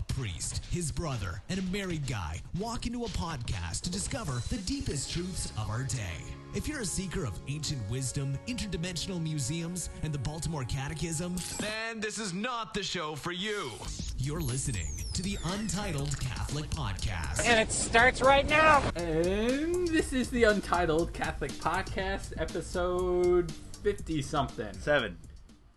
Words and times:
A 0.00 0.12
priest, 0.14 0.64
his 0.70 0.90
brother, 0.90 1.42
and 1.50 1.58
a 1.58 1.62
married 1.64 2.06
guy 2.06 2.40
walk 2.58 2.86
into 2.86 3.04
a 3.04 3.08
podcast 3.08 3.82
to 3.82 3.90
discover 3.90 4.40
the 4.48 4.56
deepest 4.62 5.12
truths 5.12 5.52
of 5.58 5.68
our 5.68 5.82
day. 5.82 6.24
If 6.54 6.66
you're 6.66 6.80
a 6.80 6.86
seeker 6.86 7.26
of 7.26 7.38
ancient 7.48 7.82
wisdom, 7.90 8.38
interdimensional 8.48 9.22
museums, 9.22 9.90
and 10.02 10.10
the 10.10 10.18
Baltimore 10.18 10.64
Catechism, 10.64 11.36
then 11.58 12.00
this 12.00 12.18
is 12.18 12.32
not 12.32 12.72
the 12.72 12.82
show 12.82 13.14
for 13.14 13.30
you. 13.30 13.72
You're 14.16 14.40
listening 14.40 15.04
to 15.12 15.20
the 15.20 15.36
Untitled 15.44 16.18
Catholic 16.18 16.70
Podcast. 16.70 17.44
And 17.44 17.60
it 17.60 17.70
starts 17.70 18.22
right 18.22 18.48
now. 18.48 18.82
And 18.96 19.86
this 19.86 20.14
is 20.14 20.30
the 20.30 20.44
Untitled 20.44 21.12
Catholic 21.12 21.52
Podcast, 21.52 22.32
episode 22.38 23.52
50 23.82 24.22
something. 24.22 24.72
Seven. 24.78 25.18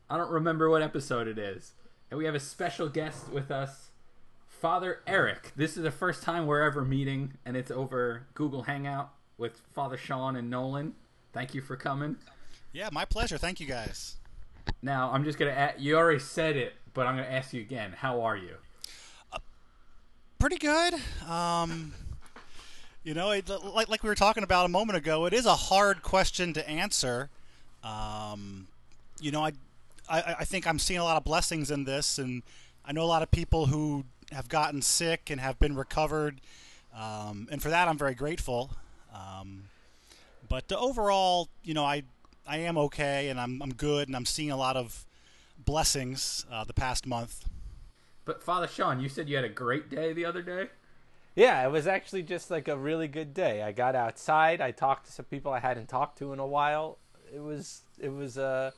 I 0.09 0.15
don't 0.15 0.31
remember 0.31 0.69
what 0.69 0.81
episode 0.81 1.27
it 1.27 1.37
is. 1.37 1.73
And 2.09 2.17
we 2.17 2.23
have 2.23 2.35
a 2.35 2.39
special 2.39 2.87
guest 2.87 3.27
with 3.29 3.51
us, 3.51 3.89
Father 4.63 5.01
Eric. 5.05 5.51
This 5.57 5.75
is 5.75 5.83
the 5.83 5.91
first 5.91 6.23
time 6.23 6.47
we're 6.47 6.61
ever 6.61 6.85
meeting, 6.85 7.33
and 7.45 7.57
it's 7.57 7.69
over 7.69 8.27
Google 8.33 8.63
Hangout 8.63 9.11
with 9.37 9.59
Father 9.73 9.97
Sean 9.97 10.37
and 10.37 10.49
Nolan. 10.49 10.93
Thank 11.33 11.53
you 11.53 11.59
for 11.59 11.75
coming. 11.75 12.15
Yeah, 12.71 12.87
my 12.93 13.03
pleasure. 13.03 13.37
Thank 13.37 13.59
you 13.59 13.67
guys. 13.67 14.15
Now, 14.81 15.11
I'm 15.11 15.25
just 15.25 15.37
going 15.37 15.53
to 15.53 15.59
ask 15.59 15.75
you 15.79 15.97
already 15.97 16.19
said 16.19 16.55
it, 16.55 16.75
but 16.93 17.05
I'm 17.05 17.17
going 17.17 17.27
to 17.27 17.33
ask 17.33 17.51
you 17.51 17.59
again. 17.59 17.91
How 17.91 18.21
are 18.21 18.37
you? 18.37 18.55
Pretty 20.39 20.55
good. 20.55 20.93
Um, 21.27 21.93
you 23.03 23.13
know, 23.13 23.31
it, 23.31 23.49
like 23.49 23.89
like 23.89 24.01
we 24.01 24.07
were 24.07 24.15
talking 24.15 24.43
about 24.43 24.65
a 24.65 24.69
moment 24.69 24.95
ago, 24.95 25.25
it 25.25 25.33
is 25.33 25.45
a 25.45 25.55
hard 25.55 26.03
question 26.03 26.53
to 26.53 26.65
answer. 26.69 27.29
Um, 27.83 28.67
you 29.19 29.31
know, 29.31 29.43
I, 29.43 29.51
I 30.07 30.35
I 30.39 30.45
think 30.45 30.65
I'm 30.65 30.79
seeing 30.79 31.01
a 31.01 31.03
lot 31.03 31.17
of 31.17 31.25
blessings 31.25 31.69
in 31.69 31.83
this, 31.83 32.17
and 32.17 32.43
I 32.85 32.93
know 32.93 33.03
a 33.03 33.11
lot 33.11 33.23
of 33.23 33.29
people 33.29 33.65
who 33.65 34.05
have 34.33 34.49
gotten 34.49 34.81
sick 34.81 35.29
and 35.29 35.39
have 35.39 35.59
been 35.59 35.75
recovered, 35.75 36.41
um, 36.95 37.47
and 37.51 37.61
for 37.61 37.69
that 37.69 37.87
I'm 37.87 37.97
very 37.97 38.15
grateful. 38.15 38.71
Um, 39.13 39.65
but 40.49 40.71
overall, 40.71 41.49
you 41.63 41.73
know, 41.73 41.85
I 41.85 42.03
I 42.47 42.57
am 42.57 42.77
okay, 42.77 43.29
and 43.29 43.39
I'm 43.39 43.61
I'm 43.61 43.73
good, 43.73 44.07
and 44.07 44.15
I'm 44.15 44.25
seeing 44.25 44.51
a 44.51 44.57
lot 44.57 44.75
of 44.75 45.05
blessings 45.57 46.45
uh, 46.51 46.63
the 46.63 46.73
past 46.73 47.05
month. 47.05 47.47
But 48.25 48.41
Father 48.41 48.67
Sean, 48.67 48.99
you 48.99 49.09
said 49.09 49.29
you 49.29 49.35
had 49.35 49.45
a 49.45 49.49
great 49.49 49.89
day 49.89 50.13
the 50.13 50.25
other 50.25 50.41
day. 50.41 50.69
Yeah, 51.35 51.65
it 51.65 51.71
was 51.71 51.87
actually 51.87 52.23
just 52.23 52.51
like 52.51 52.67
a 52.67 52.77
really 52.77 53.07
good 53.07 53.33
day. 53.33 53.63
I 53.63 53.71
got 53.71 53.95
outside. 53.95 54.61
I 54.61 54.71
talked 54.71 55.07
to 55.07 55.11
some 55.11 55.25
people 55.25 55.51
I 55.51 55.59
hadn't 55.59 55.89
talked 55.89 56.19
to 56.19 56.31
in 56.31 56.39
a 56.39 56.45
while. 56.45 56.99
It 57.33 57.41
was 57.41 57.81
it 57.99 58.13
was 58.13 58.37
uh 58.37 58.71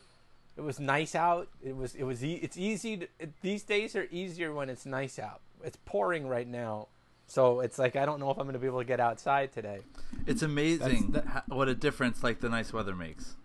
it 0.56 0.62
was 0.62 0.80
nice 0.80 1.16
out. 1.16 1.50
It 1.62 1.76
was 1.76 1.96
it 1.96 2.04
was 2.04 2.24
e- 2.24 2.40
it's 2.42 2.58
easy. 2.58 2.98
To, 2.98 3.08
it, 3.20 3.42
these 3.42 3.64
days 3.64 3.96
are 3.96 4.08
easier 4.10 4.54
when 4.54 4.70
it's 4.70 4.86
nice 4.86 5.20
out. 5.20 5.42
It's 5.66 5.78
pouring 5.86 6.28
right 6.28 6.48
now, 6.48 6.88
so 7.28 7.60
it's 7.60 7.80
like 7.80 7.96
I 7.96 8.06
don't 8.06 8.20
know 8.20 8.30
if 8.30 8.38
I'm 8.38 8.44
going 8.44 8.54
to 8.54 8.60
be 8.60 8.68
able 8.68 8.80
to 8.80 8.86
get 8.86 9.00
outside 9.00 9.52
today. 9.52 9.80
It's 10.28 10.42
amazing 10.44 11.12
That's- 11.12 11.34
ha- 11.34 11.44
what 11.48 11.68
a 11.68 11.76
difference 11.76 12.24
like 12.24 12.40
the 12.40 12.50
nice 12.50 12.72
weather 12.72 12.96
makes. 12.96 13.36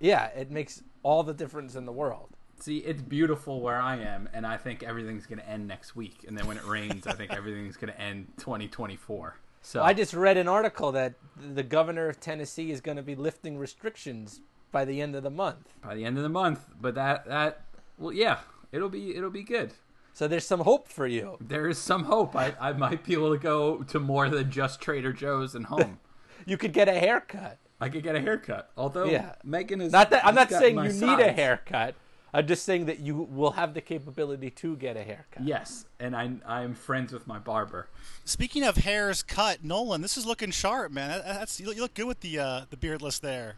Yeah, 0.00 0.26
it 0.28 0.50
makes 0.50 0.82
all 1.02 1.22
the 1.22 1.34
difference 1.34 1.74
in 1.74 1.84
the 1.84 1.92
world. 1.92 2.30
See, 2.58 2.78
it's 2.78 3.02
beautiful 3.02 3.60
where 3.60 3.78
I 3.80 3.96
am, 3.96 4.28
and 4.32 4.46
I 4.46 4.56
think 4.56 4.82
everything's 4.82 5.26
going 5.26 5.38
to 5.38 5.48
end 5.48 5.66
next 5.66 5.96
week. 5.96 6.24
And 6.26 6.36
then 6.36 6.46
when 6.46 6.56
it 6.58 6.64
rains, 6.66 7.06
I 7.06 7.12
think 7.12 7.32
everything's 7.32 7.76
going 7.76 7.92
to 7.92 7.98
end 8.00 8.28
2024. 8.38 9.36
So 9.62 9.82
I 9.82 9.92
just 9.92 10.14
read 10.14 10.36
an 10.36 10.48
article 10.48 10.92
that 10.92 11.14
the 11.36 11.62
governor 11.62 12.08
of 12.08 12.18
Tennessee 12.20 12.70
is 12.70 12.80
going 12.80 12.96
to 12.96 13.02
be 13.02 13.14
lifting 13.14 13.58
restrictions 13.58 14.40
by 14.72 14.84
the 14.84 15.00
end 15.00 15.14
of 15.14 15.22
the 15.22 15.30
month. 15.30 15.68
by 15.82 15.94
the 15.94 16.04
end 16.04 16.16
of 16.16 16.22
the 16.22 16.28
month, 16.30 16.66
but 16.80 16.94
that 16.94 17.26
that 17.26 17.62
well, 17.98 18.12
yeah, 18.12 18.38
it'll 18.72 18.88
be 18.88 19.14
it'll 19.14 19.30
be 19.30 19.42
good. 19.42 19.72
So 20.20 20.28
there's 20.28 20.46
some 20.46 20.60
hope 20.60 20.86
for 20.86 21.06
you. 21.06 21.38
There 21.40 21.66
is 21.66 21.78
some 21.78 22.04
hope. 22.04 22.36
I 22.36 22.52
I 22.60 22.74
might 22.74 23.04
be 23.04 23.14
able 23.14 23.32
to 23.32 23.38
go 23.38 23.82
to 23.84 23.98
more 23.98 24.28
than 24.28 24.50
just 24.50 24.78
Trader 24.78 25.14
Joe's 25.14 25.54
and 25.54 25.64
home. 25.64 25.98
You 26.46 26.58
could 26.58 26.74
get 26.74 26.88
a 26.88 26.92
haircut. 26.92 27.56
I 27.80 27.88
could 27.88 28.02
get 28.02 28.16
a 28.16 28.20
haircut. 28.20 28.70
Although 28.76 29.04
Yeah. 29.04 29.36
Megan 29.44 29.80
is 29.80 29.92
Not 29.92 30.10
that 30.10 30.26
I'm 30.26 30.34
not 30.34 30.50
saying 30.50 30.76
my 30.76 30.88
you 30.88 30.92
need 30.92 31.20
a 31.20 31.32
haircut. 31.32 31.94
I'm 32.34 32.46
just 32.46 32.64
saying 32.64 32.84
that 32.86 33.00
you 33.00 33.14
will 33.14 33.52
have 33.52 33.72
the 33.72 33.80
capability 33.80 34.50
to 34.50 34.76
get 34.76 34.94
a 34.94 35.02
haircut. 35.04 35.42
Yes, 35.42 35.86
and 35.98 36.14
I 36.14 36.32
I'm 36.46 36.74
friends 36.74 37.14
with 37.14 37.26
my 37.26 37.38
barber. 37.38 37.88
Speaking 38.26 38.62
of 38.62 38.76
hairs 38.76 39.22
cut, 39.22 39.64
Nolan, 39.64 40.02
this 40.02 40.18
is 40.18 40.26
looking 40.26 40.50
sharp, 40.50 40.92
man. 40.92 41.22
That's 41.24 41.58
you 41.60 41.66
look- 41.74 41.94
good 41.94 42.04
with 42.06 42.20
the 42.20 42.38
uh, 42.38 42.60
the 42.68 42.76
beardless 42.76 43.18
there. 43.20 43.56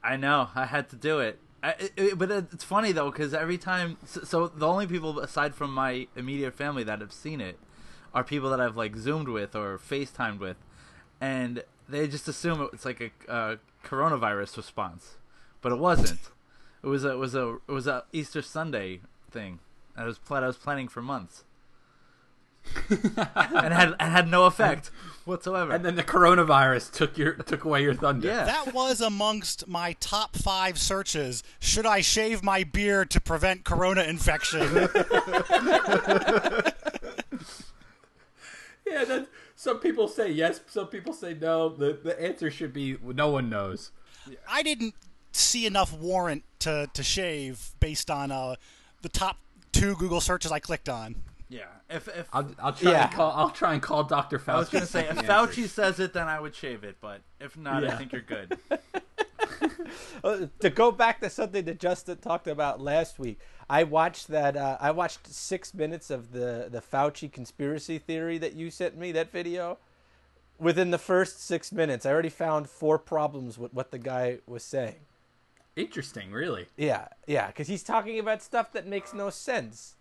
I 0.00 0.16
know. 0.16 0.50
I 0.54 0.66
had 0.66 0.88
to 0.90 0.96
do 0.96 1.18
it. 1.18 1.40
I, 1.62 1.74
it, 1.96 2.18
but 2.18 2.30
it's 2.30 2.64
funny 2.64 2.92
though 2.92 3.10
because 3.10 3.32
every 3.32 3.58
time, 3.58 3.96
so, 4.04 4.22
so 4.24 4.48
the 4.48 4.66
only 4.66 4.86
people 4.86 5.20
aside 5.20 5.54
from 5.54 5.72
my 5.72 6.08
immediate 6.16 6.54
family 6.54 6.82
that 6.84 7.00
have 7.00 7.12
seen 7.12 7.40
it 7.40 7.58
are 8.12 8.24
people 8.24 8.50
that 8.50 8.60
I've 8.60 8.76
like 8.76 8.96
zoomed 8.96 9.28
with 9.28 9.54
or 9.54 9.78
FaceTimed 9.78 10.38
with, 10.38 10.56
and 11.20 11.62
they 11.88 12.08
just 12.08 12.26
assume 12.28 12.68
it's 12.72 12.84
like 12.84 13.00
a, 13.00 13.32
a 13.32 13.58
coronavirus 13.84 14.56
response, 14.56 15.16
but 15.60 15.72
it 15.72 15.78
wasn't. 15.78 16.20
It 16.82 16.88
was 16.88 17.04
a 17.04 17.12
it 17.12 17.18
was 17.18 17.34
a 17.34 17.58
it 17.68 17.72
was 17.72 17.86
a 17.86 18.04
Easter 18.12 18.42
Sunday 18.42 19.00
thing. 19.30 19.60
I 19.96 20.04
was 20.04 20.18
pla- 20.18 20.40
I 20.40 20.46
was 20.48 20.56
planning 20.56 20.88
for 20.88 21.00
months, 21.00 21.44
and 22.88 23.74
had 23.74 23.94
and 23.98 24.12
had 24.12 24.28
no 24.28 24.46
effect 24.46 24.90
whatsoever. 25.24 25.72
And 25.72 25.84
then 25.84 25.96
the 25.96 26.02
coronavirus 26.02 26.92
took 26.92 27.16
your 27.18 27.34
took 27.34 27.64
away 27.64 27.82
your 27.82 27.94
thunder. 27.94 28.28
yeah, 28.28 28.44
That 28.44 28.74
was 28.74 29.00
amongst 29.00 29.68
my 29.68 29.94
top 30.00 30.36
five 30.36 30.78
searches. 30.78 31.42
Should 31.60 31.86
I 31.86 32.00
shave 32.00 32.42
my 32.42 32.64
beard 32.64 33.10
to 33.10 33.20
prevent 33.20 33.64
corona 33.64 34.02
infection? 34.02 34.88
Yeah, 38.84 39.04
that's, 39.04 39.28
some 39.54 39.78
people 39.78 40.08
say 40.08 40.30
yes, 40.30 40.60
some 40.66 40.88
people 40.88 41.12
say 41.12 41.34
no. 41.34 41.68
The 41.68 41.98
the 42.02 42.20
answer 42.20 42.50
should 42.50 42.72
be 42.72 42.98
no 43.02 43.30
one 43.30 43.48
knows. 43.48 43.90
I 44.50 44.62
didn't 44.62 44.94
see 45.30 45.66
enough 45.66 45.92
warrant 45.96 46.44
to, 46.60 46.90
to 46.92 47.02
shave 47.02 47.70
based 47.80 48.10
on 48.10 48.30
uh, 48.30 48.56
the 49.02 49.08
top 49.08 49.38
two 49.72 49.94
Google 49.96 50.20
searches 50.20 50.52
I 50.52 50.58
clicked 50.58 50.88
on. 50.88 51.16
Yeah. 51.52 51.64
If 51.90 52.08
if 52.08 52.28
I'll, 52.32 52.50
I'll 52.58 52.72
try 52.72 52.92
Yeah. 52.92 53.04
and 53.04 53.12
call 53.14 53.32
I'll 53.32 53.50
try 53.50 53.74
and 53.74 53.82
call 53.82 54.04
Dr. 54.04 54.38
Fauci. 54.38 54.48
I 54.54 54.58
was 54.58 54.68
gonna 54.70 54.86
say 54.86 55.04
if 55.08 55.18
and 55.18 55.28
Fauci 55.28 55.68
says 55.68 56.00
it, 56.00 56.12
then 56.14 56.26
I 56.28 56.40
would 56.40 56.54
shave 56.54 56.82
it. 56.82 56.96
But 57.00 57.20
if 57.40 57.56
not, 57.56 57.84
I 57.84 57.96
think 57.96 58.12
you're 58.12 58.22
good. 58.22 58.56
To 60.60 60.70
go 60.70 60.90
back 60.92 61.20
to 61.20 61.28
something 61.30 61.64
that 61.64 61.78
Justin 61.78 62.18
talked 62.18 62.46
about 62.46 62.80
last 62.80 63.18
week, 63.18 63.38
I 63.68 63.82
watched 63.84 64.28
that. 64.28 64.56
Uh, 64.56 64.76
I 64.80 64.90
watched 64.92 65.26
six 65.26 65.74
minutes 65.74 66.10
of 66.10 66.32
the 66.32 66.68
the 66.70 66.80
Fauci 66.80 67.30
conspiracy 67.30 67.98
theory 67.98 68.38
that 68.38 68.54
you 68.54 68.70
sent 68.70 68.96
me. 68.96 69.12
That 69.12 69.30
video. 69.30 69.78
Within 70.58 70.92
the 70.92 70.98
first 70.98 71.42
six 71.42 71.72
minutes, 71.72 72.06
I 72.06 72.12
already 72.12 72.28
found 72.28 72.70
four 72.70 72.96
problems 72.98 73.58
with 73.58 73.74
what 73.74 73.90
the 73.90 73.98
guy 73.98 74.38
was 74.46 74.62
saying. 74.62 75.00
Interesting, 75.74 76.30
really. 76.30 76.66
Yeah, 76.76 77.08
yeah, 77.26 77.48
because 77.48 77.66
he's 77.66 77.82
talking 77.82 78.18
about 78.18 78.42
stuff 78.42 78.70
that 78.72 78.86
makes 78.86 79.12
no 79.12 79.28
sense. 79.30 79.96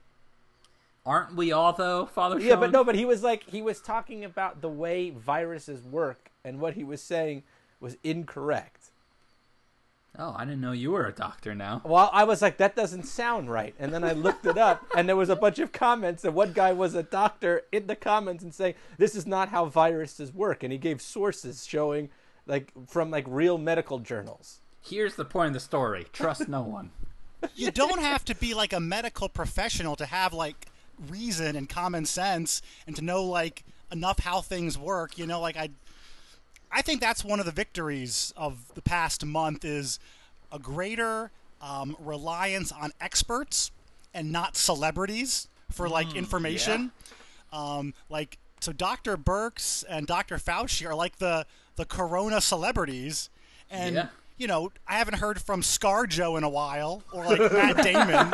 Aren't 1.06 1.36
we 1.36 1.52
all 1.52 1.74
though, 1.74 2.06
Father 2.06 2.40
Yeah, 2.40 2.56
but 2.56 2.72
no, 2.72 2.84
but 2.84 2.96
he 2.96 3.06
was 3.06 3.24
like 3.24 3.44
he 3.50 3.62
was 3.62 3.82
talking 3.82 4.24
about 4.24 4.62
the 4.62 4.70
way 4.70 5.10
viruses 5.10 5.84
work, 5.84 6.30
and 6.44 6.60
what 6.60 6.76
he 6.76 6.84
was 6.84 7.02
saying 7.02 7.44
was 7.80 7.98
incorrect. 8.04 8.92
Oh, 10.20 10.36
I 10.38 10.44
didn't 10.44 10.60
know 10.60 10.74
you 10.74 10.92
were 10.92 11.08
a 11.08 11.14
doctor 11.14 11.56
now. 11.56 11.82
Well, 11.86 12.10
I 12.12 12.26
was 12.26 12.42
like, 12.42 12.58
that 12.58 12.76
doesn't 12.76 13.04
sound 13.04 13.50
right, 13.50 13.74
and 13.80 13.94
then 13.94 14.04
I 14.04 14.12
looked 14.12 14.46
it 14.46 14.58
up, 14.58 14.86
and 14.96 15.08
there 15.08 15.16
was 15.16 15.30
a 15.30 15.38
bunch 15.38 15.58
of 15.60 15.72
comments, 15.72 16.26
and 16.26 16.36
one 16.36 16.52
guy 16.52 16.74
was 16.74 16.96
a 16.96 17.04
doctor 17.04 17.62
in 17.72 17.88
the 17.88 17.96
comments 17.96 18.44
and 18.44 18.54
saying 18.54 18.76
this 18.98 19.16
is 19.16 19.26
not 19.26 19.50
how 19.50 19.66
viruses 19.66 20.34
work, 20.34 20.64
and 20.64 20.72
he 20.72 20.78
gave 20.78 21.02
sources 21.02 21.66
showing 21.66 22.10
like 22.46 22.72
from 22.88 23.10
like 23.10 23.26
real 23.28 23.58
medical 23.58 24.00
journals. 24.00 24.60
Here's 24.82 25.16
the 25.16 25.26
point 25.26 25.48
of 25.48 25.54
the 25.54 25.60
story. 25.60 26.08
Trust 26.12 26.48
no 26.50 26.62
one. 26.62 26.92
You 27.56 27.72
don't 27.72 28.02
have 28.02 28.26
to 28.26 28.36
be 28.36 28.54
like 28.54 28.74
a 28.74 28.80
medical 28.80 29.30
professional 29.30 29.96
to 29.96 30.06
have 30.06 30.34
like 30.34 30.68
reason 31.10 31.56
and 31.56 31.68
common 31.68 32.06
sense 32.06 32.62
and 32.86 32.96
to 32.96 33.02
know 33.02 33.24
like 33.24 33.64
enough 33.92 34.20
how 34.20 34.42
things 34.42 34.78
work. 34.78 35.18
You 35.18 35.26
know, 35.28 35.40
like 35.42 35.58
I, 35.58 35.70
I 36.72 36.82
think 36.82 37.02
that's 37.02 37.24
one 37.24 37.40
of 37.40 37.46
the 37.46 37.52
victories 37.52 38.34
of 38.38 38.74
the 38.76 38.82
past 38.82 39.26
month 39.26 39.66
is 39.66 40.00
a 40.52 40.60
greater 40.60 41.32
um, 41.62 41.96
reliance 42.00 42.72
on 42.72 42.92
experts 43.00 43.72
and 44.14 44.32
not 44.32 44.56
celebrities 44.58 45.48
for 45.72 45.88
like 45.88 46.16
information. 46.16 46.92
Um, 47.54 47.94
like 48.10 48.38
so, 48.60 48.72
Dr. 48.72 49.18
Birx 49.18 49.84
and 49.90 50.06
Dr. 50.08 50.38
Fauci 50.38 50.88
are 50.88 50.96
like 50.96 51.18
the 51.18 51.46
the 51.78 51.86
Corona 51.86 52.42
celebrities, 52.42 53.30
and 53.70 53.96
Yeah. 53.96 54.08
You 54.42 54.48
know 54.48 54.72
I 54.88 54.94
haven't 54.98 55.20
heard 55.20 55.40
from 55.40 55.62
Scar 55.62 56.06
ScarJo 56.08 56.38
in 56.38 56.44
a 56.44 56.50
while 56.50 57.04
or 57.14 57.24
like 57.26 57.40
Matt 57.52 57.78
Damon, 57.84 58.28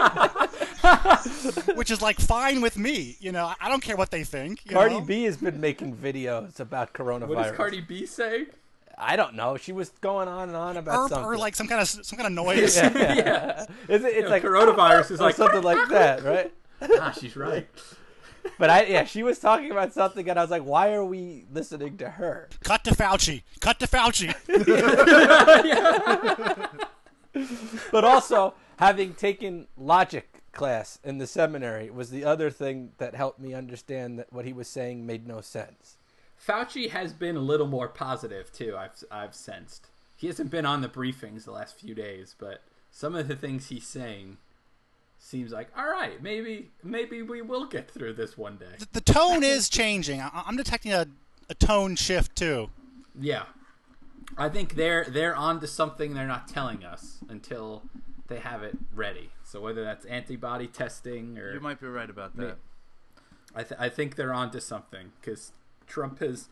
which 1.75 1.91
is 1.91 2.01
like 2.01 2.19
fine 2.19 2.61
with 2.61 2.77
me. 2.77 3.17
You 3.19 3.31
know, 3.31 3.51
I 3.59 3.69
don't 3.69 3.81
care 3.83 3.95
what 3.97 4.11
they 4.11 4.23
think. 4.23 4.65
you 4.65 4.71
Cardi 4.71 4.95
know? 4.95 5.01
B 5.01 5.23
has 5.23 5.37
been 5.37 5.59
making 5.59 5.95
videos 5.97 6.59
about 6.59 6.93
coronavirus. 6.93 7.27
What 7.27 7.43
does 7.43 7.55
Cardi 7.55 7.81
B 7.81 8.05
say? 8.05 8.45
I 8.97 9.15
don't 9.15 9.35
know. 9.35 9.57
She 9.57 9.73
was 9.73 9.89
going 10.01 10.27
on 10.27 10.47
and 10.49 10.57
on 10.57 10.77
about 10.77 10.97
Or, 10.97 11.09
something. 11.09 11.25
or 11.25 11.37
like 11.37 11.55
some 11.55 11.67
kind 11.67 11.81
of 11.81 11.87
some 11.87 12.17
kind 12.17 12.25
of 12.27 12.33
noise. 12.45 12.75
yeah. 12.77 13.65
Is 13.87 14.03
it, 14.03 14.13
it's 14.15 14.23
know, 14.23 14.29
like 14.29 14.43
coronavirus 14.43 15.11
is 15.11 15.19
or 15.19 15.25
like- 15.25 15.35
something 15.35 15.61
like 15.63 15.89
that, 15.89 16.23
right? 16.23 16.53
Ah, 16.99 17.11
she's 17.11 17.35
right. 17.35 17.67
But 18.57 18.69
I 18.69 18.83
yeah, 18.85 19.03
she 19.05 19.23
was 19.23 19.39
talking 19.39 19.71
about 19.71 19.93
something, 19.93 20.29
and 20.29 20.37
I 20.37 20.41
was 20.41 20.51
like, 20.51 20.63
why 20.63 20.93
are 20.93 21.05
we 21.05 21.45
listening 21.51 21.97
to 21.97 22.09
her? 22.11 22.49
Cut 22.63 22.83
to 22.85 22.91
Fauci. 22.91 23.43
Cut 23.59 23.79
to 23.79 23.87
Fauci. 23.87 24.33
But 27.91 28.03
also, 28.03 28.55
having 28.79 29.13
taken 29.13 29.67
logic 29.77 30.41
class 30.51 30.97
in 31.03 31.19
the 31.19 31.27
seminary 31.27 31.91
was 31.91 32.09
the 32.09 32.25
other 32.25 32.49
thing 32.49 32.93
that 32.97 33.13
helped 33.13 33.39
me 33.39 33.53
understand 33.53 34.17
that 34.17 34.33
what 34.33 34.45
he 34.45 34.53
was 34.53 34.67
saying 34.67 35.05
made 35.05 35.27
no 35.27 35.41
sense. 35.41 35.97
Fauci 36.43 36.89
has 36.89 37.13
been 37.13 37.35
a 37.35 37.41
little 37.41 37.67
more 37.67 37.87
positive 37.87 38.51
too. 38.51 38.75
I've 38.75 39.03
I've 39.11 39.35
sensed 39.35 39.89
he 40.17 40.27
hasn't 40.27 40.49
been 40.49 40.65
on 40.65 40.81
the 40.81 40.89
briefings 40.89 41.45
the 41.45 41.51
last 41.51 41.79
few 41.79 41.93
days, 41.93 42.35
but 42.37 42.63
some 42.89 43.15
of 43.15 43.27
the 43.27 43.35
things 43.35 43.67
he's 43.67 43.85
saying 43.85 44.37
seems 45.17 45.51
like 45.51 45.69
all 45.77 45.87
right. 45.89 46.21
Maybe 46.21 46.71
maybe 46.83 47.21
we 47.21 47.41
will 47.41 47.65
get 47.65 47.89
through 47.89 48.13
this 48.13 48.37
one 48.37 48.57
day. 48.57 48.85
the 48.93 49.01
tone 49.01 49.43
is 49.43 49.69
changing. 49.69 50.21
I- 50.21 50.43
I'm 50.45 50.57
detecting 50.57 50.93
a, 50.93 51.07
a 51.49 51.53
tone 51.55 51.95
shift 51.95 52.35
too. 52.35 52.69
Yeah, 53.19 53.43
I 54.37 54.49
think 54.49 54.75
they're 54.75 55.05
they're 55.05 55.35
on 55.35 55.59
to 55.61 55.67
something 55.67 56.13
they're 56.13 56.27
not 56.27 56.47
telling 56.47 56.83
us 56.83 57.19
until 57.29 57.83
they 58.27 58.39
have 58.39 58.61
it 58.63 58.77
ready. 58.93 59.31
So 59.43 59.61
whether 59.61 59.83
that's 59.83 60.05
antibody 60.05 60.67
testing 60.67 61.37
or 61.37 61.53
You 61.53 61.59
might 61.61 61.79
be 61.79 61.87
right 61.87 62.09
about 62.09 62.35
Me- 62.37 62.45
that. 62.45 62.57
I, 63.55 63.63
th- 63.63 63.79
I 63.79 63.89
think 63.89 64.17
they're 64.17 64.33
onto 64.33 64.59
something 64.59 65.11
because 65.21 65.51
Trump 65.87 66.19
has. 66.19 66.49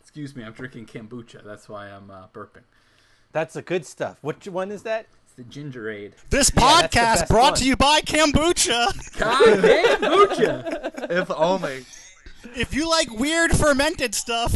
Excuse 0.00 0.34
me, 0.34 0.42
I'm 0.42 0.52
drinking 0.52 0.86
kombucha. 0.86 1.44
That's 1.44 1.68
why 1.68 1.88
I'm 1.90 2.10
uh, 2.10 2.28
burping. 2.32 2.62
That's 3.32 3.54
the 3.54 3.62
good 3.62 3.84
stuff. 3.84 4.18
Which 4.22 4.48
one 4.48 4.70
is 4.72 4.82
that? 4.84 5.06
It's 5.40 5.54
the 5.54 5.60
Gingerade. 5.62 6.12
This 6.28 6.50
Yeah, 6.54 6.62
podcast 6.62 7.28
brought 7.28 7.52
one. 7.52 7.60
to 7.60 7.64
you 7.64 7.76
by 7.76 8.00
Kombucha. 8.00 9.18
God 9.18 9.42
kombucha! 9.58 11.10
if 11.10 11.30
only. 11.30 11.84
if 12.56 12.74
you 12.74 12.88
like 12.88 13.10
weird 13.10 13.52
fermented 13.52 14.14
stuff, 14.14 14.52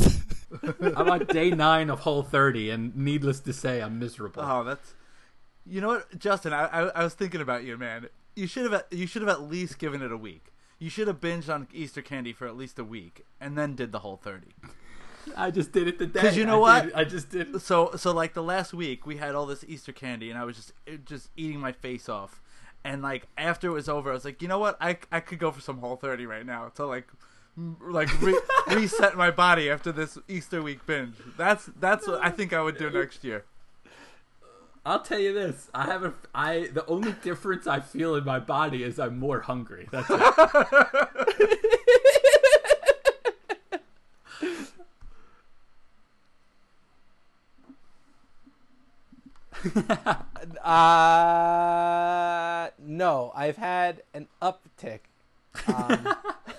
I'm 0.81 1.10
on 1.10 1.26
day 1.26 1.50
nine 1.50 1.90
of 1.90 2.00
Whole 2.00 2.22
30, 2.22 2.70
and 2.70 2.96
needless 2.96 3.40
to 3.40 3.52
say, 3.52 3.81
I'm 3.81 3.98
miserable. 3.98 4.42
Oh, 4.44 4.64
that's. 4.64 4.94
You 5.66 5.81
know 5.81 5.88
what, 5.88 6.19
Justin? 6.19 6.52
I, 6.52 6.66
I 6.66 6.81
I 6.88 7.04
was 7.04 7.14
thinking 7.14 7.40
about 7.40 7.64
you, 7.64 7.78
man. 7.78 8.08
You 8.36 8.46
should 8.46 8.70
have 8.70 8.84
you 8.90 9.06
should 9.06 9.22
have 9.22 9.31
at 9.31 9.42
least 9.42 9.78
given 9.78 10.02
it 10.02 10.12
a 10.12 10.16
week. 10.16 10.46
You 10.78 10.90
should 10.90 11.08
have 11.08 11.20
binged 11.20 11.52
on 11.52 11.66
Easter 11.72 12.02
candy 12.02 12.34
for 12.34 12.46
at 12.46 12.56
least 12.56 12.78
a 12.78 12.84
week, 12.84 13.25
and 13.40 13.56
then 13.56 13.75
did 13.75 13.90
the 13.90 14.00
whole 14.00 14.19
thirty. 14.19 14.48
I 15.37 15.50
just 15.50 15.73
did 15.73 15.88
it 15.88 15.99
today. 15.99 16.21
'Cause 16.21 16.37
you 16.37 16.44
know 16.47 16.56
I 16.65 16.75
what? 16.79 16.85
did- 16.87 16.94
I 16.94 17.05
just 17.05 17.31
did. 17.31 17.61
So 17.62 17.93
so 17.97 18.12
like 18.12 18.35
the 18.35 18.43
last 18.43 18.73
week 18.75 19.06
we 19.06 19.17
had 19.17 19.35
all 19.35 19.47
this 19.47 19.65
Easter 19.67 19.93
candy, 19.93 20.31
and 20.31 20.38
I 20.38 20.44
was 20.44 20.56
just 20.56 20.73
just 21.06 21.31
eating 21.37 21.61
my 21.61 21.73
face 21.73 22.09
off. 22.09 22.41
And 22.85 23.03
like 23.03 23.26
after 23.38 23.69
it 23.69 23.73
was 23.73 23.88
over, 23.88 24.11
I 24.11 24.15
was 24.15 24.25
like, 24.25 24.43
you 24.43 24.49
know 24.49 24.59
what? 24.59 24.76
I 24.81 24.99
I 25.11 25.21
could 25.21 25.38
go 25.38 25.50
for 25.50 25.61
some 25.61 25.79
whole 25.79 25.97
thirty 25.97 26.26
right 26.26 26.44
now 26.44 26.69
to 26.76 26.85
like 26.87 27.09
like 27.81 28.11
re- 28.21 28.38
reset 28.75 29.17
my 29.17 29.31
body 29.31 29.71
after 29.71 29.93
this 29.93 30.19
Easter 30.29 30.62
week 30.62 30.85
binge. 30.87 31.17
That's 31.37 31.70
that's 31.79 32.06
what 32.06 32.23
I 32.23 32.31
think 32.31 32.53
I 32.53 32.61
would 32.61 32.77
do 32.77 32.91
next 32.91 33.25
year. 33.25 33.44
I'll 34.87 35.00
tell 35.00 35.19
you 35.19 35.32
this. 35.32 35.70
I 35.75 35.85
have 35.87 36.05
a. 36.05 36.12
I 36.35 36.69
the 36.75 36.85
only 36.87 37.12
difference 37.23 37.67
I 37.67 37.81
feel 37.81 38.17
in 38.17 38.25
my 38.25 38.38
body 38.38 38.82
is 38.82 38.99
I'm 39.00 39.19
more 39.19 39.41
hungry. 39.41 39.88
That's 39.91 40.11
it. 40.11 41.70
Uh, 50.64 51.11
no, 52.78 53.32
I've 53.34 53.56
had 53.56 54.02
an 54.12 54.28
uptick. 54.43 55.00
Um, 55.66 56.16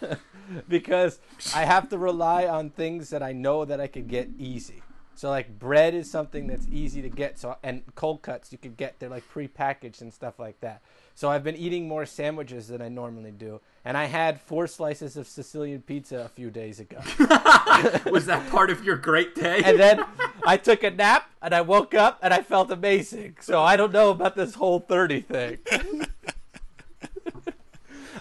because 0.68 1.20
I 1.54 1.66
have 1.66 1.90
to 1.90 1.98
rely 1.98 2.46
on 2.48 2.70
things 2.70 3.10
that 3.10 3.22
I 3.24 3.32
know 3.32 3.66
that 3.66 3.80
I 3.80 3.88
could 3.88 4.08
get 4.08 4.30
easy. 4.38 4.82
So 5.16 5.30
like 5.30 5.58
bread 5.58 5.94
is 5.94 6.12
something 6.12 6.48
that's 6.48 6.68
easy 6.72 7.02
to 7.02 7.10
get. 7.10 7.40
So 7.40 7.56
and 7.64 7.84
cold 7.96 8.22
cuts 8.22 8.52
you 8.52 8.58
could 8.58 8.76
get 8.78 9.00
they're 9.00 9.10
like 9.10 9.24
prepackaged 9.34 10.02
and 10.02 10.14
stuff 10.14 10.40
like 10.40 10.60
that. 10.60 10.82
So 11.16 11.30
I've 11.30 11.44
been 11.44 11.56
eating 11.56 11.88
more 11.88 12.06
sandwiches 12.06 12.68
than 12.68 12.82
I 12.82 12.90
normally 12.90 13.32
do, 13.32 13.62
and 13.86 13.96
I 13.96 14.06
had 14.06 14.42
four 14.42 14.68
slices 14.68 15.16
of 15.16 15.28
Sicilian 15.28 15.82
pizza 15.82 16.18
a 16.26 16.28
few 16.28 16.50
days 16.50 16.82
ago. 16.82 16.98
Was 18.12 18.26
that 18.26 18.46
part 18.52 18.70
of 18.70 18.84
your 18.84 18.98
great 18.98 19.34
day? 19.34 19.62
and 19.64 19.80
then 19.80 20.04
I 20.46 20.58
took 20.58 20.84
a 20.84 20.92
nap 20.92 21.30
and 21.42 21.54
I 21.54 21.62
woke 21.62 21.94
up 21.94 22.20
and 22.22 22.34
I 22.34 22.42
felt 22.42 22.72
amazing. 22.72 23.38
So 23.42 23.62
I 23.62 23.76
don't 23.76 23.92
know 23.94 24.10
about 24.12 24.36
this 24.36 24.56
whole 24.56 24.80
30 24.80 25.22
thing. 25.22 25.58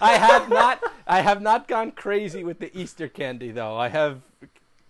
I 0.01 0.17
have 0.17 0.49
not 0.49 0.83
I 1.07 1.21
have 1.21 1.41
not 1.41 1.67
gone 1.67 1.91
crazy 1.91 2.43
with 2.43 2.59
the 2.59 2.75
Easter 2.77 3.07
candy 3.07 3.51
though. 3.51 3.77
I 3.77 3.87
have 3.89 4.21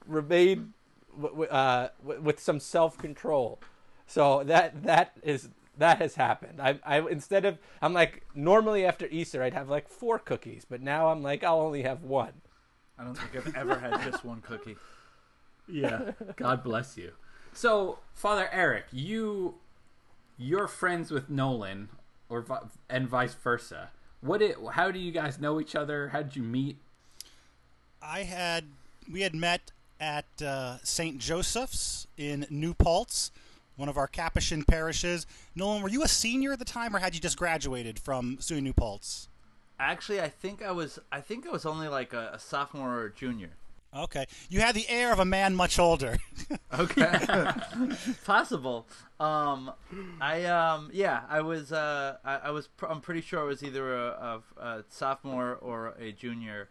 remained 0.07 0.73
w- 1.15 1.29
w- 1.43 1.49
uh, 1.51 1.89
with 2.03 2.39
some 2.39 2.59
self-control. 2.59 3.59
So 4.07 4.43
that 4.45 4.83
that 4.83 5.17
is 5.21 5.49
that 5.77 5.99
has 5.99 6.15
happened. 6.15 6.59
I 6.59 6.79
I 6.83 7.01
instead 7.01 7.45
of 7.45 7.59
I'm 7.81 7.93
like 7.93 8.23
normally 8.33 8.85
after 8.85 9.07
Easter 9.11 9.43
I'd 9.43 9.53
have 9.53 9.69
like 9.69 9.87
four 9.89 10.17
cookies, 10.17 10.65
but 10.67 10.81
now 10.81 11.09
I'm 11.09 11.21
like 11.21 11.43
I'll 11.43 11.61
only 11.61 11.83
have 11.83 12.01
one. 12.01 12.33
I 12.97 13.03
don't 13.03 13.15
think 13.15 13.35
I've 13.35 13.55
ever 13.55 13.77
had 13.77 14.01
just 14.09 14.23
one 14.25 14.41
cookie. 14.41 14.77
Yeah. 15.67 16.11
God 16.35 16.63
bless 16.63 16.97
you. 16.97 17.11
So, 17.55 17.99
Father 18.13 18.49
Eric, 18.51 18.85
you 18.91 19.55
you're 20.37 20.67
friends 20.67 21.09
with 21.09 21.29
Nolan 21.29 21.87
or 22.27 22.45
and 22.89 23.07
vice 23.07 23.33
versa. 23.33 23.91
What 24.19 24.41
it 24.41 24.57
how 24.73 24.91
do 24.91 24.99
you 24.99 25.13
guys 25.13 25.39
know 25.39 25.61
each 25.61 25.73
other? 25.73 26.09
How 26.09 26.21
did 26.21 26.35
you 26.35 26.43
meet? 26.43 26.77
I 28.01 28.23
had 28.23 28.65
we 29.09 29.21
had 29.21 29.33
met 29.33 29.71
at 30.01 30.25
uh, 30.41 30.79
St. 30.83 31.17
Joseph's 31.17 32.07
in 32.17 32.45
New 32.49 32.73
Paltz, 32.73 33.31
one 33.77 33.87
of 33.87 33.97
our 33.97 34.07
Capuchin 34.07 34.65
parishes. 34.65 35.25
Nolan, 35.55 35.81
were 35.81 35.89
you 35.89 36.03
a 36.03 36.09
senior 36.09 36.51
at 36.51 36.59
the 36.59 36.65
time, 36.65 36.93
or 36.93 36.99
had 36.99 37.15
you 37.15 37.21
just 37.21 37.37
graduated 37.37 37.99
from 37.99 38.35
SUNY 38.41 38.63
New 38.63 38.73
Paltz? 38.73 39.29
Actually, 39.79 40.19
I 40.19 40.27
think 40.27 40.61
I 40.61 40.71
was. 40.71 40.99
I 41.09 41.21
think 41.21 41.47
I 41.47 41.51
was 41.51 41.65
only 41.65 41.87
like 41.87 42.11
a, 42.11 42.31
a 42.33 42.39
sophomore 42.39 42.95
or 42.95 43.05
a 43.05 43.13
junior. 43.13 43.51
Okay, 43.95 44.25
you 44.49 44.59
had 44.59 44.75
the 44.75 44.87
air 44.89 45.13
of 45.13 45.19
a 45.19 45.25
man 45.25 45.55
much 45.55 45.79
older. 45.79 46.17
Okay, 46.77 47.47
possible. 48.25 48.85
Um, 49.19 49.71
I 50.19 50.43
um, 50.45 50.89
yeah, 50.93 51.21
I 51.29 51.41
was. 51.41 51.71
Uh, 51.71 52.17
I, 52.23 52.35
I 52.35 52.51
was. 52.51 52.67
Pr- 52.67 52.87
I'm 52.87 53.01
pretty 53.01 53.21
sure 53.21 53.39
I 53.39 53.43
was 53.43 53.63
either 53.63 53.95
a, 53.95 54.41
a, 54.59 54.61
a 54.61 54.83
sophomore 54.89 55.55
or 55.55 55.95
a 55.99 56.11
junior. 56.11 56.69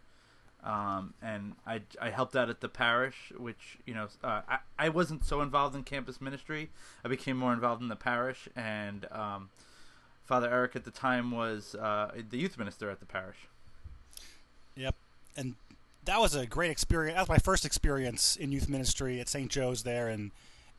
Um, 0.63 1.13
and 1.21 1.53
I, 1.65 1.81
I 1.99 2.11
helped 2.11 2.35
out 2.35 2.49
at 2.49 2.61
the 2.61 2.69
parish, 2.69 3.33
which 3.37 3.79
you 3.85 3.93
know 3.95 4.07
uh, 4.23 4.41
I 4.47 4.59
I 4.77 4.89
wasn't 4.89 5.25
so 5.25 5.41
involved 5.41 5.75
in 5.75 5.83
campus 5.83 6.21
ministry. 6.21 6.69
I 7.03 7.07
became 7.07 7.35
more 7.35 7.51
involved 7.51 7.81
in 7.81 7.87
the 7.89 7.95
parish, 7.95 8.47
and 8.55 9.07
um, 9.11 9.49
Father 10.23 10.49
Eric 10.49 10.75
at 10.75 10.85
the 10.85 10.91
time 10.91 11.31
was 11.31 11.75
uh, 11.75 12.11
the 12.29 12.37
youth 12.37 12.57
minister 12.57 12.89
at 12.89 12.99
the 12.99 13.05
parish. 13.05 13.47
Yep. 14.75 14.95
And 15.37 15.55
that 16.05 16.19
was 16.19 16.35
a 16.35 16.45
great 16.45 16.71
experience. 16.71 17.15
That 17.15 17.21
was 17.21 17.29
my 17.29 17.37
first 17.37 17.65
experience 17.65 18.35
in 18.35 18.51
youth 18.51 18.69
ministry 18.69 19.19
at 19.19 19.27
St. 19.27 19.49
Joe's 19.49 19.83
there, 19.83 20.07
and 20.09 20.31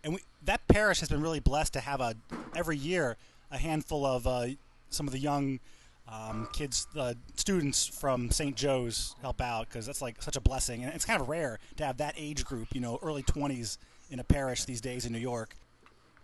and 0.03 0.15
we, 0.15 0.21
that 0.45 0.67
parish 0.69 1.01
has 1.01 1.09
been 1.09 1.21
really 1.21 1.41
blessed 1.41 1.73
to 1.75 1.81
have 1.81 2.01
a 2.01 2.15
every 2.55 2.77
year 2.77 3.17
a 3.51 3.59
handful 3.59 4.05
of 4.05 4.27
uh, 4.27 4.47
some 4.91 5.07
of 5.07 5.13
the 5.13 5.19
young 5.19 5.61
um, 6.09 6.49
kids, 6.53 6.87
uh, 6.97 7.15
students 7.37 7.87
from 7.87 8.31
St. 8.31 8.57
Joe's 8.57 9.15
help 9.21 9.41
out 9.41 9.69
because 9.69 9.87
that's 9.87 10.03
like 10.03 10.23
such 10.23 10.37
a 10.37 10.41
blessing, 10.41 10.85
and 10.85 10.95
it's 10.95 11.05
kind 11.05 11.21
of 11.21 11.29
rare 11.29 11.59
to 11.77 11.85
have 11.85 11.99
that 11.99 12.15
age 12.17 12.45
group, 12.45 12.69
you 12.73 12.81
know, 12.81 12.99
early 13.03 13.23
twenties 13.23 13.79
in 14.11 14.21
a 14.21 14.25
parish 14.25 14.65
these 14.65 14.81
days 14.81 15.07
in 15.07 15.13
New 15.13 15.19
York. 15.19 15.57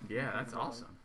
Yeah, 0.08 0.30
that's 0.32 0.54
awesome. 0.54 0.96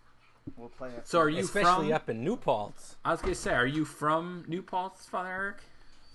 We'll 0.56 0.70
play 0.70 0.89
it. 0.89 1.08
So, 1.08 1.20
are 1.20 1.30
you 1.30 1.44
Especially 1.44 1.88
from 1.88 1.94
up 1.94 2.10
in 2.10 2.24
New 2.24 2.38
Paltz. 2.38 2.96
I 3.04 3.12
was 3.12 3.22
going 3.22 3.34
to 3.34 3.39
say, 3.39 3.54
are 3.54 3.68
you 3.68 3.84
from 3.84 4.46
New 4.48 4.62
Paltz, 4.62 5.06
Father 5.06 5.30
Eric? 5.30 5.58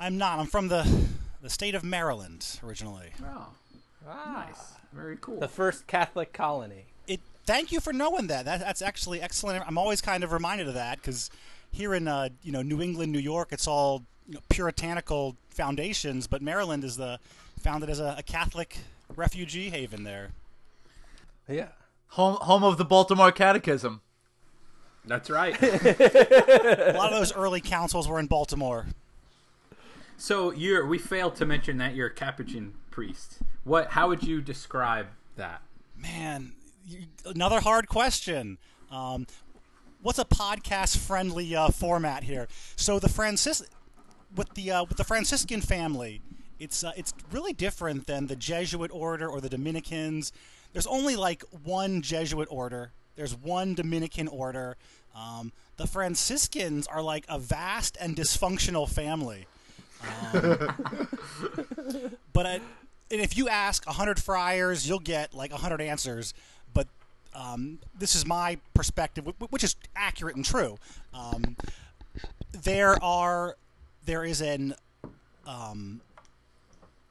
I'm 0.00 0.16
not. 0.16 0.38
I'm 0.38 0.46
from 0.46 0.68
the 0.68 0.84
the 1.42 1.50
state 1.50 1.74
of 1.74 1.82
Maryland 1.84 2.58
originally. 2.64 3.10
Oh, 3.24 3.48
nice. 4.06 4.74
Very 4.92 5.16
cool. 5.20 5.40
The 5.40 5.48
first 5.48 5.86
Catholic 5.86 6.32
colony. 6.32 6.86
it 7.06 7.20
thank 7.44 7.72
you 7.72 7.80
for 7.80 7.92
knowing 7.92 8.28
that. 8.28 8.44
that 8.44 8.60
that's 8.60 8.80
actually 8.82 9.20
excellent 9.20 9.64
i'm 9.66 9.76
always 9.78 10.00
kind 10.00 10.22
of 10.22 10.30
reminded 10.32 10.68
of 10.68 10.74
that 10.74 10.98
because 10.98 11.30
here 11.72 11.92
in 11.94 12.06
uh, 12.06 12.28
you 12.42 12.52
know 12.52 12.62
new 12.62 12.80
england 12.80 13.10
new 13.10 13.18
york 13.18 13.48
it's 13.50 13.66
all 13.66 14.04
you 14.28 14.34
know, 14.34 14.40
puritanical 14.48 15.34
foundations 15.50 16.26
but 16.28 16.40
maryland 16.42 16.84
is 16.84 16.96
the 16.96 17.18
founded 17.58 17.90
as 17.90 17.98
a, 17.98 18.14
a 18.18 18.22
catholic 18.22 18.78
refugee 19.16 19.70
haven 19.70 20.04
there 20.04 20.30
Yeah. 21.48 21.68
Home 22.10 22.36
home 22.42 22.62
of 22.62 22.76
the 22.78 22.84
Baltimore 22.84 23.32
Catechism. 23.32 24.00
That's 25.06 25.28
right. 25.30 25.56
a 25.62 26.94
lot 26.96 27.12
of 27.12 27.18
those 27.18 27.34
early 27.34 27.60
councils 27.60 28.06
were 28.06 28.20
in 28.20 28.26
baltimore 28.26 28.86
so 30.16 30.50
you're 30.52 30.86
we 30.86 30.98
failed 30.98 31.36
to 31.36 31.46
mention 31.46 31.78
that 31.78 31.94
you're 31.94 32.08
a 32.08 32.14
Capuchin 32.14 32.74
priest. 32.90 33.38
What? 33.64 33.90
How 33.90 34.08
would 34.08 34.22
you 34.22 34.40
describe 34.40 35.06
that? 35.36 35.62
man 35.96 36.52
you, 36.84 36.98
another 37.24 37.60
hard 37.60 37.86
question 37.86 38.58
um, 38.90 39.24
what's 40.02 40.18
a 40.18 40.24
podcast 40.24 40.96
friendly 40.96 41.54
uh, 41.54 41.68
format 41.68 42.24
here 42.24 42.48
so 42.74 42.98
the 42.98 43.08
francis 43.08 43.62
with 44.34 44.54
the 44.54 44.70
uh, 44.70 44.84
with 44.84 44.96
the 44.96 45.04
Franciscan 45.04 45.60
family, 45.60 46.22
it's 46.58 46.84
uh, 46.84 46.92
it's 46.96 47.12
really 47.30 47.52
different 47.52 48.06
than 48.06 48.26
the 48.26 48.36
Jesuit 48.36 48.90
order 48.92 49.28
or 49.28 49.40
the 49.40 49.48
Dominicans. 49.48 50.32
There's 50.72 50.86
only 50.86 51.16
like 51.16 51.42
one 51.64 52.02
Jesuit 52.02 52.48
order. 52.50 52.92
There's 53.14 53.34
one 53.34 53.74
Dominican 53.74 54.28
order. 54.28 54.76
Um, 55.14 55.52
the 55.76 55.86
Franciscans 55.86 56.86
are 56.86 57.02
like 57.02 57.26
a 57.28 57.38
vast 57.38 57.98
and 58.00 58.16
dysfunctional 58.16 58.88
family. 58.88 59.46
But 62.32 62.46
uh, 62.46 62.58
and 63.10 63.20
if 63.20 63.36
you 63.36 63.48
ask 63.48 63.86
100 63.86 64.18
friars, 64.18 64.88
you'll 64.88 64.98
get 64.98 65.34
like 65.34 65.50
100 65.50 65.80
answers. 65.80 66.32
But 66.72 66.88
um, 67.34 67.78
this 67.98 68.14
is 68.14 68.26
my 68.26 68.58
perspective, 68.74 69.28
which 69.50 69.62
is 69.62 69.76
accurate 69.94 70.36
and 70.36 70.44
true. 70.44 70.78
Um, 71.12 71.56
there 72.52 73.02
are 73.02 73.56
there 74.06 74.24
is 74.24 74.40
an 74.40 74.74
um, 75.46 76.00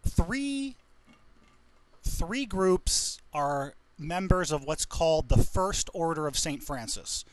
three 0.08 0.76
three 2.04 2.46
groups 2.46 3.20
are 3.34 3.76
members 3.98 4.52
of 4.52 4.64
what's 4.66 4.86
called 4.86 5.30
the 5.30 5.38
First 5.38 5.90
Order 5.94 6.26
of 6.28 6.38
St. 6.38 6.64
Francis. 6.64 7.24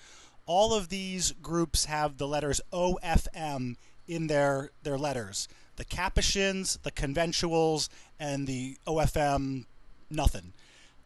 All 0.45 0.75
of 0.75 0.89
these 0.89 1.33
groups 1.33 1.87
have 1.87 2.19
the 2.19 2.29
letters 2.29 2.61
OFM 2.73 3.77
in 4.09 4.27
their, 4.27 4.71
their 4.83 4.99
letters. 4.99 5.49
The 5.77 5.85
Capuchins, 5.85 6.79
the 6.83 6.91
Conventuals, 6.91 7.89
and 8.19 8.47
the 8.47 8.79
OFM 8.87 9.67
nothing. 10.11 10.53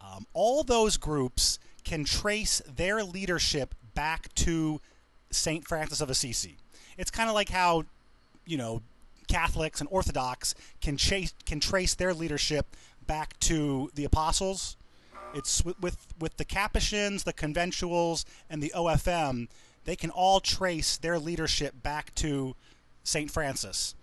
Um, 0.00 0.26
all 0.32 0.62
those 0.62 0.96
groups 0.96 1.58
can 1.84 2.04
trace 2.04 2.62
their 2.74 3.04
leadership 3.04 3.74
back 3.94 4.34
to 4.36 4.80
St. 5.30 5.66
Francis 5.66 6.00
of 6.00 6.10
Assisi. 6.10 6.56
It's 6.96 7.10
kind 7.10 7.28
of 7.28 7.34
like 7.34 7.50
how, 7.50 7.84
you 8.46 8.56
know, 8.56 8.82
Catholics 9.28 9.80
and 9.80 9.88
Orthodox 9.90 10.54
can 10.80 10.96
chase 10.96 11.32
can 11.46 11.60
trace 11.60 11.94
their 11.94 12.12
leadership 12.12 12.76
back 13.06 13.38
to 13.40 13.90
the 13.94 14.04
apostles. 14.04 14.76
It's 15.34 15.64
with, 15.64 15.80
with 15.80 16.06
with 16.18 16.36
the 16.36 16.44
Capuchins, 16.44 17.24
the 17.24 17.32
Conventuals, 17.32 18.24
and 18.50 18.62
the 18.62 18.72
OFM. 18.76 19.48
They 19.84 19.96
can 19.96 20.10
all 20.10 20.40
trace 20.40 20.96
their 20.96 21.18
leadership 21.18 21.82
back 21.82 22.14
to 22.16 22.54
Saint 23.04 23.30
Francis. 23.30 23.94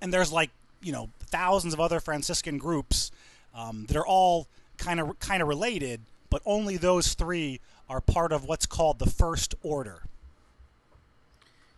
And 0.00 0.12
there's 0.12 0.32
like 0.32 0.50
you 0.82 0.92
know 0.92 1.10
thousands 1.20 1.74
of 1.74 1.80
other 1.80 2.00
Franciscan 2.00 2.58
groups 2.58 3.10
um, 3.54 3.86
that 3.86 3.96
are 3.96 4.06
all 4.06 4.46
kind 4.78 5.00
of 5.00 5.18
kind 5.18 5.42
of 5.42 5.48
related, 5.48 6.00
but 6.30 6.42
only 6.44 6.76
those 6.76 7.14
three 7.14 7.60
are 7.88 8.00
part 8.00 8.32
of 8.32 8.44
what's 8.44 8.66
called 8.66 8.98
the 8.98 9.10
First 9.10 9.54
Order. 9.62 10.02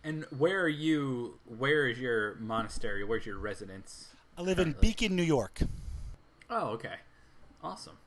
And 0.03 0.25
where 0.37 0.61
are 0.61 0.69
you? 0.69 1.39
Where 1.57 1.87
is 1.87 1.99
your 1.99 2.35
monastery? 2.35 3.03
Where's 3.03 3.25
your 3.25 3.37
residence? 3.37 4.09
I 4.37 4.41
live 4.41 4.59
in? 4.59 4.73
Beacon, 4.73 5.15
New 5.15 5.23
York. 5.23 5.61
Oh, 6.49 6.69
okay, 6.69 6.95
awesome. 7.63 7.97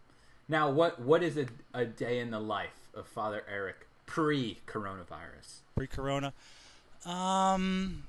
Now, 0.49 0.71
what 0.71 1.01
what 1.01 1.23
is 1.23 1.37
a, 1.37 1.47
a 1.75 1.85
day 1.85 2.21
in 2.21 2.31
the 2.31 2.41
life 2.41 2.89
of 2.95 3.07
Father 3.07 3.43
Eric 3.51 3.87
pre 4.07 4.59
coronavirus? 4.67 5.61
pre-corona. 5.79 6.33
Um, 7.07 8.05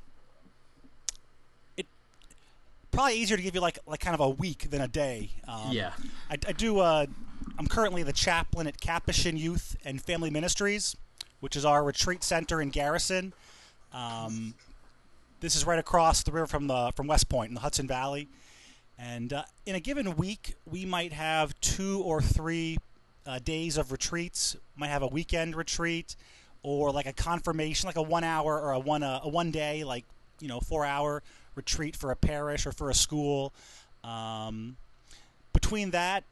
it 1.77 1.85
probably 2.91 3.15
easier 3.15 3.37
to 3.37 3.43
give 3.43 3.55
you 3.55 3.61
like 3.61 3.79
like 3.85 3.99
kind 3.99 4.13
of 4.13 4.19
a 4.19 4.29
week 4.29 4.69
than 4.69 4.81
a 4.81 4.87
day. 4.87 5.31
Um, 5.47 5.71
Yeah. 5.71 5.91
I, 6.29 6.33
I 6.47 6.51
do. 6.51 6.79
Uh, 6.79 7.05
I'm 7.57 7.67
currently 7.67 8.03
the 8.03 8.13
chaplain 8.13 8.67
at 8.67 8.79
Capuchin 8.79 9.37
Youth 9.37 9.75
and 9.83 10.01
Family 10.01 10.29
Ministries, 10.29 10.95
which 11.39 11.55
is 11.55 11.65
our 11.65 11.83
retreat 11.83 12.23
center 12.23 12.61
in 12.61 12.69
Garrison. 12.69 13.33
Um, 13.93 14.53
this 15.39 15.55
is 15.55 15.65
right 15.65 15.79
across 15.79 16.23
the 16.23 16.31
river 16.31 16.47
from 16.47 16.67
the 16.67 16.91
from 16.95 17.07
West 17.07 17.29
Point 17.29 17.49
in 17.49 17.55
the 17.55 17.61
Hudson 17.61 17.87
Valley. 17.87 18.27
And 18.97 19.31
uh, 19.31 19.43
in 19.65 19.75
a 19.75 19.79
given 19.79 20.17
week, 20.17 20.55
we 20.69 20.85
might 20.85 21.13
have 21.13 21.57
two 21.61 22.01
or 22.01 22.21
three 22.21 22.77
uh, 23.25 23.39
days 23.39 23.77
of 23.77 23.93
retreats. 23.93 24.57
Might 24.75 24.89
have 24.89 25.01
a 25.01 25.07
weekend 25.07 25.55
retreat, 25.55 26.17
or 26.63 26.91
like 26.91 27.05
a 27.05 27.13
confirmation, 27.13 27.87
like 27.87 27.95
a 27.95 28.01
one 28.01 28.23
hour 28.23 28.59
or 28.59 28.71
a 28.71 28.79
one 28.79 29.03
uh, 29.03 29.21
a 29.23 29.29
one 29.29 29.51
day, 29.51 29.83
like 29.83 30.05
you 30.39 30.47
know, 30.47 30.59
four 30.59 30.85
hour 30.85 31.23
retreat 31.55 31.95
for 31.95 32.11
a 32.11 32.15
parish 32.15 32.65
or 32.65 32.71
for 32.71 32.89
a 32.89 32.93
school. 32.93 33.53
Um, 34.03 34.77
between 35.53 35.91
that, 35.91 36.23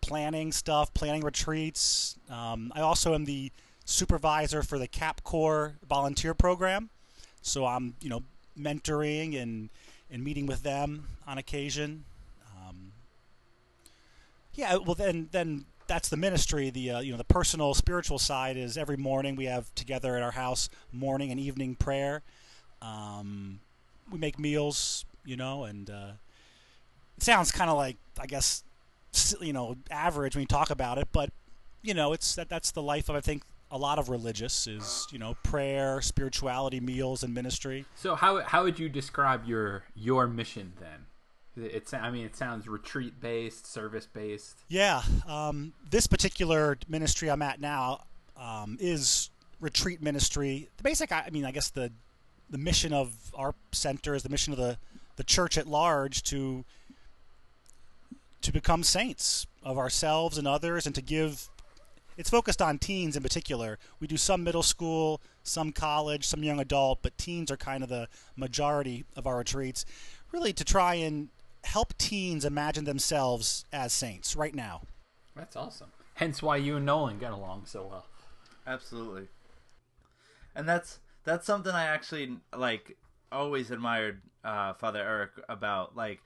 planning 0.00 0.52
stuff, 0.52 0.92
planning 0.94 1.22
retreats. 1.22 2.16
Um, 2.30 2.72
I 2.74 2.80
also 2.80 3.14
am 3.14 3.24
the 3.24 3.50
supervisor 3.84 4.62
for 4.62 4.78
the 4.78 4.86
Cap 4.86 5.22
Corps 5.24 5.74
volunteer 5.88 6.34
program, 6.34 6.90
so 7.40 7.66
I'm 7.66 7.94
you 8.00 8.08
know 8.08 8.22
mentoring 8.58 9.40
and 9.40 9.70
and 10.10 10.22
meeting 10.22 10.46
with 10.46 10.62
them 10.62 11.08
on 11.26 11.38
occasion. 11.38 12.04
Um, 12.54 12.92
yeah, 14.54 14.76
well 14.76 14.94
then 14.94 15.28
then 15.32 15.64
that's 15.92 16.08
the 16.08 16.16
ministry. 16.16 16.70
The 16.70 16.90
uh, 16.90 17.00
you 17.00 17.12
know 17.12 17.18
the 17.18 17.24
personal 17.24 17.74
spiritual 17.74 18.18
side 18.18 18.56
is 18.56 18.78
every 18.78 18.96
morning 18.96 19.36
we 19.36 19.44
have 19.44 19.72
together 19.74 20.16
at 20.16 20.22
our 20.22 20.30
house 20.30 20.70
morning 20.90 21.30
and 21.30 21.38
evening 21.38 21.74
prayer. 21.74 22.22
Um, 22.80 23.60
we 24.10 24.18
make 24.18 24.38
meals, 24.38 25.04
you 25.26 25.36
know, 25.36 25.64
and 25.64 25.90
uh, 25.90 26.12
it 27.18 27.22
sounds 27.22 27.52
kind 27.52 27.68
of 27.68 27.76
like 27.76 27.98
I 28.18 28.24
guess 28.24 28.64
you 29.42 29.52
know 29.52 29.76
average 29.90 30.34
when 30.34 30.40
you 30.40 30.46
talk 30.46 30.70
about 30.70 30.96
it, 30.96 31.08
but 31.12 31.28
you 31.82 31.92
know 31.92 32.14
it's 32.14 32.36
that 32.36 32.48
that's 32.48 32.70
the 32.70 32.82
life 32.82 33.10
of 33.10 33.16
I 33.16 33.20
think 33.20 33.42
a 33.70 33.76
lot 33.76 33.98
of 33.98 34.08
religious 34.08 34.66
is 34.66 35.06
you 35.12 35.18
know 35.18 35.36
prayer, 35.42 36.00
spirituality, 36.00 36.80
meals, 36.80 37.22
and 37.22 37.34
ministry. 37.34 37.84
So 37.96 38.14
how 38.14 38.40
how 38.40 38.64
would 38.64 38.78
you 38.78 38.88
describe 38.88 39.44
your 39.44 39.84
your 39.94 40.26
mission 40.26 40.72
then? 40.80 41.04
It's 41.56 41.92
I 41.92 42.10
mean 42.10 42.24
it 42.24 42.34
sounds 42.34 42.66
retreat 42.66 43.20
based, 43.20 43.70
service 43.70 44.06
based. 44.06 44.64
Yeah, 44.68 45.02
um, 45.28 45.74
this 45.90 46.06
particular 46.06 46.78
ministry 46.88 47.30
I'm 47.30 47.42
at 47.42 47.60
now 47.60 48.04
um, 48.36 48.78
is 48.80 49.30
retreat 49.60 50.02
ministry. 50.02 50.68
The 50.76 50.82
basic, 50.82 51.12
I 51.12 51.28
mean, 51.30 51.44
I 51.44 51.52
guess 51.52 51.70
the 51.70 51.92
the 52.50 52.58
mission 52.58 52.92
of 52.92 53.14
our 53.34 53.54
center 53.72 54.14
is 54.14 54.22
the 54.22 54.28
mission 54.28 54.52
of 54.52 54.58
the 54.58 54.78
the 55.16 55.24
church 55.24 55.58
at 55.58 55.66
large 55.66 56.22
to 56.24 56.64
to 58.42 58.52
become 58.52 58.82
saints 58.82 59.46
of 59.62 59.78
ourselves 59.78 60.38
and 60.38 60.46
others, 60.46 60.86
and 60.86 60.94
to 60.94 61.02
give. 61.02 61.48
It's 62.18 62.28
focused 62.28 62.60
on 62.60 62.78
teens 62.78 63.16
in 63.16 63.22
particular. 63.22 63.78
We 63.98 64.06
do 64.06 64.18
some 64.18 64.44
middle 64.44 64.62
school, 64.62 65.22
some 65.42 65.72
college, 65.72 66.26
some 66.26 66.42
young 66.42 66.60
adult, 66.60 66.98
but 67.00 67.16
teens 67.16 67.50
are 67.50 67.56
kind 67.56 67.82
of 67.82 67.88
the 67.88 68.06
majority 68.36 69.06
of 69.16 69.26
our 69.26 69.38
retreats. 69.38 69.86
Really, 70.30 70.52
to 70.52 70.64
try 70.64 70.94
and 70.96 71.30
help 71.64 71.96
teens 71.98 72.44
imagine 72.44 72.84
themselves 72.84 73.64
as 73.72 73.92
saints 73.92 74.36
right 74.36 74.54
now. 74.54 74.82
That's 75.34 75.56
awesome. 75.56 75.92
Hence 76.14 76.42
why 76.42 76.56
you 76.56 76.76
and 76.76 76.86
Nolan 76.86 77.18
get 77.18 77.32
along 77.32 77.62
so 77.66 77.86
well. 77.88 78.06
Absolutely. 78.66 79.28
And 80.54 80.68
that's 80.68 81.00
that's 81.24 81.46
something 81.46 81.72
I 81.72 81.84
actually 81.84 82.36
like 82.54 82.96
always 83.30 83.70
admired 83.70 84.20
uh, 84.44 84.74
Father 84.74 85.00
Eric 85.00 85.30
about 85.48 85.96
like 85.96 86.20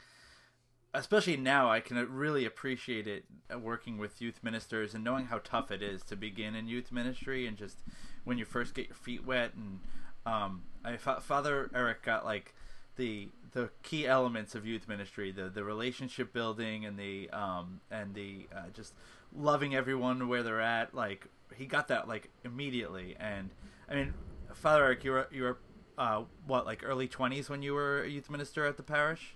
especially 0.95 1.37
now 1.37 1.71
I 1.71 1.81
can 1.81 1.97
really 2.11 2.45
appreciate 2.45 3.07
it 3.07 3.25
uh, 3.53 3.59
working 3.59 3.99
with 3.99 4.21
youth 4.21 4.41
ministers 4.43 4.95
and 4.95 5.05
knowing 5.05 5.27
how 5.27 5.39
tough 5.45 5.71
it 5.71 5.83
is 5.83 6.03
to 6.05 6.17
begin 6.17 6.55
in 6.55 6.67
youth 6.67 6.91
ministry 6.91 7.47
and 7.47 7.57
just 7.57 7.79
when 8.25 8.39
you 8.39 8.45
first 8.45 8.75
get 8.75 8.89
your 8.89 8.97
feet 8.97 9.25
wet 9.25 9.53
and 9.55 9.81
um 10.25 10.63
I 10.85 10.97
Fa- 10.97 11.21
Father 11.21 11.71
Eric 11.75 12.03
got 12.03 12.25
like 12.25 12.55
the 12.97 13.29
the 13.57 13.71
key 13.83 14.07
elements 14.07 14.55
of 14.55 14.67
youth 14.67 14.87
ministry 14.87 15.33
the 15.33 15.49
the 15.49 15.65
relationship 15.65 16.31
building 16.35 16.85
and 16.85 16.99
the 16.99 17.31
um 17.31 17.81
and 17.91 18.15
the 18.15 18.47
uh, 18.55 18.69
just 18.75 18.93
loving 19.35 19.75
everyone 19.75 20.29
where 20.29 20.43
they're 20.43 20.61
at 20.61 20.95
like 20.95 21.27
he 21.55 21.65
got 21.65 21.89
that 21.89 22.07
like 22.07 22.29
immediately 22.45 23.17
and 23.19 23.49
i 23.91 23.95
mean 23.95 24.13
father 24.53 24.85
eric 24.85 25.03
you 25.05 25.11
were 25.11 25.27
you 25.33 25.43
were 25.43 25.57
uh 25.97 26.23
what 26.47 26.67
like 26.67 26.83
early 26.85 27.09
20s 27.09 27.49
when 27.49 27.63
you 27.63 27.73
were 27.73 28.03
a 28.03 28.09
youth 28.09 28.29
minister 28.29 28.67
at 28.67 28.77
the 28.77 28.83
parish 28.83 29.35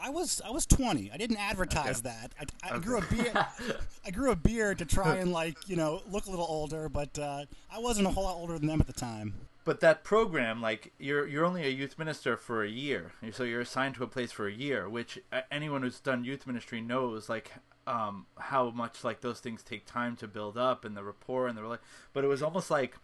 I 0.00 0.10
was 0.10 0.40
I 0.46 0.50
was 0.50 0.64
20. 0.64 1.10
I 1.12 1.16
didn't 1.16 1.38
advertise 1.38 1.98
Okay. 1.98 2.10
that. 2.10 2.32
I, 2.62 2.72
I 2.76 2.78
grew 2.78 2.98
a 2.98 3.02
beard. 3.02 3.36
I 4.06 4.10
grew 4.12 4.30
a 4.30 4.36
beard 4.36 4.78
to 4.78 4.84
try 4.84 5.16
and 5.16 5.32
like 5.32 5.68
you 5.68 5.74
know 5.74 6.02
look 6.08 6.26
a 6.26 6.30
little 6.30 6.46
older, 6.48 6.88
but 6.88 7.18
uh, 7.18 7.46
I 7.68 7.80
wasn't 7.80 8.06
a 8.06 8.10
whole 8.10 8.22
lot 8.22 8.36
older 8.36 8.56
than 8.60 8.68
them 8.68 8.80
at 8.80 8.86
the 8.86 8.92
time. 8.92 9.34
But 9.68 9.80
that 9.80 10.02
program 10.02 10.62
like 10.62 10.94
you're 10.98 11.26
you're 11.26 11.44
only 11.44 11.62
a 11.62 11.68
youth 11.68 11.98
minister 11.98 12.38
for 12.38 12.64
a 12.64 12.70
year. 12.70 13.12
So 13.32 13.44
you're 13.44 13.60
assigned 13.60 13.96
to 13.96 14.02
a 14.02 14.06
place 14.06 14.32
for 14.32 14.48
a 14.48 14.50
year 14.50 14.88
which 14.88 15.18
anyone 15.50 15.82
who's 15.82 16.00
done 16.00 16.24
youth 16.24 16.46
ministry 16.46 16.80
knows 16.80 17.28
like 17.28 17.52
um 17.86 18.24
how 18.38 18.70
much 18.70 19.04
like 19.04 19.20
those 19.20 19.40
things 19.40 19.62
take 19.62 19.84
time 19.84 20.16
to 20.16 20.26
build 20.26 20.56
up 20.56 20.86
and 20.86 20.96
the 20.96 21.04
rapport 21.04 21.48
and 21.48 21.58
the 21.58 21.60
rela- 21.60 21.80
but 22.14 22.24
it 22.24 22.28
was 22.28 22.42
almost 22.42 22.70
like 22.70 22.96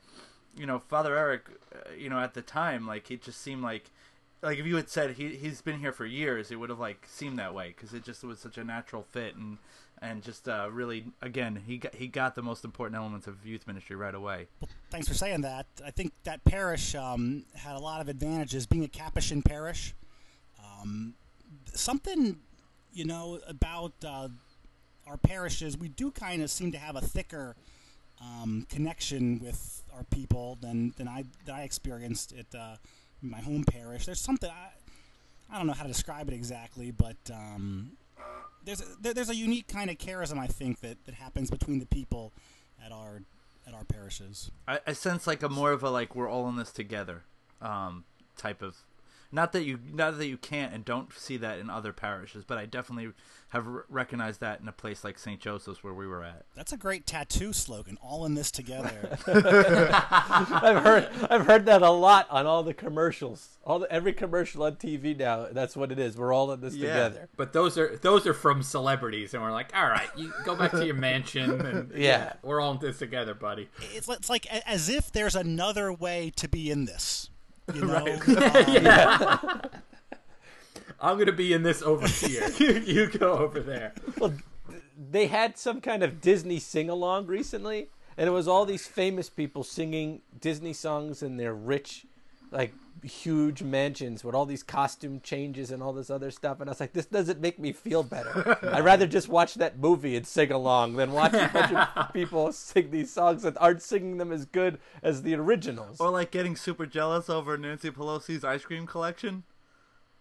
you 0.56 0.64
know 0.64 0.78
father 0.78 1.14
eric 1.18 1.50
uh, 1.74 1.92
you 1.98 2.08
know 2.08 2.18
at 2.18 2.32
the 2.32 2.40
time 2.40 2.86
like 2.86 3.10
it 3.10 3.20
just 3.20 3.42
seemed 3.42 3.62
like 3.62 3.90
like 4.42 4.58
if 4.58 4.64
you 4.64 4.76
had 4.76 4.88
said 4.88 5.16
he 5.16 5.36
he's 5.36 5.60
been 5.60 5.80
here 5.80 5.92
for 5.92 6.06
years 6.06 6.50
it 6.50 6.56
would 6.56 6.70
have 6.70 6.80
like 6.80 7.06
seemed 7.06 7.38
that 7.38 7.52
way 7.52 7.74
because 7.76 7.92
it 7.92 8.02
just 8.02 8.24
was 8.24 8.38
such 8.38 8.56
a 8.56 8.64
natural 8.64 9.02
fit 9.02 9.36
and 9.36 9.58
and 10.04 10.22
just 10.22 10.48
uh 10.48 10.68
really 10.70 11.04
again 11.22 11.60
he 11.66 11.78
got 11.78 11.94
he 11.94 12.06
got 12.06 12.34
the 12.34 12.42
most 12.42 12.64
important 12.64 12.96
elements 12.96 13.26
of 13.26 13.44
youth 13.44 13.66
ministry 13.66 13.96
right 13.96 14.14
away 14.14 14.46
thanks 14.94 15.08
for 15.08 15.14
saying 15.14 15.40
that. 15.40 15.66
I 15.84 15.90
think 15.90 16.12
that 16.22 16.44
parish 16.44 16.94
um, 16.94 17.44
had 17.56 17.74
a 17.74 17.80
lot 17.80 18.00
of 18.00 18.08
advantages, 18.08 18.64
being 18.64 18.84
a 18.84 18.88
Capuchin 18.88 19.42
parish. 19.42 19.92
Um, 20.62 21.14
something, 21.72 22.36
you 22.92 23.04
know, 23.04 23.40
about 23.48 23.92
uh, 24.06 24.28
our 25.04 25.16
parishes, 25.16 25.76
we 25.76 25.88
do 25.88 26.12
kind 26.12 26.42
of 26.42 26.50
seem 26.50 26.70
to 26.70 26.78
have 26.78 26.94
a 26.94 27.00
thicker 27.00 27.56
um, 28.20 28.68
connection 28.70 29.40
with 29.40 29.82
our 29.92 30.04
people 30.04 30.58
than, 30.60 30.94
than 30.96 31.08
I 31.08 31.24
that 31.46 31.56
I 31.56 31.62
experienced 31.62 32.32
at 32.38 32.56
uh, 32.56 32.76
my 33.20 33.40
home 33.40 33.64
parish. 33.64 34.06
There's 34.06 34.20
something 34.20 34.48
I 34.48 34.68
I 35.52 35.58
don't 35.58 35.66
know 35.66 35.72
how 35.72 35.82
to 35.82 35.88
describe 35.88 36.28
it 36.28 36.34
exactly, 36.34 36.92
but 36.92 37.16
um, 37.32 37.96
there's 38.64 38.80
a, 38.80 38.84
there, 39.00 39.14
there's 39.14 39.30
a 39.30 39.36
unique 39.36 39.68
kind 39.68 39.90
of 39.90 39.98
charism 39.98 40.38
I 40.38 40.46
think 40.46 40.80
that, 40.80 41.04
that 41.04 41.14
happens 41.14 41.50
between 41.50 41.78
the 41.78 41.86
people 41.86 42.32
at 42.84 42.92
our 42.92 43.22
at 43.66 43.74
our 43.74 43.84
parishes. 43.84 44.50
I, 44.68 44.80
I 44.86 44.92
sense 44.92 45.26
like 45.26 45.42
a 45.42 45.48
more 45.48 45.72
of 45.72 45.82
a 45.82 45.90
like 45.90 46.14
we're 46.14 46.28
all 46.28 46.48
in 46.48 46.56
this 46.56 46.72
together 46.72 47.22
um, 47.60 48.04
type 48.36 48.62
of. 48.62 48.76
Not 49.34 49.50
that 49.52 49.64
you 49.64 49.80
not 49.92 50.16
that 50.18 50.26
you 50.26 50.36
can't 50.36 50.72
and 50.72 50.84
don't 50.84 51.12
see 51.12 51.36
that 51.38 51.58
in 51.58 51.68
other 51.68 51.92
parishes, 51.92 52.44
but 52.44 52.56
I 52.56 52.66
definitely 52.66 53.12
have 53.48 53.66
r- 53.66 53.84
recognized 53.88 54.40
that 54.40 54.60
in 54.60 54.68
a 54.68 54.72
place 54.72 55.02
like 55.02 55.18
St. 55.18 55.40
Joseph's 55.40 55.82
where 55.82 55.92
we 55.92 56.06
were 56.06 56.22
at. 56.22 56.44
That's 56.54 56.72
a 56.72 56.76
great 56.76 57.04
tattoo 57.04 57.52
slogan. 57.52 57.98
All 58.00 58.24
in 58.26 58.34
this 58.34 58.52
together. 58.52 59.18
I've 59.26 60.82
heard 60.84 61.08
I've 61.30 61.46
heard 61.46 61.66
that 61.66 61.82
a 61.82 61.90
lot 61.90 62.28
on 62.30 62.46
all 62.46 62.62
the 62.62 62.74
commercials. 62.74 63.58
All 63.64 63.80
the, 63.80 63.90
every 63.90 64.12
commercial 64.12 64.62
on 64.62 64.76
TV 64.76 65.16
now. 65.18 65.48
That's 65.50 65.76
what 65.76 65.90
it 65.90 65.98
is. 65.98 66.16
We're 66.16 66.32
all 66.32 66.52
in 66.52 66.60
this 66.60 66.74
Yeah. 66.76 66.88
together. 66.92 67.28
But 67.36 67.52
those 67.52 67.76
are 67.76 67.96
those 67.96 68.26
are 68.26 68.34
from 68.34 68.62
celebrities, 68.62 69.34
and 69.34 69.42
we're 69.42 69.52
like, 69.52 69.72
all 69.74 69.88
right, 69.88 70.08
you 70.16 70.32
go 70.44 70.54
back 70.54 70.70
to 70.72 70.84
your 70.86 70.94
mansion, 70.94 71.60
and 71.60 71.92
Yeah. 71.96 72.34
we're 72.42 72.60
all 72.60 72.72
in 72.72 72.78
this 72.78 72.98
together, 72.98 73.34
buddy. 73.34 73.68
it's, 73.94 74.08
it's 74.08 74.30
like 74.30 74.46
as 74.66 74.88
if 74.88 75.10
there's 75.10 75.34
another 75.34 75.92
way 75.92 76.30
to 76.36 76.48
be 76.48 76.70
in 76.70 76.84
this. 76.84 77.30
You 77.72 77.80
know, 77.86 79.38
Um, 79.40 79.60
I'm 81.00 81.18
gonna 81.18 81.32
be 81.32 81.52
in 81.52 81.62
this 81.62 81.82
over 81.82 82.06
here. 82.06 82.48
you, 82.58 82.72
you 82.80 83.06
go 83.08 83.32
over 83.32 83.60
there. 83.60 83.92
Well, 84.18 84.34
they 85.10 85.26
had 85.26 85.58
some 85.58 85.80
kind 85.80 86.02
of 86.02 86.20
Disney 86.20 86.58
sing 86.58 86.88
along 86.88 87.26
recently, 87.26 87.88
and 88.16 88.28
it 88.28 88.32
was 88.32 88.48
all 88.48 88.64
these 88.64 88.86
famous 88.86 89.28
people 89.28 89.64
singing 89.64 90.22
Disney 90.40 90.72
songs 90.72 91.22
in 91.22 91.36
their 91.36 91.52
rich, 91.54 92.06
like 92.50 92.72
huge 93.02 93.62
mansions 93.62 94.22
with 94.24 94.34
all 94.34 94.46
these 94.46 94.62
costume 94.62 95.20
changes 95.22 95.70
and 95.70 95.82
all 95.82 95.92
this 95.92 96.08
other 96.10 96.30
stuff. 96.30 96.60
And 96.60 96.68
I 96.68 96.72
was 96.72 96.80
like, 96.80 96.92
this 96.92 97.06
doesn't 97.06 97.40
make 97.40 97.58
me 97.58 97.72
feel 97.72 98.02
better. 98.02 98.58
I'd 98.62 98.84
rather 98.84 99.06
just 99.06 99.28
watch 99.28 99.54
that 99.56 99.78
movie 99.78 100.16
and 100.16 100.26
sing 100.26 100.50
along 100.52 100.94
than 100.96 101.12
watch 101.12 101.32
a 101.34 101.50
bunch 101.52 101.72
of 101.72 102.12
people 102.14 102.52
sing 102.52 102.90
these 102.90 103.12
songs 103.12 103.42
that 103.42 103.60
aren't 103.60 103.82
singing 103.82 104.18
them 104.18 104.32
as 104.32 104.44
good 104.46 104.78
as 105.02 105.22
the 105.22 105.34
originals. 105.34 106.00
Or 106.00 106.10
like 106.10 106.30
getting 106.30 106.56
super 106.56 106.86
jealous 106.86 107.28
over 107.28 107.56
Nancy 107.58 107.90
Pelosi's 107.90 108.44
ice 108.44 108.64
cream 108.64 108.86
collection. 108.86 109.44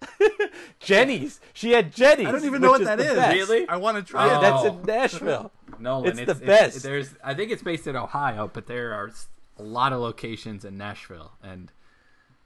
Jeni's. 0.79 1.39
She 1.53 1.71
had 1.71 1.93
Jeni's. 1.93 2.27
I 2.27 2.31
don't 2.31 2.45
even 2.45 2.61
know 2.61 2.71
which 2.73 2.81
what 2.81 2.85
that 2.85 2.97
the 2.97 3.09
is. 3.11 3.15
best. 3.15 3.33
Really? 3.49 3.69
I 3.69 3.77
want 3.77 3.97
to 3.97 4.03
try 4.03 4.27
Yeah, 4.27 4.37
it. 4.37 4.41
that's 4.41 4.63
Oh. 4.65 4.67
in 4.67 4.81
Nashville. 4.83 5.51
no, 5.79 6.05
It's 6.05 6.19
it's, 6.19 6.27
the 6.39 6.45
best. 6.45 6.83
there's, 6.83 7.15
I 7.23 7.33
think 7.33 7.51
it's 7.51 7.63
based 7.63 7.87
in 7.87 7.95
Ohio, 7.95 8.49
but 8.51 8.67
there 8.67 8.93
are 8.93 9.11
a 9.57 9.63
lot 9.63 9.93
of 9.93 9.99
locations 10.01 10.65
in 10.65 10.77
Nashville, 10.77 11.33
and 11.41 11.71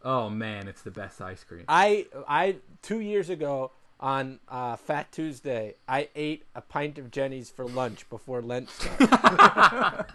oh 0.04 0.30
man, 0.30 0.68
it's 0.68 0.82
the 0.82 0.92
best 0.92 1.22
ice 1.22 1.44
cream. 1.44 1.63
I 1.68 2.08
I 2.27 2.58
two 2.82 3.00
years 3.00 3.30
ago 3.30 3.72
on 4.00 4.39
uh, 4.48 4.75
Fat 4.75 5.12
Tuesday, 5.12 5.75
I 5.88 6.10
ate 6.16 6.46
a 6.56 6.62
pint 6.62 6.98
of 6.98 7.12
Jeni's 7.12 7.50
for 7.50 7.66
lunch 7.66 8.10
before 8.10 8.42
Lent 8.42 8.70
started. 8.70 9.10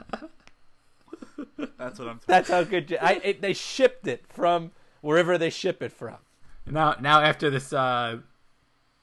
That's 1.79 1.99
what 1.99 2.09
I'm. 2.09 2.21
That's 2.27 2.49
how 2.49 2.65
good. 2.65 2.89
Je- 2.89 2.99
I 2.99 3.13
it, 3.25 3.43
they 3.43 3.53
shipped 3.53 4.07
it 4.07 4.25
from 4.29 4.71
wherever 5.01 5.37
they 5.37 5.51
ship 5.51 5.83
it 5.83 5.93
from. 5.93 6.17
Now, 6.65 6.95
now 7.01 7.21
after 7.21 7.51
this 7.51 7.73
uh, 7.73 8.19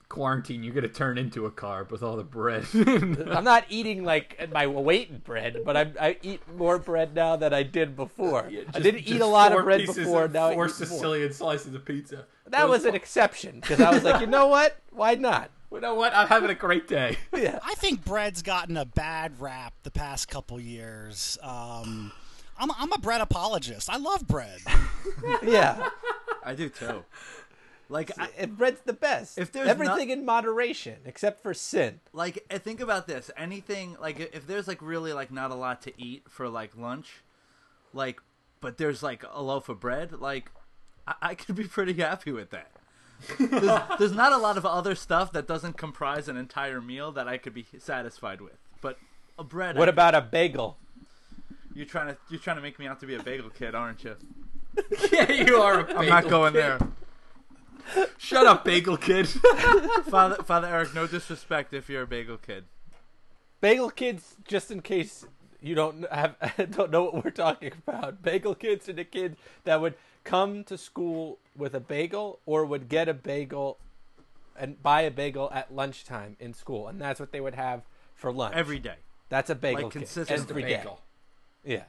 quarantine, 0.10 0.64
you're 0.64 0.74
gonna 0.74 0.88
turn 0.88 1.18
into 1.18 1.46
a 1.46 1.52
carb 1.52 1.92
with 1.92 2.02
all 2.04 2.18
the 2.18 2.24
bread. 2.24 2.66
I'm 2.74 3.44
not 3.44 3.66
eating 3.70 4.04
like 4.04 4.50
my 4.52 4.68
weight 4.68 5.10
in 5.10 5.20
bread, 5.20 5.62
but 5.64 5.78
I 5.78 5.92
I 6.00 6.18
eat 6.24 6.42
more 6.58 6.78
bread 6.80 7.14
now 7.16 7.36
than 7.36 7.54
I 7.54 7.64
did 7.64 7.96
before. 7.96 8.46
I 8.48 8.52
Just- 8.64 8.82
didn't 8.82 9.08
eat 9.08 9.22
a 9.22 9.26
lot 9.26 9.52
of 9.56 9.64
bread 9.64 9.82
pieces 9.82 9.98
before. 9.98 10.26
of- 10.26 10.34
Now 10.34 10.48
I 10.50 10.54
four 10.56 10.66
eat 10.66 10.70
more. 10.70 10.70
Sicilian 10.70 11.32
slices 11.34 11.74
of 11.74 11.86
pizza. 11.86 12.26
That 12.48 12.68
was 12.68 12.86
an 12.86 12.96
exception 12.96 13.60
because 13.60 13.80
I 13.80 13.92
was 13.92 14.04
like, 14.04 14.20
you 14.22 14.28
know 14.28 14.48
what? 14.48 14.78
Why 14.92 15.16
not? 15.16 15.52
You 15.72 15.80
know 15.80 15.94
what? 15.94 16.16
I'm 16.16 16.28
having 16.28 16.50
a 16.50 16.56
great 16.56 16.88
day. 16.88 17.16
Yeah. 17.38 17.60
I 17.64 17.76
think 17.76 18.04
bread's 18.04 18.42
gotten 18.42 18.76
a 18.76 18.86
bad 18.86 19.40
rap 19.40 19.76
the 19.84 19.92
past 19.92 20.28
couple 20.28 20.60
years. 20.60 21.38
Um, 21.44 22.12
I'm, 22.58 22.72
I'm 22.72 22.92
a 22.92 22.98
bread 22.98 23.22
apologist. 23.22 23.88
I 23.88 23.98
love 23.98 24.28
bread. 24.28 24.62
Yeah. 25.44 25.90
I 26.44 26.56
do 26.56 26.70
too. 26.70 27.04
Like 27.90 28.12
I, 28.20 28.46
bread's 28.46 28.82
the 28.82 28.94
best. 28.94 29.40
If 29.40 29.52
there's 29.52 29.68
everything 29.68 30.12
in 30.12 30.24
moderation 30.24 30.98
except 31.06 31.42
for 31.42 31.56
sin. 31.56 32.00
like 32.14 32.46
think 32.50 32.80
about 32.80 33.08
this. 33.08 33.32
Anything 33.36 33.98
like 34.00 34.20
if 34.20 34.46
there's 34.46 34.68
like 34.68 34.82
really 34.82 35.12
like 35.12 35.32
not 35.32 35.50
a 35.50 35.56
lot 35.56 35.82
to 35.84 36.02
eat 36.02 36.24
for 36.30 36.48
like 36.48 36.78
lunch, 36.78 37.24
like 37.94 38.22
but 38.62 38.78
there's 38.78 39.02
like 39.02 39.24
a 39.32 39.42
loaf 39.42 39.70
of 39.70 39.80
bread, 39.80 40.14
like 40.20 40.52
I, 41.08 41.16
I 41.22 41.36
could 41.36 41.56
be 41.56 41.64
pretty 41.64 41.94
happy 41.94 42.32
with 42.32 42.52
that. 42.52 42.72
there's, 43.40 43.82
there's 44.00 44.12
not 44.14 44.34
a 44.34 44.38
lot 44.38 44.58
of 44.58 44.66
other 44.68 44.94
stuff 44.94 45.32
that 45.34 45.48
doesn't 45.48 45.76
comprise 45.78 46.28
an 46.28 46.38
entire 46.38 46.80
meal 46.82 47.12
that 47.14 47.28
I 47.28 47.38
could 47.38 47.56
be 47.56 47.66
satisfied 47.80 48.40
with. 48.40 48.58
But 48.82 49.00
a 49.40 49.44
bread. 49.44 49.76
I 49.76 49.80
What 49.80 49.86
could- 49.86 49.96
about 49.96 50.14
a 50.16 50.22
bagel? 50.22 50.78
you're 51.74 51.86
trying 51.88 52.08
to 52.08 52.18
you're 52.30 52.40
trying 52.40 52.58
to 52.58 52.62
make 52.62 52.78
me 52.78 52.88
out 52.88 53.00
to 53.00 53.06
be 53.08 53.16
a 53.16 53.24
bagel 53.24 53.50
kid, 53.50 53.74
aren't 53.74 54.04
you? 54.04 54.16
yeah, 55.12 55.32
you 55.32 55.58
are. 55.58 55.90
I'm 55.90 56.08
not 56.08 56.30
going 56.30 56.54
kid. 56.54 56.62
there. 56.62 56.80
Shut 58.18 58.46
up, 58.46 58.66
bagel 58.66 58.98
kid. 58.98 59.28
Father 60.10 60.36
Father 60.44 60.68
Eric, 60.68 60.94
no 60.94 61.08
disrespect 61.08 61.74
if 61.74 61.90
you're 61.90 62.04
a 62.04 62.08
bagel 62.08 62.38
kid. 62.38 62.66
Bagel 63.62 63.90
kids, 63.90 64.36
just 64.48 64.72
in 64.72 64.82
case 64.82 65.26
you 65.62 65.76
don't 65.76 66.10
have 66.12 66.36
don't 66.72 66.92
know 66.92 67.04
what 67.04 67.24
we're 67.24 67.32
talking 67.32 67.72
about. 67.88 68.22
Bagel 68.22 68.56
kids 68.56 68.88
are 68.90 68.94
the 68.94 69.04
kids 69.04 69.38
that 69.64 69.82
would 69.82 69.96
come 70.24 70.64
to 70.66 70.78
school 70.78 71.40
with 71.56 71.74
a 71.74 71.80
bagel 71.80 72.40
or 72.46 72.66
would 72.66 72.90
get 72.90 73.10
a 73.10 73.14
bagel 73.14 73.78
and 74.58 74.82
buy 74.82 75.02
a 75.02 75.12
bagel 75.12 75.50
at 75.54 75.74
lunchtime 75.74 76.36
in 76.40 76.54
school, 76.54 76.88
and 76.88 77.00
that's 77.00 77.20
what 77.20 77.32
they 77.32 77.42
would 77.42 77.56
have 77.56 77.84
for 78.14 78.32
lunch 78.32 78.56
Every 78.56 78.80
day. 78.80 78.96
That's 79.30 79.50
a 79.50 79.56
bagel 79.56 79.84
like 79.84 79.94
kid. 79.94 80.00
consistent 80.00 80.50
every 80.50 80.64
day. 80.64 80.78
bagel. 80.78 81.02
Yeah. 81.64 81.84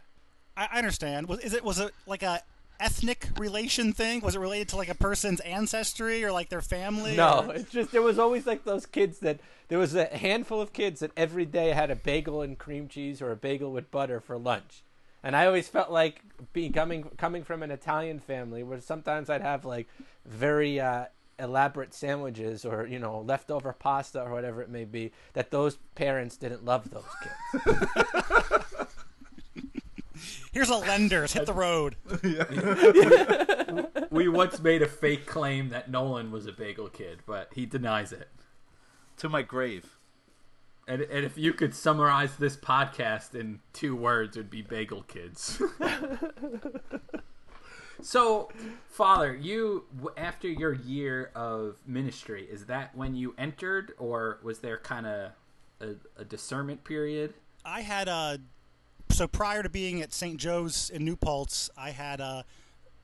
I, 0.57 0.69
I 0.73 0.79
understand. 0.79 1.29
Was 1.29 1.41
is 1.41 1.53
it 1.53 1.65
was 1.65 1.79
it 1.79 1.93
like 2.07 2.23
a 2.23 2.43
ethnic 2.81 3.29
relation 3.39 3.93
thing? 3.93 4.21
Was 4.21 4.35
it 4.37 4.41
related 4.41 4.69
to 4.71 4.77
like 4.77 4.89
a 4.89 4.95
person's 4.95 5.41
ancestry 5.41 6.25
or 6.25 6.33
like 6.33 6.49
their 6.49 6.63
family? 6.63 7.17
No, 7.17 7.47
or- 7.49 7.55
it's 7.55 7.71
just 7.71 7.93
there 7.93 8.03
was 8.03 8.19
always 8.19 8.47
like 8.47 8.65
those 8.65 8.87
kids 8.87 9.19
that 9.21 9.41
there 9.69 9.79
was 9.79 9.95
a 9.95 10.07
handful 10.07 10.61
of 10.61 10.73
kids 10.73 11.01
that 11.01 11.13
every 11.17 11.45
day 11.45 11.71
had 11.71 11.91
a 11.91 11.97
bagel 11.97 12.43
and 12.43 12.59
cream 12.59 12.89
cheese 12.89 13.23
or 13.23 13.31
a 13.31 13.37
bagel 13.37 13.71
with 13.73 13.91
butter 13.91 14.21
for 14.21 14.37
lunch. 14.39 14.83
And 15.23 15.37
I 15.37 15.47
always 15.47 15.69
felt 15.69 15.91
like 15.91 16.23
being 16.53 16.73
coming 16.73 17.05
coming 17.19 17.45
from 17.45 17.63
an 17.63 17.71
Italian 17.71 18.21
family 18.21 18.63
where 18.63 18.81
sometimes 18.81 19.29
I'd 19.29 19.43
have 19.43 19.65
like 19.67 19.87
very 20.25 20.81
uh, 20.81 21.05
elaborate 21.39 21.93
sandwiches 21.93 22.65
or 22.65 22.87
you 22.87 22.99
know 22.99 23.21
leftover 23.21 23.73
pasta 23.75 24.23
or 24.23 24.31
whatever 24.33 24.63
it 24.63 24.71
may 24.71 24.85
be 24.85 25.13
that 25.35 25.51
those 25.51 25.77
parents 25.95 26.37
didn't 26.39 26.65
love 26.65 26.91
those 26.91 27.05
kids. 27.23 28.60
Here's 30.53 30.69
a 30.69 30.77
lender's. 30.77 31.33
Hit 31.33 31.47
the 31.47 31.53
road. 31.53 31.97
We 34.11 34.29
once 34.29 34.61
made 34.61 34.83
a 34.83 34.89
fake 34.89 35.27
claim 35.27 35.69
that 35.69 35.89
Nolan 35.89 36.33
was 36.33 36.47
a 36.47 36.53
bagel 36.53 36.89
kid, 36.89 37.21
but 37.27 37.53
he 37.55 37.65
denies 37.65 38.13
it. 38.13 38.29
To 39.19 39.29
my 39.29 39.43
grave. 39.43 39.97
And, 40.89 41.03
and 41.03 41.25
if 41.25 41.39
you 41.39 41.53
could 41.53 41.75
summarize 41.75 42.37
this 42.37 42.57
podcast 42.57 43.37
in 43.37 43.61
two 43.73 43.95
words, 43.95 44.37
it'd 44.37 44.51
be 44.51 44.63
bagel 44.63 45.03
kids. 45.03 45.63
so, 48.03 48.49
Father, 48.89 49.37
you 49.37 49.85
after 50.17 50.49
your 50.49 50.73
year 50.73 51.31
of 51.37 51.77
ministry, 51.87 52.49
is 52.51 52.67
that 52.67 52.97
when 52.97 53.15
you 53.15 53.35
entered, 53.39 53.93
or 53.97 54.41
was 54.43 54.59
there 54.59 54.79
kind 54.79 55.07
of 55.07 55.31
a, 55.81 55.95
a 56.17 56.25
discernment 56.25 56.83
period? 56.83 57.35
I 57.65 57.83
had 57.83 58.09
uh 58.09 58.39
so 59.11 59.27
prior 59.27 59.63
to 59.63 59.69
being 59.69 60.03
at 60.03 60.13
St. 60.13 60.39
Joe's 60.39 60.91
in 60.91 61.05
New 61.05 61.17
Paltz, 61.17 61.71
I 61.77 61.91
had 61.91 62.21
uh, 62.21 62.43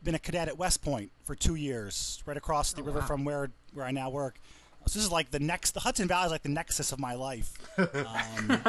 been 0.03 0.15
a 0.15 0.19
cadet 0.19 0.49
at 0.49 0.59
West 0.59 0.83
Point 0.83 1.11
for 1.25 1.35
two 1.35 1.55
years, 1.55 2.23
right 2.27 2.37
across 2.37 2.73
the 2.73 2.83
river 2.83 3.03
from 3.03 3.25
where 3.25 3.51
where 3.75 3.85
I 3.85 3.91
now 3.91 4.11
work. 4.11 4.39
So 4.87 4.99
this 4.99 5.05
is 5.05 5.13
like 5.13 5.31
the 5.31 5.41
next. 5.41 5.73
The 5.73 5.81
Hudson 5.81 6.07
Valley 6.07 6.27
is 6.27 6.33
like 6.33 6.43
the 6.43 6.49
nexus 6.49 6.93
of 6.93 7.01
my 7.01 7.15
life. 7.15 7.53
Um, 7.77 8.63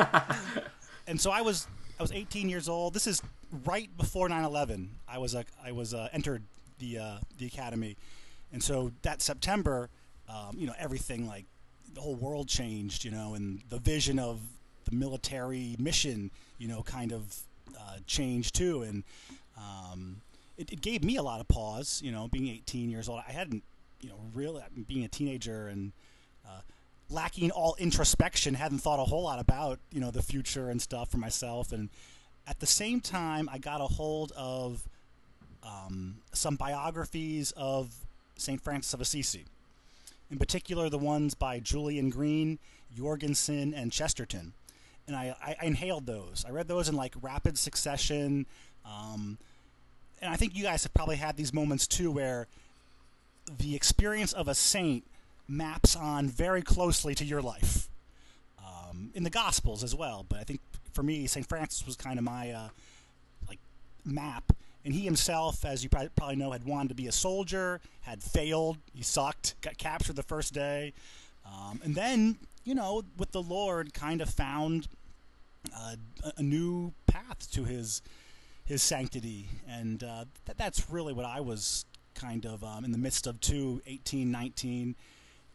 and 1.08 1.21
so 1.21 1.32
I 1.32 1.41
was 1.41 1.67
I 2.00 2.04
was 2.04 2.12
18 2.12 2.50
years 2.50 2.67
old. 2.67 2.93
This 2.93 3.08
is 3.08 3.21
right 3.65 3.95
before 3.97 4.28
9/11. 4.28 4.88
I 5.08 5.19
was 5.19 5.36
a 5.36 5.45
I 5.63 5.71
was 5.71 5.93
uh, 5.93 6.10
entered 6.12 6.43
the 6.80 6.97
uh, 6.97 7.17
the 7.38 7.45
academy, 7.45 7.97
and 8.52 8.63
so 8.63 8.91
that 9.04 9.21
September, 9.21 9.89
um, 10.28 10.56
you 10.58 10.65
know, 10.65 10.73
everything 10.80 11.28
like 11.28 11.45
the 11.93 12.02
whole 12.02 12.15
world 12.15 12.47
changed, 12.47 13.04
you 13.04 13.12
know, 13.12 13.36
and 13.36 13.62
the 13.69 13.80
vision 13.80 14.19
of 14.19 14.39
the 14.86 14.95
military 14.95 15.76
mission, 15.80 16.32
you 16.58 16.67
know, 16.67 16.84
kind 16.84 17.12
of 17.12 17.39
uh, 17.80 17.98
change 18.06 18.52
too, 18.52 18.84
and 18.84 19.04
um, 19.58 20.22
it, 20.58 20.72
it 20.72 20.82
gave 20.82 21.04
me 21.04 21.17
a 21.17 21.24
lot 21.24 21.39
of 21.39 21.48
pause. 21.48 22.02
You 22.04 22.12
know, 22.12 22.28
being 22.28 22.48
18 22.48 22.89
years 22.89 23.10
old, 23.10 23.22
I 23.28 23.32
hadn't, 23.32 23.63
you 24.02 24.10
know, 24.10 24.20
really 24.34 24.62
being 24.88 25.04
a 25.04 25.08
teenager 25.08 25.67
and 25.67 25.91
uh, 26.48 26.62
lacking 27.10 27.52
all 27.52 27.76
introspection, 27.80 28.54
hadn't 28.54 28.80
thought 28.80 29.00
a 29.00 29.06
whole 29.06 29.24
lot 29.24 29.39
about 29.39 29.80
you 29.91 30.00
know 30.00 30.12
the 30.12 30.22
future 30.22 30.70
and 30.70 30.82
stuff 30.82 31.10
for 31.10 31.17
myself. 31.17 31.72
And 31.72 31.89
at 32.48 32.60
the 32.60 32.67
same 32.67 33.02
time, 33.02 33.50
I 33.52 33.58
got 33.58 33.82
a 33.82 33.86
hold 33.86 34.32
of 34.36 34.88
um, 35.63 36.17
some 36.34 36.56
biographies 36.56 37.52
of 37.58 37.93
Saint 38.38 38.62
Francis 38.62 38.93
of 38.93 39.02
Assisi. 39.02 39.46
In 40.30 40.38
particular, 40.38 40.89
the 40.89 40.98
ones 40.98 41.34
by 41.34 41.60
Julien 41.60 42.10
Green, 42.10 42.60
Jorgensen, 42.96 43.74
and 43.74 43.91
Chesterton. 43.91 44.54
And 45.08 45.15
I, 45.15 45.36
I, 45.41 45.65
inhaled 45.65 46.06
those. 46.06 46.43
I 46.46 46.52
read 46.52 46.67
those 46.67 46.89
in 46.89 46.96
like 46.96 47.15
rapid 47.22 47.58
succession. 47.58 48.46
Um, 48.86 49.38
and 50.22 50.32
I 50.32 50.36
think 50.36 50.56
you 50.56 50.63
guys 50.63 50.84
have 50.84 50.93
probably 50.93 51.15
had 51.15 51.38
these 51.38 51.54
moments 51.54 51.88
too 51.88 52.12
where 52.12 52.48
the 53.58 53.76
experience 53.76 54.34
of 54.34 54.48
a 54.48 54.56
saint 54.56 55.06
maps 55.48 55.96
on 55.96 56.28
very 56.28 56.62
closely 56.62 57.15
to 57.15 57.26
your 57.26 57.41
life. 57.41 57.89
Um, 58.65 59.12
in 59.13 59.24
the 59.24 59.30
Gospels 59.30 59.84
as 59.84 59.96
well, 59.96 60.26
but 60.28 60.39
I 60.39 60.43
think 60.43 60.60
for 60.91 61.04
me, 61.04 61.28
St. 61.28 61.48
Francis 61.48 61.86
was 61.86 61.96
kind 61.96 62.17
of 62.17 62.26
my 62.26 62.52
uh, 62.52 62.70
like 63.48 63.60
map. 64.04 64.52
And 64.84 64.93
he 64.93 65.02
himself, 65.02 65.65
as 65.65 65.84
you 65.84 65.89
probably 65.89 66.36
know, 66.36 66.52
had 66.52 66.65
wanted 66.65 66.89
to 66.89 66.96
be 66.96 67.08
a 67.08 67.12
soldier, 67.12 67.82
had 68.02 68.24
failed, 68.24 68.78
he 68.93 69.04
sucked, 69.04 69.56
got 69.62 69.78
captured 69.78 70.15
the 70.15 70.24
first 70.24 70.54
day, 70.54 70.93
um, 71.46 71.82
and 71.84 71.93
then 71.93 72.38
you 72.68 72.76
know, 72.76 73.02
with 73.18 73.32
the 73.32 73.42
Lord, 73.42 73.94
kind 73.94 74.20
of 74.20 74.30
found 74.30 74.90
uh, 75.74 75.96
a 76.36 76.44
new 76.44 76.92
path 77.08 77.50
to 77.54 77.64
his 77.64 78.02
his 78.66 78.84
sanctity, 78.84 79.48
and 79.70 80.04
uh, 80.04 80.26
th- 80.46 80.58
that's 80.58 80.90
really 80.90 81.14
what 81.14 81.26
I 81.26 81.40
was 81.40 81.86
kind 82.14 82.46
of 82.46 82.66
um, 82.66 82.84
in 82.84 82.92
the 82.92 82.98
midst 82.98 83.26
of 83.26 83.40
too, 83.40 83.82
18, 83.88 84.30
19. 84.30 84.96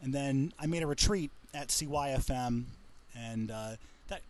And 0.00 0.14
then 0.14 0.54
I 0.58 0.64
made 0.64 0.82
a 0.82 0.86
retreat 0.86 1.30
at 1.52 1.68
CYFM, 1.68 2.64
and 3.14 3.50
uh, 3.50 3.72
that 4.08 4.22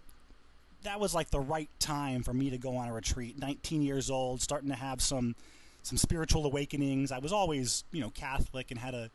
that 0.83 0.99
was 0.99 1.14
like 1.14 1.31
the 1.31 1.38
right 1.38 1.71
time 1.79 2.25
for 2.25 2.35
me 2.35 2.51
to 2.51 2.59
go 2.59 2.77
on 2.77 2.88
a 2.88 2.92
retreat. 2.92 3.38
19 3.38 3.83
years 3.83 4.11
old, 4.11 4.42
starting 4.42 4.71
to 4.71 4.75
have 4.75 5.01
some 5.01 5.37
some 5.85 5.99
spiritual 5.99 6.47
awakenings. 6.47 7.12
I 7.12 7.18
was 7.18 7.33
always, 7.33 7.85
you 7.92 8.01
know, 8.01 8.11
Catholic 8.11 8.73
and 8.73 8.81
had 8.81 8.95
a, 8.95 9.09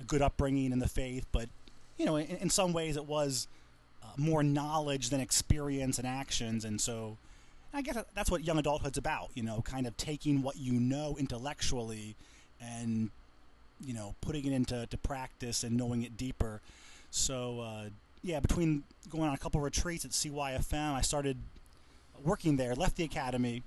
a 0.00 0.04
good 0.04 0.22
upbringing 0.22 0.70
in 0.70 0.78
the 0.78 0.88
faith, 0.88 1.26
but 1.32 1.48
you 1.98 2.06
know, 2.06 2.16
in, 2.16 2.26
in 2.36 2.50
some 2.50 2.72
ways 2.72 2.96
it 2.96 3.04
was 3.04 3.48
uh, 4.02 4.06
more 4.16 4.42
knowledge 4.42 5.10
than 5.10 5.20
experience 5.20 5.98
and 5.98 6.06
actions, 6.06 6.64
and 6.64 6.80
so 6.80 7.18
I 7.74 7.82
guess 7.82 7.98
that's 8.14 8.30
what 8.30 8.44
young 8.44 8.58
adulthood's 8.58 8.98
about. 8.98 9.30
You 9.34 9.42
know, 9.42 9.62
kind 9.62 9.86
of 9.86 9.96
taking 9.96 10.42
what 10.42 10.56
you 10.56 10.72
know 10.72 11.16
intellectually 11.18 12.16
and 12.60 13.10
you 13.84 13.94
know 13.94 14.14
putting 14.20 14.44
it 14.46 14.52
into 14.52 14.86
to 14.86 14.98
practice 14.98 15.64
and 15.64 15.76
knowing 15.76 16.02
it 16.02 16.16
deeper. 16.16 16.60
So 17.10 17.60
uh, 17.60 17.84
yeah, 18.22 18.40
between 18.40 18.84
going 19.10 19.28
on 19.28 19.34
a 19.34 19.38
couple 19.38 19.60
retreats 19.60 20.04
at 20.04 20.12
CYFM, 20.12 20.94
I 20.94 21.00
started 21.00 21.36
working 22.24 22.56
there. 22.56 22.74
Left 22.74 22.96
the 22.96 23.04
academy. 23.04 23.62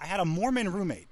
I 0.00 0.06
had 0.06 0.20
a 0.20 0.24
Mormon 0.24 0.72
roommate, 0.72 1.08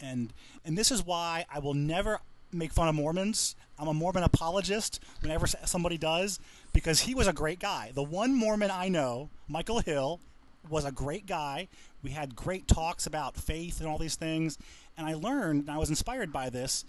and 0.00 0.32
and 0.64 0.78
this 0.78 0.90
is 0.90 1.04
why 1.04 1.44
I 1.52 1.58
will 1.58 1.74
never 1.74 2.20
make 2.52 2.72
fun 2.72 2.88
of 2.88 2.94
Mormons. 2.94 3.54
I'm 3.78 3.88
a 3.88 3.94
Mormon 3.94 4.22
apologist 4.22 5.00
whenever 5.20 5.46
somebody 5.46 5.96
does 5.96 6.38
because 6.72 7.00
he 7.00 7.14
was 7.14 7.26
a 7.26 7.32
great 7.32 7.58
guy. 7.58 7.92
The 7.94 8.02
one 8.02 8.34
Mormon 8.34 8.70
I 8.70 8.88
know, 8.88 9.30
Michael 9.48 9.80
Hill, 9.80 10.20
was 10.68 10.84
a 10.84 10.92
great 10.92 11.26
guy. 11.26 11.68
We 12.02 12.10
had 12.10 12.36
great 12.36 12.68
talks 12.68 13.06
about 13.06 13.36
faith 13.36 13.80
and 13.80 13.88
all 13.88 13.98
these 13.98 14.16
things, 14.16 14.58
and 14.96 15.06
I 15.06 15.14
learned 15.14 15.62
and 15.62 15.70
I 15.70 15.78
was 15.78 15.88
inspired 15.88 16.32
by 16.32 16.50
this. 16.50 16.84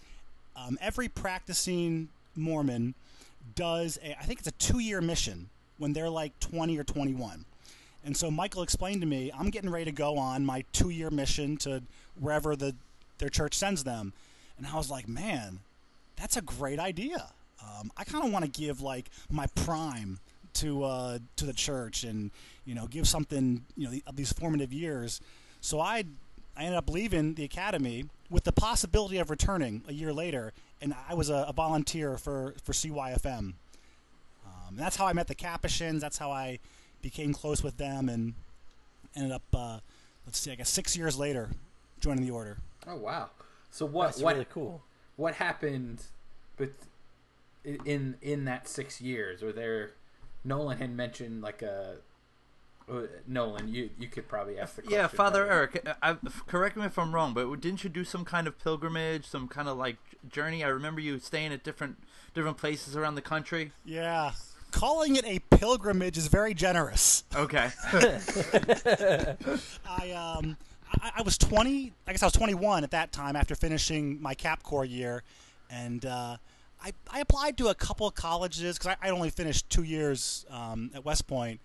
Um, 0.56 0.78
every 0.82 1.08
practicing 1.08 2.10
Mormon 2.36 2.94
does 3.56 3.98
a, 4.04 4.20
I 4.20 4.24
think 4.24 4.40
it's 4.40 4.48
a 4.48 4.52
two-year 4.52 5.02
mission 5.02 5.50
when 5.78 5.94
they're 5.94 6.10
like 6.10 6.38
20 6.40 6.78
or 6.78 6.84
21. 6.84 7.46
And 8.04 8.18
so 8.18 8.30
Michael 8.32 8.64
explained 8.64 9.02
to 9.02 9.08
me, 9.08 9.32
I'm 9.38 9.50
getting 9.50 9.70
ready 9.70 9.86
to 9.86 9.92
go 9.92 10.18
on 10.18 10.46
my 10.46 10.66
two-year 10.74 11.10
mission 11.10 11.58
to 11.58 11.84
wherever 12.20 12.56
the 12.56 12.76
their 13.20 13.30
church 13.30 13.54
sends 13.54 13.84
them. 13.84 14.14
And 14.62 14.72
I 14.72 14.78
was 14.78 14.92
like, 14.92 15.08
man, 15.08 15.60
that's 16.18 16.38
a 16.38 16.42
great 16.42 16.78
idea. 16.78 17.32
Um, 17.64 17.92
I 17.98 18.04
kind 18.04 18.24
of 18.24 18.32
want 18.32 18.46
to 18.46 18.52
give 18.52 18.80
like 18.80 19.10
my 19.28 19.48
prime 19.56 20.20
to 20.54 20.84
uh, 20.84 21.18
to 21.38 21.46
the 21.48 21.54
church 21.54 22.04
and 22.04 22.30
you 22.64 22.76
know 22.76 22.86
give 22.86 23.08
something 23.08 23.66
you 23.76 23.88
know 23.88 24.00
these 24.14 24.32
formative 24.32 24.72
years. 24.72 25.20
So 25.62 25.80
I 25.80 26.04
I 26.56 26.66
ended 26.66 26.78
up 26.78 26.92
leaving 26.92 27.34
the 27.34 27.44
academy 27.44 28.06
with 28.30 28.44
the 28.44 28.52
possibility 28.52 29.18
of 29.18 29.32
returning 29.32 29.84
a 29.88 29.94
year 29.94 30.14
later, 30.14 30.54
and 30.80 30.94
I 31.10 31.16
was 31.16 31.32
a, 31.32 31.46
a 31.48 31.54
volunteer 31.54 32.18
for 32.18 32.54
for 32.64 32.72
CYFM. 32.72 33.54
Um, 34.46 34.76
that's 34.76 34.96
how 34.96 35.08
I 35.08 35.14
met 35.14 35.28
the 35.28 35.36
Capuchins. 35.36 36.02
That's 36.02 36.20
how 36.20 36.30
I 36.30 36.60
became 37.02 37.34
close 37.34 37.64
with 37.64 37.78
them, 37.78 38.10
and 38.10 38.36
ended 39.16 39.32
up 39.32 39.44
uh, 39.56 39.80
let's 40.28 40.38
see, 40.38 40.52
I 40.52 40.56
guess 40.56 40.70
six 40.70 40.96
years 40.96 41.18
later, 41.18 41.50
joining 42.00 42.24
the 42.24 42.32
order. 42.32 42.58
Oh 42.86 42.98
wow! 42.98 43.32
So 43.72 43.86
what? 43.86 44.08
That's 44.08 44.22
what, 44.22 44.34
really 44.34 44.48
cool. 44.52 44.84
What 45.16 45.36
happened? 45.36 46.04
But 46.58 46.72
in 47.64 48.16
in 48.22 48.46
that 48.46 48.68
six 48.68 49.02
years, 49.02 49.42
were 49.42 49.54
there? 49.54 49.92
Nolan 50.44 50.78
had 50.78 50.96
mentioned 50.96 51.42
like 51.42 51.62
a. 51.62 51.98
Uh, 52.92 53.04
Nolan, 53.26 53.70
you 53.70 53.90
you 53.98 54.08
could 54.08 54.28
probably 54.28 54.60
ask 54.60 54.76
the 54.76 54.82
question. 54.82 55.00
Yeah, 55.00 55.08
Father 55.08 55.44
better. 55.46 55.54
Eric, 55.54 55.88
uh, 55.88 55.94
I, 56.02 56.18
correct 56.48 56.76
me 56.76 56.86
if 56.86 57.00
I'm 57.00 57.16
wrong, 57.16 57.34
but 57.34 57.62
didn't 57.62 57.84
you 57.84 57.90
do 57.90 58.04
some 58.04 58.26
kind 58.26 58.48
of 58.48 58.60
pilgrimage, 58.60 59.26
some 59.26 59.48
kind 59.48 59.70
of 59.70 59.78
like 59.78 59.98
journey? 60.30 60.64
I 60.64 60.68
remember 60.68 61.00
you 61.00 61.18
staying 61.20 61.54
at 61.54 61.64
different 61.64 61.98
different 62.34 62.58
places 62.58 62.96
around 62.98 63.16
the 63.16 63.22
country. 63.22 63.72
Yeah. 63.86 64.32
Calling 64.72 65.16
it 65.16 65.26
a 65.26 65.40
pilgrimage 65.56 66.18
is 66.18 66.28
very 66.28 66.54
generous. 66.54 67.24
Okay. 67.36 67.70
I 69.86 70.12
um 70.12 70.58
I, 71.02 71.12
I 71.18 71.22
was 71.22 71.38
20. 71.38 71.94
I 72.08 72.12
guess 72.12 72.24
I 72.24 72.26
was 72.26 72.34
21 72.34 72.84
at 72.84 72.92
that 72.92 73.12
time 73.12 73.36
after 73.36 73.56
finishing 73.56 74.22
my 74.22 74.34
Cap 74.34 74.64
Corps 74.64 74.86
year, 74.86 75.24
and 75.70 76.06
uh, 76.06 76.38
I 76.84 76.94
I 77.12 77.20
applied 77.20 77.58
to 77.60 77.68
a 77.70 77.76
couple 77.76 78.08
of 78.08 78.16
colleges 78.16 78.78
because 78.78 78.96
I, 79.02 79.08
I 79.08 79.12
only 79.12 79.30
finished 79.30 79.70
two 79.70 79.84
years 79.84 80.46
um, 80.50 80.92
at 80.94 81.06
West 81.06 81.28
Point, 81.28 81.60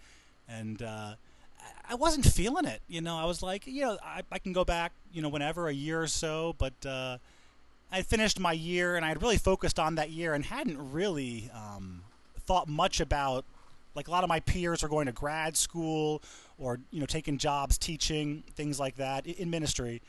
and 0.49 0.81
uh, 0.83 1.15
I- 1.61 1.93
I 1.93 1.95
wasn't 1.95 2.27
feeling 2.27 2.65
it. 2.65 2.81
You 2.89 3.01
know, 3.01 3.17
I 3.17 3.25
was 3.25 3.43
like, 3.43 3.67
you 3.67 3.83
know, 3.83 3.99
I, 4.05 4.23
I 4.31 4.39
can 4.39 4.53
go 4.53 4.65
back, 4.65 4.93
you 5.13 5.23
know, 5.23 5.29
whenever 5.29 5.69
a 5.69 5.75
year 5.75 6.03
or 6.03 6.09
so, 6.09 6.55
but. 6.59 6.75
Uh, 6.85 7.19
I 7.91 8.03
finished 8.03 8.41
my 8.41 8.53
year 8.53 8.97
and 8.97 9.05
I 9.05 9.09
had 9.11 9.23
really 9.23 9.37
focused 9.39 9.79
on 9.79 9.95
that 9.95 10.11
year 10.11 10.35
and 10.35 10.45
hadn't 10.45 10.91
really 10.93 11.49
um, 11.55 12.03
thought 12.41 12.67
much 12.67 12.99
about 13.01 13.45
like 13.95 14.09
a 14.09 14.11
lot 14.11 14.25
of 14.25 14.29
my 14.29 14.41
peers 14.41 14.83
were 14.83 14.89
going 14.89 15.07
to 15.07 15.13
grad 15.13 15.57
school 15.57 16.21
or 16.59 16.81
you 16.91 17.01
know 17.01 17.07
taking 17.07 17.39
jobs 17.39 17.79
teaching 17.79 18.43
things 18.55 18.81
like 18.81 18.97
that 18.97 19.27
in 19.27 19.51
ministry. 19.51 20.01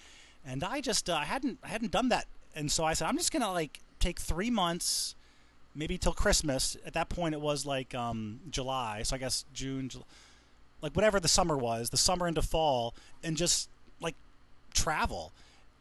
And 0.46 0.64
i 0.64 0.82
just 0.82 1.10
uh, 1.10 1.16
i 1.16 1.26
hadn't 1.26 1.60
i 1.64 1.68
hadn't 1.68 1.92
done 1.92 2.10
that. 2.10 2.26
And 2.56 2.72
so 2.72 2.84
i 2.84 2.94
said 2.94 3.08
i'm 3.08 3.18
just 3.18 3.32
gonna 3.32 3.52
like 3.52 3.80
take 4.00 4.20
three 4.20 4.50
months 4.50 5.16
maybe 5.76 5.98
till 5.98 6.14
christmas. 6.14 6.78
At 6.86 6.94
that 6.94 7.10
point 7.10 7.34
it 7.36 7.42
was 7.42 7.66
like 7.66 7.94
um, 7.94 8.40
july. 8.50 9.04
So 9.04 9.16
i 9.16 9.20
guess 9.20 9.46
june 9.54 9.90
July, 9.90 10.06
like 10.82 10.96
whatever 10.96 11.20
the 11.20 11.28
summer 11.28 11.58
was 11.58 11.90
the 11.90 11.98
summer 11.98 12.28
into 12.28 12.42
fall 12.42 12.94
and 13.24 13.36
just 13.36 13.70
like 14.00 14.16
travel. 14.74 15.32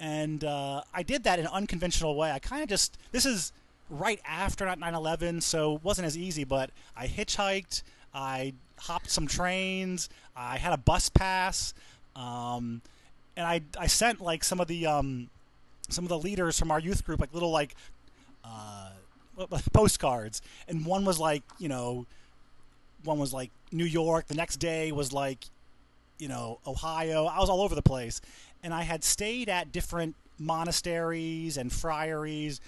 And 0.01 0.45
uh, 0.45 0.83
i 0.93 1.03
did 1.03 1.25
that 1.25 1.39
in 1.39 1.47
an 1.47 1.53
unconventional 1.53 2.17
way. 2.17 2.31
I 2.33 2.39
kind 2.39 2.63
of 2.63 2.69
just 2.69 2.99
this 3.13 3.27
is 3.27 3.53
right 3.89 4.21
after 4.27 4.67
9-11 4.67 5.41
so 5.41 5.77
it 5.77 5.85
wasn't 5.85 6.05
as 6.05 6.19
easy 6.19 6.43
but 6.43 6.71
i 6.97 7.07
hitchhiked. 7.07 7.83
I 8.13 8.55
hopped 8.79 9.11
some 9.11 9.27
trains. 9.27 10.09
I 10.37 10.59
had 10.59 10.73
a 10.73 10.77
bus 10.77 11.09
pass 11.09 11.75
um, 12.17 12.81
and 13.37 13.47
I, 13.47 13.61
I 13.79 13.87
sent 13.87 14.21
like 14.21 14.43
some 14.43 14.59
of 14.59 14.67
the 14.67 14.87
um, 14.87 15.29
some 15.89 16.05
of 16.05 16.09
the 16.09 16.19
leaders 16.19 16.59
from 16.59 16.71
our 16.71 16.81
youth 16.81 17.05
group 17.05 17.21
like 17.21 17.33
little 17.35 17.51
like 17.51 17.77
uh, 18.45 18.91
postcards. 19.73 20.41
And 20.67 20.85
one 20.87 21.05
was 21.05 21.21
like 21.21 21.43
you 21.59 21.69
know 21.69 22.07
one 23.05 23.19
was 23.19 23.33
like 23.33 23.51
new 23.71 23.85
york. 23.85 24.27
The 24.27 24.35
next 24.35 24.57
day 24.57 24.91
was 24.91 25.13
like 25.13 25.45
you 26.19 26.29
know 26.29 26.59
ohio. 26.67 27.27
I 27.27 27.39
was 27.39 27.51
all 27.51 27.61
over 27.61 27.75
the 27.75 27.83
place. 27.83 28.21
And 28.63 28.75
i 28.75 28.83
had 28.83 29.05
stayed 29.05 29.49
at 29.49 29.71
different 29.71 30.17
monasteries 30.39 31.57
and 31.57 31.73
friaries. 31.73 32.61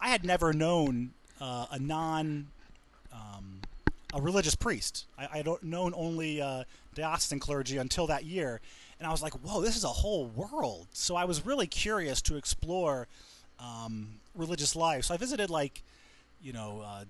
I 0.00 0.08
had 0.08 0.24
never 0.24 0.52
known 0.52 1.12
uh, 1.40 1.66
a 1.70 1.78
non 1.78 2.48
um, 3.12 3.51
a 4.12 4.20
religious 4.20 4.54
priest. 4.54 5.06
I, 5.18 5.40
I 5.40 5.56
known 5.62 5.92
only 5.96 6.40
uh, 6.40 6.64
diocesan 6.94 7.38
clergy 7.40 7.78
until 7.78 8.06
that 8.08 8.24
year, 8.24 8.60
and 8.98 9.06
I 9.06 9.10
was 9.10 9.22
like, 9.22 9.34
"Whoa, 9.34 9.60
this 9.60 9.76
is 9.76 9.84
a 9.84 9.88
whole 9.88 10.26
world." 10.26 10.86
So 10.92 11.16
I 11.16 11.24
was 11.24 11.44
really 11.46 11.66
curious 11.66 12.20
to 12.22 12.36
explore 12.36 13.06
um, 13.58 14.08
religious 14.34 14.74
life. 14.76 15.04
So 15.04 15.14
I 15.14 15.16
visited 15.16 15.50
like, 15.50 15.82
you 16.42 16.52
know, 16.52 16.82
uh, 16.84 17.04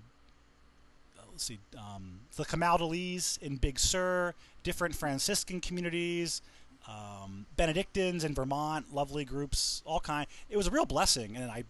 let's 1.31 1.43
see, 1.43 1.57
um, 1.77 2.19
the 2.35 2.45
Camaldolese 2.45 3.41
in 3.41 3.57
Big 3.57 3.79
Sur, 3.79 4.33
different 4.63 4.95
Franciscan 4.95 5.59
communities. 5.59 6.41
um, 6.87 7.45
Benedictines 7.55 8.23
in 8.23 8.33
Vermont, 8.33 8.93
lovely 8.93 9.25
groups, 9.25 9.81
all 9.85 9.99
kind. 9.99 10.27
It 10.49 10.57
was 10.57 10.67
a 10.67 10.71
real 10.71 10.85
blessing, 10.85 11.35
and 11.37 11.49
I, 11.49 11.63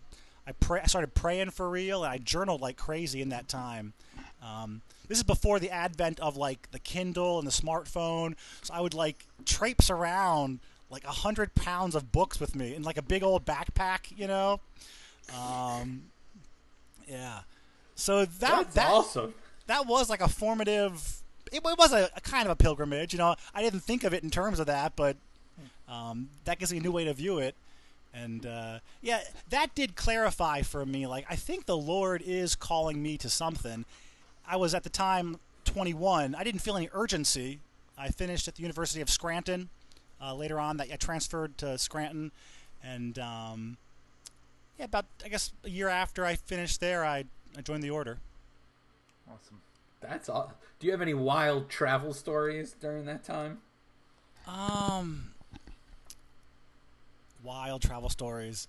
I 0.47 0.51
pray. 0.53 0.81
I 0.81 0.87
started 0.87 1.13
praying 1.13 1.51
for 1.51 1.69
real, 1.69 2.03
and 2.03 2.11
I 2.11 2.17
journaled 2.17 2.61
like 2.61 2.77
crazy 2.77 3.21
in 3.21 3.29
that 3.29 3.47
time. 3.47 3.93
Um, 4.41 4.81
this 5.07 5.17
is 5.17 5.23
before 5.23 5.59
the 5.59 5.69
advent 5.69 6.19
of 6.19 6.37
like 6.37 6.71
the 6.71 6.79
Kindle 6.79 7.39
and 7.39 7.47
the 7.47 7.51
smartphone, 7.51 8.35
so 8.61 8.73
I 8.73 8.81
would 8.81 8.93
like 8.93 9.25
traipse 9.45 9.89
around 9.89 10.59
like 10.89 11.03
a 11.05 11.11
hundred 11.11 11.55
pounds 11.55 11.95
of 11.95 12.11
books 12.11 12.39
with 12.39 12.55
me 12.55 12.75
in 12.75 12.83
like 12.83 12.97
a 12.97 13.01
big 13.01 13.23
old 13.23 13.45
backpack, 13.45 14.17
you 14.17 14.27
know. 14.27 14.59
Um, 15.35 16.03
yeah. 17.07 17.39
So 17.95 18.25
that 18.25 18.39
That's 18.39 18.75
that 18.75 18.89
awesome. 18.91 19.33
that 19.67 19.87
was 19.87 20.09
like 20.09 20.21
a 20.21 20.27
formative. 20.27 21.21
It, 21.51 21.57
it 21.57 21.77
was 21.77 21.93
a, 21.93 22.09
a 22.15 22.21
kind 22.21 22.45
of 22.45 22.51
a 22.51 22.55
pilgrimage, 22.55 23.13
you 23.13 23.19
know. 23.19 23.35
I 23.53 23.61
didn't 23.61 23.81
think 23.81 24.03
of 24.03 24.13
it 24.13 24.23
in 24.23 24.29
terms 24.29 24.59
of 24.59 24.67
that, 24.67 24.95
but 24.95 25.17
um, 25.87 26.29
that 26.45 26.59
gives 26.59 26.71
me 26.71 26.79
a 26.79 26.81
new 26.81 26.91
way 26.91 27.05
to 27.05 27.13
view 27.13 27.39
it. 27.39 27.55
And 28.13 28.45
uh, 28.45 28.79
yeah, 29.01 29.21
that 29.49 29.73
did 29.75 29.95
clarify 29.95 30.61
for 30.61 30.85
me. 30.85 31.07
Like, 31.07 31.25
I 31.29 31.35
think 31.35 31.65
the 31.65 31.77
Lord 31.77 32.21
is 32.23 32.55
calling 32.55 33.01
me 33.01 33.17
to 33.17 33.29
something. 33.29 33.85
I 34.47 34.57
was 34.57 34.73
at 34.73 34.83
the 34.83 34.89
time 34.89 35.39
21. 35.65 36.35
I 36.35 36.43
didn't 36.43 36.61
feel 36.61 36.75
any 36.75 36.89
urgency. 36.93 37.59
I 37.97 38.09
finished 38.09 38.47
at 38.47 38.55
the 38.55 38.61
University 38.61 39.01
of 39.01 39.09
Scranton. 39.09 39.69
Uh, 40.21 40.33
later 40.33 40.59
on, 40.59 40.77
that 40.77 40.87
I 40.91 40.95
transferred 40.95 41.57
to 41.57 41.77
Scranton, 41.77 42.31
and 42.81 43.19
um, 43.19 43.77
yeah, 44.79 44.85
about 44.85 45.05
I 45.25 45.27
guess 45.27 45.51
a 45.65 45.69
year 45.69 45.89
after 45.89 46.25
I 46.25 46.35
finished 46.35 46.79
there, 46.79 47.03
I, 47.03 47.25
I 47.57 47.61
joined 47.61 47.83
the 47.83 47.89
order. 47.89 48.19
Awesome. 49.27 49.59
That's 49.99 50.29
all. 50.29 50.53
Do 50.79 50.87
you 50.87 50.91
have 50.91 51.01
any 51.01 51.13
wild 51.13 51.69
travel 51.69 52.13
stories 52.13 52.73
during 52.79 53.05
that 53.05 53.25
time? 53.25 53.59
Um, 54.47 55.33
wild 57.43 57.81
travel 57.81 58.09
stories. 58.09 58.67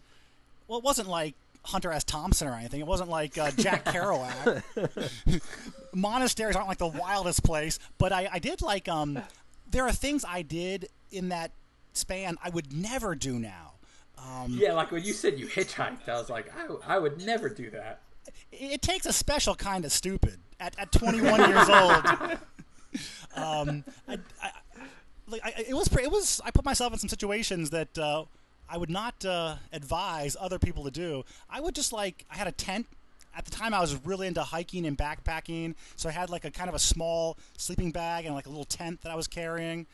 Well, 0.66 0.78
it 0.78 0.84
wasn't 0.84 1.08
like 1.08 1.34
Hunter 1.64 1.90
S. 1.92 2.04
Thompson 2.04 2.48
or 2.48 2.54
anything. 2.54 2.80
It 2.80 2.86
wasn't 2.86 3.10
like 3.10 3.36
uh, 3.38 3.50
Jack 3.52 3.84
Kerouac. 3.86 4.62
Monasteries 5.94 6.56
aren't 6.56 6.68
like 6.68 6.78
the 6.78 6.86
wildest 6.86 7.42
place, 7.44 7.78
but 7.98 8.12
I, 8.12 8.28
I 8.32 8.38
did 8.38 8.62
like. 8.62 8.88
Um, 8.88 9.18
there 9.70 9.84
are 9.86 9.92
things 9.92 10.24
I 10.28 10.42
did 10.42 10.88
in 11.10 11.30
that 11.30 11.52
span 11.92 12.36
I 12.42 12.50
would 12.50 12.72
never 12.72 13.14
do 13.14 13.38
now. 13.38 13.72
Um, 14.18 14.56
Yeah, 14.58 14.72
like 14.74 14.90
when 14.92 15.02
you 15.02 15.12
said 15.12 15.38
you 15.38 15.46
hitchhiked, 15.46 16.08
I 16.08 16.14
was 16.18 16.30
like, 16.30 16.52
I, 16.56 16.94
I 16.96 16.98
would 16.98 17.24
never 17.24 17.48
do 17.48 17.70
that. 17.70 18.00
it 18.52 18.82
takes 18.82 19.06
a 19.06 19.12
special 19.12 19.54
kind 19.54 19.84
of 19.84 19.92
stupid 19.92 20.38
at, 20.60 20.78
at 20.78 20.92
21 20.92 21.48
years 21.50 21.68
old. 21.68 22.38
Um, 23.34 23.82
I, 24.06 24.18
I, 24.40 24.50
like 25.26 25.40
I, 25.44 25.64
it 25.66 25.74
was 25.74 25.88
it 25.96 26.08
was 26.12 26.40
I 26.44 26.52
put 26.52 26.64
myself 26.64 26.92
in 26.92 27.00
some 27.00 27.08
situations 27.08 27.70
that 27.70 27.98
uh, 27.98 28.26
I 28.68 28.76
would 28.78 28.90
not 28.90 29.24
uh, 29.24 29.56
advise 29.72 30.36
other 30.40 30.58
people 30.58 30.84
to 30.84 30.90
do. 30.90 31.24
I 31.50 31.60
would 31.60 31.74
just 31.74 31.92
like 31.92 32.24
I 32.30 32.36
had 32.36 32.46
a 32.46 32.52
tent. 32.52 32.86
At 33.36 33.44
the 33.44 33.50
time, 33.50 33.74
I 33.74 33.80
was 33.80 33.96
really 34.04 34.28
into 34.28 34.42
hiking 34.42 34.86
and 34.86 34.96
backpacking, 34.96 35.74
so 35.96 36.08
I 36.08 36.12
had 36.12 36.30
like 36.30 36.44
a 36.44 36.52
kind 36.52 36.68
of 36.68 36.74
a 36.76 36.78
small 36.78 37.36
sleeping 37.58 37.90
bag 37.90 38.26
and 38.26 38.34
like 38.34 38.46
a 38.46 38.48
little 38.48 38.64
tent 38.64 39.00
that 39.02 39.10
I 39.10 39.16
was 39.16 39.26
carrying. 39.26 39.86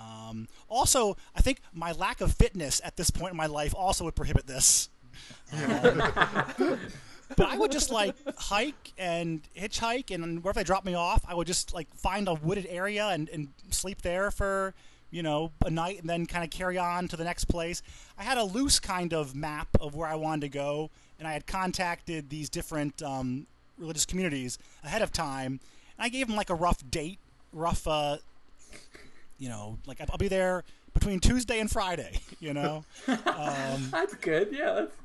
Um, 0.00 0.48
also, 0.68 1.16
I 1.34 1.40
think 1.42 1.60
my 1.74 1.92
lack 1.92 2.20
of 2.20 2.32
fitness 2.32 2.80
at 2.84 2.96
this 2.96 3.10
point 3.10 3.32
in 3.32 3.36
my 3.36 3.46
life 3.46 3.74
also 3.76 4.04
would 4.04 4.14
prohibit 4.14 4.46
this. 4.46 4.88
but 7.36 7.48
I 7.48 7.56
would 7.56 7.72
just 7.72 7.90
like 7.90 8.14
hike 8.36 8.92
and 8.98 9.42
hitchhike, 9.56 10.14
and 10.14 10.42
wherever 10.42 10.60
they 10.60 10.64
drop 10.64 10.84
me 10.84 10.94
off, 10.94 11.24
I 11.28 11.34
would 11.34 11.46
just 11.46 11.74
like 11.74 11.94
find 11.94 12.28
a 12.28 12.34
wooded 12.34 12.66
area 12.68 13.08
and, 13.08 13.28
and 13.28 13.48
sleep 13.70 14.02
there 14.02 14.30
for 14.30 14.74
you 15.10 15.22
know 15.22 15.52
a 15.64 15.70
night, 15.70 16.00
and 16.00 16.08
then 16.08 16.26
kind 16.26 16.44
of 16.44 16.50
carry 16.50 16.78
on 16.78 17.08
to 17.08 17.16
the 17.16 17.24
next 17.24 17.46
place. 17.46 17.82
I 18.18 18.22
had 18.24 18.38
a 18.38 18.44
loose 18.44 18.78
kind 18.80 19.12
of 19.12 19.34
map 19.34 19.68
of 19.80 19.94
where 19.94 20.08
I 20.08 20.14
wanted 20.14 20.42
to 20.42 20.48
go, 20.48 20.90
and 21.18 21.26
I 21.28 21.32
had 21.32 21.46
contacted 21.46 22.30
these 22.30 22.48
different 22.48 23.02
um, 23.02 23.46
religious 23.78 24.06
communities 24.06 24.58
ahead 24.84 25.02
of 25.02 25.12
time, 25.12 25.60
and 25.98 26.04
I 26.06 26.08
gave 26.08 26.26
them 26.26 26.36
like 26.36 26.50
a 26.50 26.54
rough 26.54 26.78
date, 26.90 27.18
rough, 27.52 27.86
uh, 27.86 28.18
you 29.38 29.48
know, 29.48 29.78
like 29.86 30.00
I'll 30.00 30.18
be 30.18 30.28
there 30.28 30.64
between 30.94 31.20
Tuesday 31.20 31.60
and 31.60 31.70
Friday, 31.70 32.18
you 32.40 32.54
know. 32.54 32.84
Um, 33.08 33.88
That's 33.90 34.14
good. 34.14 34.48
Yeah, 34.50 34.72
that's, 34.72 34.96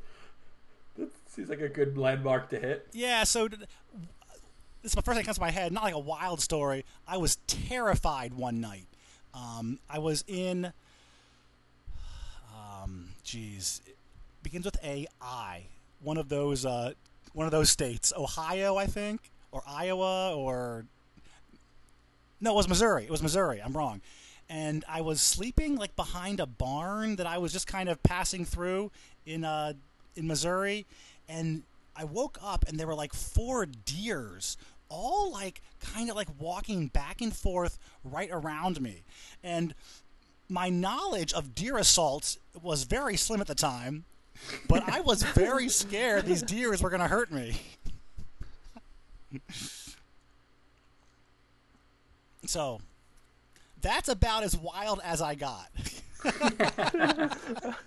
that 0.97 1.09
seems 1.29 1.49
like 1.49 1.61
a 1.61 1.69
good 1.69 1.97
landmark 1.97 2.49
to 2.49 2.59
hit. 2.59 2.87
Yeah, 2.93 3.23
so 3.23 3.47
d- 3.47 3.57
this 4.81 4.91
is 4.91 4.95
the 4.95 5.01
first 5.01 5.15
thing 5.15 5.23
that 5.23 5.25
comes 5.25 5.37
to 5.37 5.41
my 5.41 5.51
head. 5.51 5.71
Not 5.71 5.83
like 5.83 5.93
a 5.93 5.99
wild 5.99 6.41
story. 6.41 6.85
I 7.07 7.17
was 7.17 7.35
terrified 7.47 8.33
one 8.33 8.59
night. 8.61 8.87
Um, 9.33 9.79
I 9.89 9.99
was 9.99 10.23
in, 10.27 10.73
um, 12.53 13.09
geez, 13.23 13.81
it 13.85 13.95
begins 14.43 14.65
with 14.65 14.77
a 14.83 15.07
I. 15.21 15.63
One 16.01 16.17
of 16.17 16.29
those, 16.29 16.65
uh, 16.65 16.93
one 17.33 17.45
of 17.45 17.51
those 17.51 17.69
states, 17.69 18.11
Ohio, 18.15 18.75
I 18.75 18.85
think, 18.87 19.31
or 19.51 19.63
Iowa, 19.67 20.35
or 20.35 20.85
no, 22.39 22.51
it 22.51 22.55
was 22.55 22.67
Missouri. 22.67 23.03
It 23.03 23.11
was 23.11 23.21
Missouri. 23.21 23.61
I'm 23.61 23.73
wrong. 23.73 24.01
And 24.49 24.83
I 24.89 25.01
was 25.01 25.21
sleeping 25.21 25.77
like 25.77 25.95
behind 25.95 26.39
a 26.39 26.45
barn 26.45 27.15
that 27.17 27.27
I 27.27 27.37
was 27.37 27.53
just 27.53 27.67
kind 27.67 27.87
of 27.87 28.01
passing 28.03 28.43
through 28.43 28.91
in 29.25 29.45
uh 29.45 29.73
in 30.15 30.27
Missouri, 30.27 30.85
and 31.29 31.63
I 31.95 32.03
woke 32.03 32.37
up 32.43 32.65
and 32.67 32.79
there 32.79 32.87
were 32.87 32.95
like 32.95 33.13
four 33.13 33.65
deers 33.65 34.57
all 34.91 35.31
like 35.31 35.61
kind 35.79 36.09
of 36.09 36.15
like 36.15 36.27
walking 36.39 36.87
back 36.87 37.21
and 37.21 37.35
forth 37.35 37.79
right 38.03 38.29
around 38.31 38.81
me. 38.81 39.03
And 39.43 39.73
my 40.49 40.69
knowledge 40.69 41.33
of 41.33 41.55
deer 41.55 41.77
assaults 41.77 42.37
was 42.61 42.83
very 42.83 43.15
slim 43.15 43.41
at 43.41 43.47
the 43.47 43.55
time, 43.55 44.03
but 44.67 44.83
I 44.87 44.99
was 44.99 45.23
very 45.23 45.69
scared 45.81 46.25
these 46.25 46.43
deers 46.43 46.83
were 46.83 46.89
going 46.89 47.01
to 47.01 47.07
hurt 47.07 47.31
me. 47.31 47.55
So, 52.43 52.81
that's 53.81 54.09
about 54.09 54.43
as 54.43 54.57
wild 54.57 54.99
as 55.03 55.21
I 55.21 55.35
got. 55.35 55.69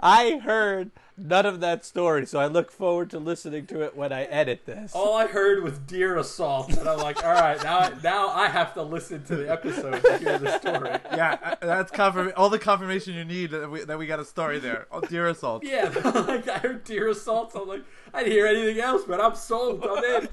I 0.00 0.40
heard 0.42 0.90
none 1.18 1.46
of 1.46 1.60
that 1.60 1.84
story, 1.84 2.26
so 2.26 2.38
I 2.38 2.46
look 2.46 2.70
forward 2.70 3.10
to 3.10 3.18
listening 3.18 3.66
to 3.66 3.82
it 3.82 3.96
when 3.96 4.12
I 4.12 4.24
edit 4.24 4.66
this. 4.66 4.92
All 4.94 5.16
I 5.16 5.26
heard 5.26 5.62
was 5.62 5.78
deer 5.78 6.18
assault, 6.18 6.70
and 6.76 6.88
I'm 6.88 6.98
like, 6.98 7.24
all 7.24 7.32
right, 7.32 7.62
now 7.62 7.90
now 8.02 8.28
I 8.28 8.48
have 8.48 8.74
to 8.74 8.82
listen 8.82 9.24
to 9.24 9.36
the 9.36 9.50
episode 9.50 10.02
to 10.02 10.18
hear 10.18 10.38
the 10.38 10.58
story. 10.58 10.90
Yeah, 11.16 11.38
uh, 11.42 11.56
that's 11.60 11.90
confirm 11.90 12.32
all 12.36 12.50
the 12.50 12.58
confirmation 12.58 13.14
you 13.14 13.24
need 13.24 13.50
that 13.50 13.70
we, 13.70 13.84
that 13.84 13.98
we 13.98 14.06
got 14.06 14.20
a 14.20 14.24
story 14.24 14.58
there. 14.58 14.86
Oh, 14.90 15.00
deer 15.00 15.28
assault. 15.28 15.64
Yeah, 15.64 15.88
like 16.28 16.46
I 16.46 16.58
heard 16.58 16.84
deer 16.84 17.08
assaults. 17.08 17.54
I'm 17.54 17.66
like, 17.66 17.82
I 18.12 18.18
didn't 18.18 18.32
hear 18.32 18.46
anything 18.46 18.78
else, 18.80 19.02
but 19.06 19.20
I'm 19.20 19.34
sold. 19.34 19.82
I'm 19.84 20.04
in. 20.04 20.28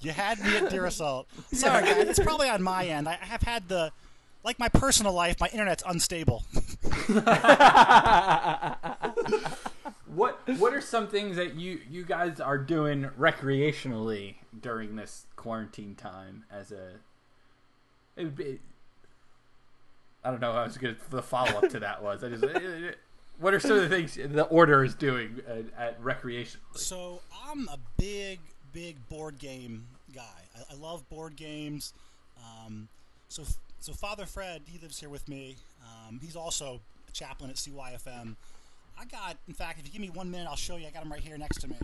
You 0.00 0.12
had 0.12 0.38
me 0.40 0.56
at 0.56 0.70
deer 0.70 0.86
assault. 0.86 1.28
Sorry, 1.52 1.82
guys. 1.84 2.08
It's 2.08 2.18
probably 2.20 2.48
on 2.48 2.62
my 2.62 2.86
end. 2.86 3.08
I 3.08 3.14
have 3.14 3.42
had 3.42 3.68
the, 3.68 3.90
like 4.44 4.58
my 4.58 4.68
personal 4.68 5.12
life, 5.12 5.40
my 5.40 5.48
internet's 5.48 5.82
unstable. 5.86 6.44
What 10.14 10.40
What 10.58 10.74
are 10.74 10.80
some 10.80 11.08
things 11.08 11.36
that 11.36 11.54
you 11.54 11.80
you 11.90 12.04
guys 12.04 12.40
are 12.40 12.58
doing 12.58 13.10
recreationally 13.18 14.36
during 14.58 14.96
this 14.96 15.26
quarantine 15.36 15.94
time? 15.94 16.44
As 16.50 16.72
a, 16.72 16.92
it 18.16 18.24
would 18.24 18.36
be, 18.36 18.60
I 20.22 20.30
don't 20.30 20.40
know. 20.40 20.52
How 20.52 20.64
was 20.64 20.78
good. 20.78 20.96
The 21.10 21.22
follow 21.22 21.58
up 21.58 21.68
to 21.70 21.80
that 21.80 22.02
was 22.02 22.22
I 22.22 22.28
just. 22.28 22.44
What 23.40 23.52
are 23.52 23.58
some 23.58 23.72
of 23.72 23.82
the 23.82 23.88
things 23.88 24.14
the 24.14 24.44
order 24.44 24.84
is 24.84 24.94
doing 24.94 25.40
at, 25.48 25.64
at 25.76 26.02
recreationally? 26.02 26.76
So 26.76 27.20
I'm 27.48 27.68
a 27.68 27.78
big, 27.98 28.38
big 28.72 29.08
board 29.08 29.38
game 29.40 29.86
guy. 30.14 30.22
I, 30.56 30.74
I 30.74 30.76
love 30.76 31.08
board 31.08 31.34
games. 31.34 31.94
Um, 32.38 32.88
so, 33.28 33.42
so 33.80 33.92
Father 33.92 34.24
Fred, 34.26 34.62
he 34.66 34.78
lives 34.78 35.00
here 35.00 35.08
with 35.08 35.28
me. 35.28 35.56
Um, 35.82 36.20
he's 36.22 36.36
also 36.36 36.80
a 37.08 37.12
chaplain 37.12 37.50
at 37.50 37.56
CYFM. 37.56 38.36
I 38.98 39.04
got, 39.06 39.36
in 39.48 39.54
fact, 39.54 39.78
if 39.78 39.86
you 39.86 39.92
give 39.92 40.00
me 40.00 40.10
one 40.10 40.30
minute, 40.30 40.46
I'll 40.48 40.56
show 40.56 40.76
you. 40.76 40.86
I 40.86 40.90
got 40.90 41.02
them 41.02 41.12
right 41.12 41.20
here 41.20 41.36
next 41.36 41.60
to 41.62 41.68
me. 41.68 41.76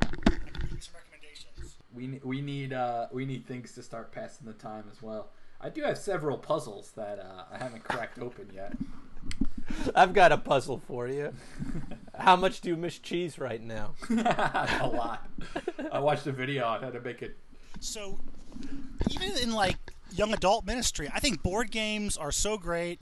I 0.00 0.06
can 0.06 0.40
give 0.60 0.72
you 0.72 0.80
some 0.80 0.94
recommendations. 0.94 1.76
We 1.94 2.20
we 2.24 2.40
need 2.40 2.72
uh, 2.72 3.06
we 3.12 3.24
need 3.24 3.46
things 3.46 3.72
to 3.74 3.82
start 3.82 4.12
passing 4.12 4.46
the 4.46 4.54
time 4.54 4.84
as 4.90 5.02
well. 5.02 5.28
I 5.60 5.68
do 5.68 5.82
have 5.82 5.98
several 5.98 6.38
puzzles 6.38 6.92
that 6.96 7.18
uh, 7.18 7.44
I 7.52 7.58
haven't 7.58 7.84
cracked 7.84 8.18
open 8.18 8.50
yet. 8.52 8.72
I've 9.94 10.12
got 10.12 10.32
a 10.32 10.38
puzzle 10.38 10.82
for 10.86 11.06
you. 11.06 11.32
How 12.18 12.36
much 12.36 12.60
do 12.60 12.68
you 12.68 12.76
miss 12.76 12.98
cheese 12.98 13.38
right 13.38 13.62
now? 13.62 13.94
a 14.10 14.90
lot. 14.92 15.28
I 15.90 16.00
watched 16.00 16.26
a 16.26 16.32
video 16.32 16.64
on 16.66 16.82
how 16.82 16.90
to 16.90 17.00
make 17.00 17.22
it. 17.22 17.38
So, 17.80 18.18
even 19.10 19.38
in 19.38 19.52
like 19.52 19.76
young 20.14 20.32
adult 20.34 20.66
ministry, 20.66 21.08
I 21.14 21.20
think 21.20 21.42
board 21.42 21.70
games 21.70 22.16
are 22.16 22.32
so 22.32 22.58
great. 22.58 23.00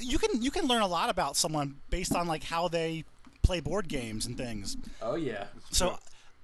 You 0.00 0.18
can 0.18 0.42
you 0.42 0.50
can 0.50 0.66
learn 0.66 0.82
a 0.82 0.86
lot 0.86 1.10
about 1.10 1.36
someone 1.36 1.76
based 1.90 2.14
on 2.14 2.26
like 2.26 2.44
how 2.44 2.68
they 2.68 3.04
play 3.42 3.60
board 3.60 3.88
games 3.88 4.26
and 4.26 4.36
things. 4.36 4.76
Oh 5.00 5.14
yeah. 5.14 5.44
So, 5.70 5.98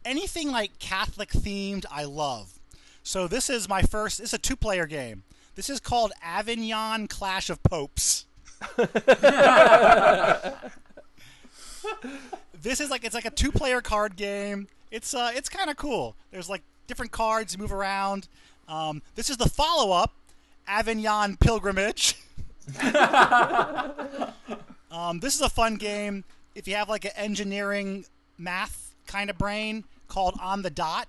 anything 0.04 0.50
like 0.50 0.78
Catholic 0.78 1.30
themed, 1.30 1.84
I 1.90 2.04
love. 2.04 2.58
So 3.02 3.26
this 3.26 3.50
is 3.50 3.68
my 3.68 3.82
first. 3.82 4.20
It's 4.20 4.32
a 4.32 4.38
two-player 4.38 4.86
game. 4.86 5.24
This 5.56 5.68
is 5.68 5.80
called 5.80 6.12
Avignon 6.22 7.08
Clash 7.08 7.50
of 7.50 7.62
Popes. 7.62 8.26
this 12.62 12.80
is 12.80 12.90
like 12.90 13.04
it's 13.04 13.14
like 13.14 13.24
a 13.24 13.30
two-player 13.30 13.80
card 13.80 14.16
game. 14.16 14.68
It's 14.90 15.14
uh 15.14 15.32
it's 15.34 15.48
kind 15.48 15.68
of 15.68 15.76
cool. 15.76 16.14
There's 16.30 16.48
like 16.48 16.62
different 16.86 17.10
cards 17.12 17.54
you 17.54 17.58
move 17.58 17.72
around. 17.72 18.28
Um, 18.68 19.02
this 19.16 19.28
is 19.28 19.36
the 19.36 19.48
follow-up, 19.48 20.12
Avignon 20.68 21.36
Pilgrimage. 21.36 22.16
um, 24.90 25.20
this 25.20 25.34
is 25.34 25.40
a 25.40 25.48
fun 25.48 25.76
game 25.76 26.24
if 26.54 26.68
you 26.68 26.74
have 26.74 26.88
like 26.88 27.04
an 27.04 27.12
engineering 27.16 28.04
math 28.38 28.94
kind 29.06 29.30
of 29.30 29.38
brain 29.38 29.84
called 30.08 30.38
On 30.40 30.62
the 30.62 30.70
Dot. 30.70 31.08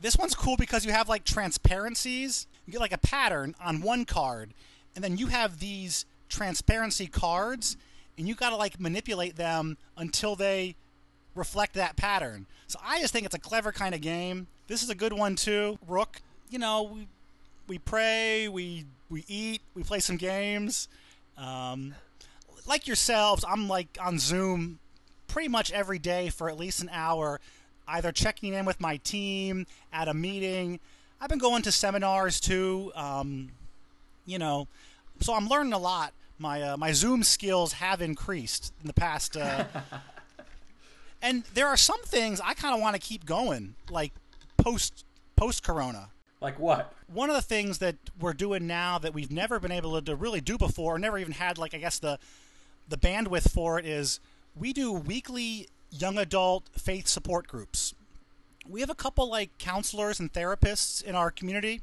This 0.00 0.16
one's 0.16 0.34
cool 0.34 0.56
because 0.56 0.84
you 0.84 0.92
have 0.92 1.08
like 1.08 1.24
transparencies. 1.24 2.46
You 2.66 2.72
get 2.72 2.80
like 2.80 2.92
a 2.92 2.98
pattern 2.98 3.54
on 3.60 3.80
one 3.82 4.04
card, 4.04 4.52
and 4.94 5.02
then 5.02 5.16
you 5.16 5.28
have 5.28 5.58
these 5.60 6.04
transparency 6.28 7.06
cards, 7.06 7.76
and 8.18 8.28
you 8.28 8.34
got 8.34 8.50
to 8.50 8.56
like 8.56 8.80
manipulate 8.80 9.36
them 9.36 9.78
until 9.96 10.36
they 10.36 10.76
reflect 11.34 11.74
that 11.74 11.96
pattern. 11.96 12.46
So 12.66 12.78
I 12.84 13.00
just 13.00 13.12
think 13.12 13.26
it's 13.26 13.34
a 13.34 13.40
clever 13.40 13.72
kind 13.72 13.94
of 13.94 14.00
game. 14.00 14.46
This 14.66 14.82
is 14.82 14.90
a 14.90 14.94
good 14.94 15.12
one 15.12 15.36
too. 15.36 15.78
Rook, 15.86 16.20
you 16.50 16.58
know, 16.58 16.98
we 17.66 17.78
pray, 17.78 18.48
we 18.48 18.86
we 19.10 19.24
eat, 19.28 19.62
we 19.74 19.82
play 19.82 20.00
some 20.00 20.16
games. 20.16 20.88
Um, 21.36 21.94
like 22.66 22.86
yourselves, 22.86 23.44
I'm 23.46 23.68
like 23.68 23.98
on 24.00 24.18
Zoom 24.18 24.78
pretty 25.28 25.48
much 25.48 25.72
every 25.72 25.98
day 25.98 26.28
for 26.28 26.48
at 26.48 26.58
least 26.58 26.82
an 26.82 26.90
hour, 26.92 27.40
either 27.88 28.12
checking 28.12 28.52
in 28.52 28.64
with 28.64 28.80
my 28.80 28.98
team 28.98 29.66
at 29.92 30.08
a 30.08 30.14
meeting. 30.14 30.80
I've 31.20 31.28
been 31.28 31.38
going 31.38 31.62
to 31.62 31.72
seminars 31.72 32.40
too. 32.40 32.92
Um, 32.94 33.50
you 34.26 34.38
know, 34.38 34.68
so 35.20 35.34
I'm 35.34 35.48
learning 35.48 35.72
a 35.72 35.78
lot. 35.78 36.12
My 36.38 36.62
uh, 36.62 36.76
my 36.76 36.92
Zoom 36.92 37.22
skills 37.22 37.74
have 37.74 38.02
increased 38.02 38.72
in 38.80 38.86
the 38.86 38.94
past. 38.94 39.36
Uh, 39.36 39.64
and 41.22 41.44
there 41.54 41.68
are 41.68 41.76
some 41.76 42.02
things 42.02 42.40
I 42.42 42.54
kind 42.54 42.74
of 42.74 42.80
want 42.80 42.94
to 42.94 43.00
keep 43.00 43.24
going, 43.24 43.74
like 43.90 44.12
post 44.56 45.04
post 45.36 45.62
Corona. 45.62 46.08
Like 46.42 46.58
what? 46.58 46.92
One 47.06 47.30
of 47.30 47.36
the 47.36 47.42
things 47.42 47.78
that 47.78 47.96
we're 48.18 48.32
doing 48.32 48.66
now 48.66 48.98
that 48.98 49.14
we've 49.14 49.30
never 49.30 49.60
been 49.60 49.70
able 49.70 50.02
to 50.02 50.16
really 50.16 50.40
do 50.40 50.58
before, 50.58 50.96
or 50.96 50.98
never 50.98 51.16
even 51.18 51.32
had 51.32 51.56
like 51.56 51.72
I 51.72 51.78
guess 51.78 51.98
the 51.98 52.18
the 52.88 52.98
bandwidth 52.98 53.50
for 53.50 53.78
it 53.78 53.86
is 53.86 54.18
we 54.56 54.72
do 54.72 54.92
weekly 54.92 55.68
young 55.90 56.18
adult 56.18 56.68
faith 56.76 57.06
support 57.06 57.46
groups. 57.46 57.94
We 58.68 58.80
have 58.80 58.90
a 58.90 58.94
couple 58.94 59.30
like 59.30 59.56
counselors 59.58 60.18
and 60.18 60.32
therapists 60.32 61.02
in 61.02 61.14
our 61.14 61.30
community, 61.30 61.80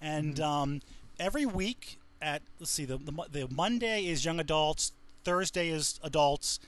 and 0.00 0.38
um, 0.38 0.80
every 1.18 1.46
week 1.46 1.98
at 2.20 2.42
let's 2.60 2.70
see 2.70 2.84
the, 2.84 2.98
the 2.98 3.12
the 3.30 3.48
Monday 3.50 4.06
is 4.06 4.24
young 4.24 4.38
adults, 4.38 4.92
Thursday 5.24 5.70
is 5.70 5.98
adults. 6.02 6.60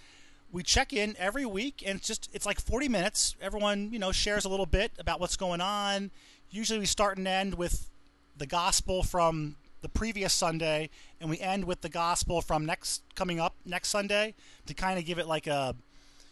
We 0.52 0.62
check 0.62 0.92
in 0.92 1.16
every 1.18 1.44
week, 1.44 1.82
and 1.84 1.98
it's 1.98 2.06
just 2.08 2.30
it's 2.32 2.46
like 2.46 2.60
40 2.60 2.88
minutes. 2.88 3.36
Everyone 3.42 3.90
you 3.92 3.98
know 3.98 4.12
shares 4.12 4.44
a 4.44 4.48
little 4.48 4.66
bit 4.66 4.92
about 4.98 5.20
what's 5.20 5.36
going 5.36 5.60
on. 5.60 6.10
Usually, 6.50 6.78
we 6.78 6.86
start 6.86 7.18
and 7.18 7.28
end 7.28 7.54
with 7.54 7.90
the 8.36 8.46
gospel 8.46 9.02
from 9.02 9.56
the 9.82 9.88
previous 9.88 10.32
Sunday, 10.32 10.90
and 11.20 11.30
we 11.30 11.38
end 11.38 11.64
with 11.64 11.80
the 11.80 11.88
gospel 11.88 12.40
from 12.40 12.66
next 12.66 13.02
coming 13.14 13.40
up 13.40 13.54
next 13.64 13.88
Sunday 13.88 14.34
to 14.66 14.74
kind 14.74 14.98
of 14.98 15.04
give 15.04 15.18
it 15.18 15.26
like 15.26 15.46
a, 15.46 15.74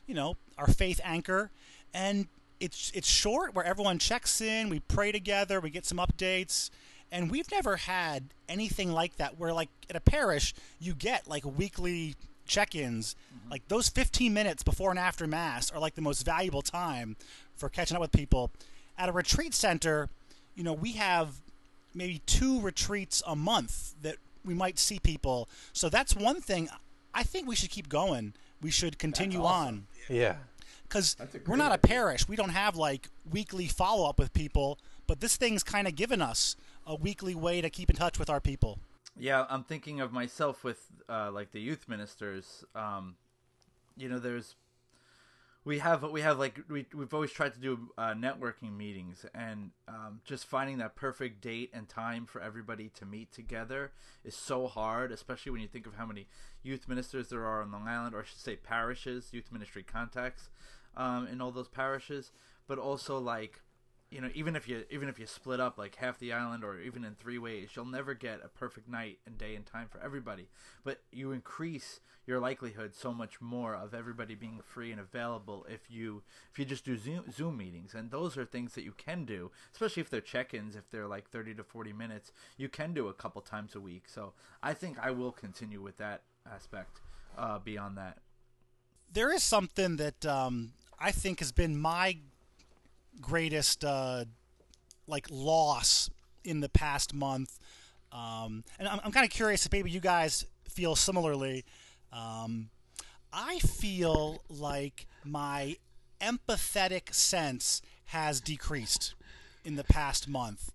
you 0.07 0.15
know, 0.15 0.37
our 0.59 0.67
faith 0.67 1.01
anchor. 1.05 1.51
And 1.93 2.27
it's 2.61 2.91
it's 2.95 3.09
short 3.09 3.55
where 3.55 3.65
everyone 3.65 3.99
checks 3.99 4.41
in, 4.41 4.69
we 4.69 4.81
pray 4.81 5.13
together, 5.13 5.61
we 5.61 5.71
get 5.71 5.87
some 5.87 5.99
updates, 5.99 6.71
and 7.13 7.31
we've 7.31 7.51
never 7.51 7.77
had 7.77 8.25
anything 8.49 8.93
like 8.93 9.17
that 9.17 9.39
where 9.39 9.53
like 9.53 9.69
at 9.89 9.97
a 9.97 10.01
parish 10.01 10.55
you 10.81 10.95
get 10.95 11.29
like 11.29 11.45
weekly 11.45 12.15
check-ins. 12.47 13.15
Mm-hmm. 13.15 13.51
Like 13.51 13.69
those 13.69 13.89
15 13.89 14.33
minutes 14.33 14.63
before 14.63 14.91
and 14.91 14.99
after 14.99 15.27
mass 15.27 15.71
are 15.71 15.79
like 15.79 15.95
the 15.95 16.03
most 16.03 16.25
valuable 16.25 16.63
time 16.63 17.17
for 17.57 17.69
catching 17.69 17.97
up 17.97 18.01
with 18.01 18.13
people. 18.13 18.51
At 18.97 19.09
a 19.09 19.13
retreat 19.13 19.55
center, 19.55 20.09
you 20.55 20.63
know, 20.63 20.73
we 20.73 20.93
have 20.93 21.41
maybe 21.95 22.21
two 22.27 22.61
retreats 22.61 23.23
a 23.27 23.35
month 23.37 23.95
that 24.03 24.17
we 24.45 24.55
might 24.55 24.79
see 24.79 24.99
people. 24.99 25.49
So 25.73 25.89
that's 25.89 26.15
one 26.15 26.41
thing 26.41 26.69
I 27.13 27.23
think 27.23 27.47
we 27.49 27.55
should 27.57 27.71
keep 27.71 27.89
going. 27.89 28.35
We 28.61 28.71
should 28.71 28.99
continue 28.99 29.45
on 29.45 29.87
Yeah. 30.09 30.37
because 30.85 31.15
That's 31.15 31.35
we're 31.35 31.41
great 31.41 31.59
not 31.59 31.73
a 31.73 31.79
parish. 31.79 32.27
We 32.29 32.37
don't 32.37 32.51
have 32.51 32.77
like 32.77 33.09
weekly 33.31 33.67
follow 33.67 34.09
up 34.09 34.19
with 34.19 34.33
people, 34.33 34.79
but 35.07 35.21
this 35.21 35.37
thing's 35.37 35.63
kind 35.63 35.87
of 35.87 35.95
given 35.95 36.21
us 36.23 36.57
a 36.87 36.95
weekly 36.95 37.35
way 37.35 37.61
to 37.61 37.71
keep 37.71 37.91
in 37.91 37.97
touch 37.97 38.19
with 38.19 38.29
our 38.31 38.41
people. 38.41 38.79
Yeah, 39.17 39.47
I'm 39.49 39.63
thinking 39.65 40.01
of 40.01 40.13
myself 40.13 40.65
with 40.65 40.87
uh, 41.09 41.31
like 41.31 41.53
the 41.53 41.61
youth 41.61 41.89
ministers. 41.89 42.65
Um, 42.75 43.17
you 43.97 44.09
know, 44.09 44.19
there's 44.19 44.57
we 45.65 45.79
have 45.79 46.03
we 46.03 46.21
have 46.21 46.39
like 46.39 46.61
we 46.69 46.87
we've 46.95 47.15
always 47.15 47.31
tried 47.31 47.55
to 47.55 47.59
do 47.59 47.91
uh, 47.97 48.13
networking 48.13 48.77
meetings, 48.77 49.25
and 49.35 49.71
um, 49.89 50.21
just 50.25 50.45
finding 50.45 50.79
that 50.79 50.95
perfect 50.95 51.41
date 51.41 51.71
and 51.73 51.89
time 51.89 52.27
for 52.27 52.41
everybody 52.43 52.91
to 52.97 53.07
meet 53.07 53.33
together 53.33 53.93
is 54.25 54.37
so 54.37 54.67
hard, 54.67 55.11
especially 55.11 55.53
when 55.53 55.63
you 55.63 55.69
think 55.69 55.87
of 55.87 55.95
how 55.95 56.05
many 56.05 56.27
youth 56.63 56.87
ministers 56.87 57.29
there 57.29 57.45
are 57.47 57.63
on 57.63 57.73
Long 57.73 57.89
Island, 57.89 58.15
or 58.15 58.21
I 58.21 58.25
should 58.25 58.39
say 58.39 58.57
parishes, 58.57 59.29
youth 59.33 59.51
ministry 59.51 59.83
contacts 59.83 60.51
um, 60.97 61.27
in 61.29 61.41
all 61.41 61.51
those 61.51 61.69
parishes, 61.69 62.31
but 62.67 62.79
also 62.79 63.19
like 63.19 63.61
you 64.15 64.21
know 64.21 64.31
even 64.33 64.55
if 64.55 64.69
you 64.69 64.85
even 64.91 65.09
if 65.09 65.19
you 65.19 65.27
split 65.27 65.59
up 65.59 65.77
like 65.77 65.97
half 65.97 66.21
the 66.21 66.33
island 66.33 66.63
or 66.63 66.79
even 66.79 67.05
in 67.05 67.17
three 67.17 67.37
ways 67.37 67.71
you'll 67.75 67.85
never 67.85 68.15
get 68.15 68.39
a 68.45 68.49
perfect 68.49 68.89
night 68.89 69.19
and 69.27 69.37
day 69.37 69.57
and 69.57 69.67
time 69.67 69.89
for 69.91 70.01
everybody. 70.01 70.47
But 70.85 71.01
you 71.11 71.33
increase 71.33 71.99
your 72.25 72.39
likelihood 72.39 72.95
so 72.95 73.13
much 73.13 73.41
more 73.41 73.75
of 73.75 73.93
everybody 73.93 74.37
being 74.37 74.61
free 74.65 74.93
and 74.93 75.01
available 75.01 75.67
if 75.69 75.91
you 75.91 76.23
if 76.53 76.59
you 76.61 76.65
just 76.65 76.85
do 76.85 76.97
zoom, 76.97 77.25
zoom 77.33 77.57
meetings. 77.57 77.93
And 77.93 78.13
those 78.13 78.37
are 78.37 78.45
things 78.45 78.75
that 78.75 78.85
you 78.85 78.93
can 78.97 79.25
do 79.25 79.51
especially 79.73 80.01
if 80.03 80.11
they're 80.11 80.21
check-ins 80.21 80.77
if 80.77 80.89
they're 80.91 81.09
like 81.09 81.29
30 81.29 81.57
to 81.57 81.65
40 81.65 81.93
minutes 81.93 82.31
you 82.57 82.69
can 82.69 82.95
do 82.95 83.09
a 83.09 83.15
couple 83.15 83.43
times 83.43 83.75
a 83.75 83.81
week. 83.81 84.05
So 84.07 84.33
i 84.63 84.73
think 84.73 84.97
i 85.03 85.11
will 85.11 85.33
continue 85.33 85.83
with 85.83 85.97
that 85.97 86.23
aspect 86.51 87.01
uh, 87.37 87.59
beyond 87.59 87.99
that. 87.99 88.19
There 89.13 89.33
is 89.33 89.43
something 89.43 89.97
that 89.97 90.25
um, 90.25 90.73
I 90.99 91.11
think 91.11 91.41
has 91.41 91.53
been 91.53 91.77
my 91.77 92.19
greatest 93.21 93.85
uh, 93.85 94.25
like 95.07 95.27
loss 95.31 96.11
in 96.45 96.61
the 96.61 96.69
past 96.69 97.15
month, 97.15 97.59
um, 98.13 98.65
and 98.79 98.89
I'm, 98.89 99.01
I'm 99.05 99.13
kind 99.13 99.25
of 99.25 99.31
curious 99.31 99.67
if 99.67 99.73
maybe 99.73 99.91
you 99.91 100.01
guys 100.01 100.47
feel 100.69 100.97
similarly. 100.97 101.65
Um, 102.13 102.71
I 103.33 103.59
feel 103.59 104.43
like 104.49 105.07
my 105.25 105.77
empathetic 106.21 107.13
sense 107.13 107.83
has 108.07 108.41
decreased 108.41 109.15
in 109.65 109.77
the 109.77 109.85
past 109.85 110.29
month. 110.29 110.73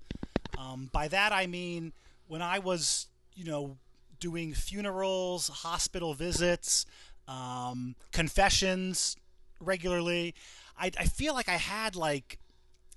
Um, 0.57 0.89
by 0.91 1.07
that 1.07 1.31
I 1.31 1.47
mean 1.47 1.93
when 2.27 2.41
I 2.41 2.59
was, 2.59 3.07
you 3.35 3.45
know, 3.45 3.77
doing 4.19 4.53
funerals, 4.53 5.47
hospital 5.47 6.13
visits, 6.13 6.85
um, 7.27 7.95
confessions 8.11 9.15
regularly, 9.61 10.35
I, 10.79 10.91
I 10.97 11.05
feel 11.05 11.33
like 11.33 11.49
I 11.49 11.57
had 11.57 11.95
like 11.95 12.39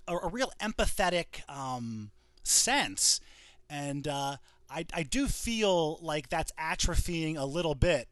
a, 0.06 0.16
a 0.16 0.28
real 0.28 0.52
empathetic 0.60 1.48
um, 1.50 2.10
sense, 2.42 3.20
and 3.68 4.06
uh, 4.06 4.36
I, 4.70 4.86
I 4.94 5.02
do 5.02 5.26
feel 5.26 5.98
like 6.00 6.28
that's 6.28 6.52
atrophying 6.52 7.36
a 7.36 7.44
little 7.44 7.74
bit, 7.74 8.08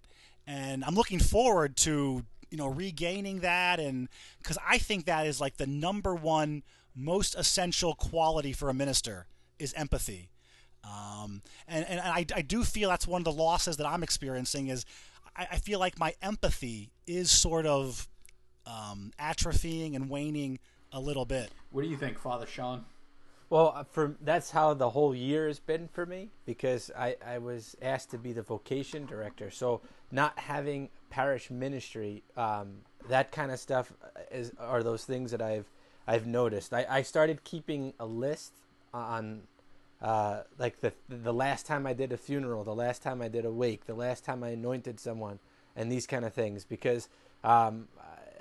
and 0.47 0.85
I'm 0.85 0.95
looking 0.95 1.21
forward 1.21 1.77
to 1.79 2.25
you 2.51 2.59
know 2.59 2.67
regaining 2.67 3.41
that, 3.41 3.79
and 3.79 4.09
because 4.39 4.59
I 4.67 4.79
think 4.79 5.07
that 5.07 5.27
is 5.27 5.41
like 5.41 5.57
the 5.57 5.67
number 5.67 6.15
one 6.15 6.63
most 6.95 7.35
essential 7.37 7.95
quality 7.95 8.53
for 8.53 8.69
a 8.69 8.75
minister 8.75 9.27
is 9.59 9.73
empathy. 9.75 10.31
Um, 10.83 11.43
and 11.69 11.87
and 11.87 12.01
I, 12.01 12.27
I 12.35 12.43
do 12.43 12.65
feel 12.65 12.89
that's 12.89 13.07
one 13.07 13.21
of 13.21 13.25
the 13.25 13.33
losses 13.33 13.77
that 13.77 13.87
I'm 13.87 14.03
experiencing 14.03 14.69
is 14.69 14.85
I, 15.37 15.47
I 15.53 15.57
feel 15.59 15.79
like 15.79 15.99
my 15.99 16.15
empathy 16.23 16.91
is 17.07 17.31
sort 17.31 17.67
of 17.67 18.09
um, 18.71 19.13
atrophying 19.19 19.97
and 19.97 20.09
waning 20.09 20.59
a 20.93 21.01
little 21.01 21.25
bit. 21.25 21.51
What 21.71 21.83
do 21.83 21.89
you 21.89 21.97
think, 21.97 22.19
Father 22.19 22.47
Sean? 22.47 22.85
Well, 23.49 23.73
uh, 23.75 23.85
for 23.85 24.15
that's 24.21 24.53
how 24.53 24.75
the 24.75 24.91
whole 24.91 25.15
year 25.15 25.49
has 25.49 25.59
been 25.59 25.89
for 25.89 26.07
me 26.07 26.29
because 26.47 26.91
I, 26.97 27.17
I 27.27 27.39
was 27.39 27.77
asked 27.83 28.13
to 28.13 28.19
be 28.19 28.33
the 28.33 28.43
vocation 28.43 29.07
director. 29.07 29.51
So 29.51 29.81
not 30.13 30.39
having 30.39 30.89
parish 31.11 31.51
ministry, 31.51 32.23
um, 32.37 32.83
that 33.09 33.33
kind 33.33 33.51
of 33.51 33.59
stuff 33.59 33.93
is 34.31 34.53
are 34.59 34.85
those 34.85 35.05
things 35.05 35.33
that 35.33 35.43
I've 35.43 35.67
I've 36.07 36.27
noticed. 36.27 36.73
I, 36.73 36.87
I 36.89 37.03
started 37.03 37.43
keeping 37.43 37.93
a 37.99 38.07
list 38.07 38.53
on 38.95 39.43
uh, 40.01 40.43
like 40.59 40.81
the 40.81 40.93
the 41.09 41.33
last 41.33 41.67
time 41.67 41.89
I 41.89 41.93
did 41.93 42.13
a 42.13 42.17
funeral, 42.17 42.63
the 42.63 42.75
last 42.75 43.03
time 43.03 43.21
I 43.21 43.27
did 43.27 43.45
a 43.45 43.53
wake, 43.53 43.87
the 43.87 43.95
last 43.95 44.25
time 44.25 44.45
I 44.45 44.51
anointed 44.51 45.01
someone, 45.01 45.41
and 45.75 45.91
these 45.91 46.07
kind 46.07 46.25
of 46.25 46.33
things 46.33 46.65
because 46.65 47.09
um, 47.43 47.89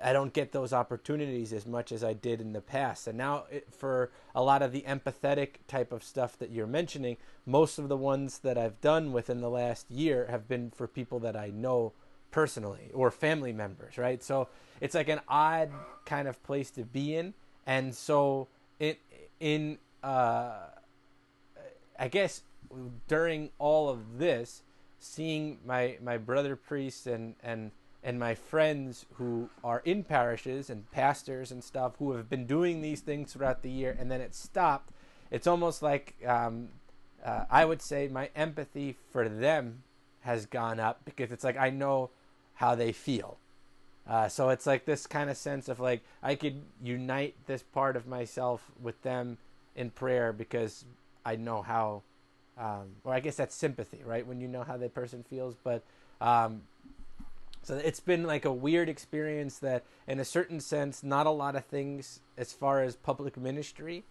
I 0.02 0.14
don't 0.14 0.34
get 0.34 0.52
those 0.52 0.74
opportunities 0.74 1.54
as 1.54 1.66
much 1.66 1.92
as 1.92 2.04
I 2.04 2.14
did 2.14 2.42
in 2.42 2.54
the 2.54 2.62
past. 2.62 3.08
And 3.08 3.18
now, 3.18 3.46
it, 3.52 3.74
for 3.74 4.12
a 4.34 4.44
lot 4.44 4.62
of 4.62 4.72
the 4.72 4.82
empathetic 4.82 5.56
type 5.68 5.92
of 5.92 6.04
stuff 6.04 6.38
that 6.40 6.52
you're 6.52 6.68
mentioning, 6.68 7.18
most 7.46 7.80
of 7.80 7.90
the 7.90 7.98
ones 7.98 8.40
that 8.40 8.58
I've 8.58 8.80
done 8.82 9.12
within 9.12 9.42
the 9.42 9.50
last 9.50 9.90
year 9.90 10.28
have 10.30 10.48
been 10.48 10.72
for 10.72 10.88
people 10.88 11.20
that 11.20 11.36
I 11.36 11.50
know 11.50 11.94
personally 12.32 12.92
or 12.94 13.12
family 13.12 13.54
members, 13.54 13.98
right? 13.98 14.24
So 14.24 14.48
it's 14.82 14.96
like 14.96 15.10
an 15.10 15.22
odd 15.28 15.72
kind 16.06 16.28
of 16.28 16.42
place 16.44 16.72
to 16.72 16.84
be 16.84 17.16
in. 17.16 17.34
And 17.66 17.94
so, 17.94 18.48
it, 18.80 19.00
in, 19.40 19.78
uh, 20.04 20.68
I 21.98 22.08
guess 22.08 22.42
during 23.08 23.50
all 23.58 23.90
of 23.90 24.18
this, 24.18 24.64
seeing 25.00 25.60
my, 25.66 25.98
my 26.02 26.18
brother 26.18 26.56
priest 26.56 27.08
and, 27.08 27.36
and 27.42 27.72
and 28.04 28.20
my 28.20 28.34
friends 28.34 29.06
who 29.16 29.50
are 29.64 29.82
in 29.84 30.04
parishes 30.04 30.70
and 30.70 30.90
pastors 30.92 31.52
and 31.52 31.64
stuff 31.64 31.94
who 32.00 32.14
have 32.14 32.30
been 32.30 32.46
doing 32.46 32.82
these 32.82 33.02
things 33.02 33.34
throughout 33.34 33.62
the 33.62 33.70
year 33.70 33.96
and 34.00 34.10
then 34.10 34.22
it 34.22 34.34
stopped. 34.34 34.92
It's 35.32 35.48
almost 35.48 35.82
like 35.82 36.16
um, 36.26 36.70
uh, 37.24 37.46
i 37.50 37.66
would 37.66 37.82
say 37.82 38.08
my 38.08 38.30
empathy 38.36 38.96
for 39.12 39.28
them 39.28 39.84
has 40.22 40.46
gone 40.46 40.80
up 40.80 41.02
because 41.06 41.32
it's 41.32 41.44
like 41.44 41.58
i 41.58 41.70
know 41.70 42.10
how 42.56 42.76
they 42.76 42.92
feel. 42.92 43.38
Uh, 44.08 44.28
so 44.28 44.50
it's 44.50 44.66
like 44.66 44.86
this 44.86 45.06
kind 45.08 45.30
of 45.30 45.38
sense 45.38 45.68
of 45.70 45.80
like 45.80 46.02
i 46.24 46.36
could 46.36 46.62
unite 46.82 47.36
this 47.48 47.64
part 47.64 47.96
of 47.96 48.08
myself 48.08 48.72
with 48.82 49.02
them 49.04 49.38
in 49.76 49.90
prayer 49.90 50.34
because 50.34 50.86
i 51.26 51.36
know 51.36 51.62
how 51.62 52.02
um, 52.58 52.96
or 53.04 53.14
i 53.14 53.20
guess 53.20 53.36
that's 53.36 53.56
sympathy 53.56 54.00
right? 54.06 54.26
When 54.26 54.42
you 54.42 54.48
know 54.48 54.64
how 54.64 54.78
the 54.78 54.90
person 54.90 55.24
feels. 55.30 55.56
But 55.64 55.84
um, 56.22 56.62
so 57.70 57.76
it's 57.76 58.00
been 58.00 58.24
like 58.24 58.46
a 58.46 58.52
weird 58.52 58.90
experience 58.90 59.60
that, 59.60 59.84
in 60.08 60.20
a 60.20 60.26
certain 60.26 60.60
sense, 60.60 61.04
not 61.04 61.28
a 61.28 61.30
lot 61.30 61.56
of 61.56 61.66
things 61.66 62.20
as 62.36 62.52
far 62.52 62.82
as 62.82 62.96
public 62.96 63.38
ministry, 63.38 64.06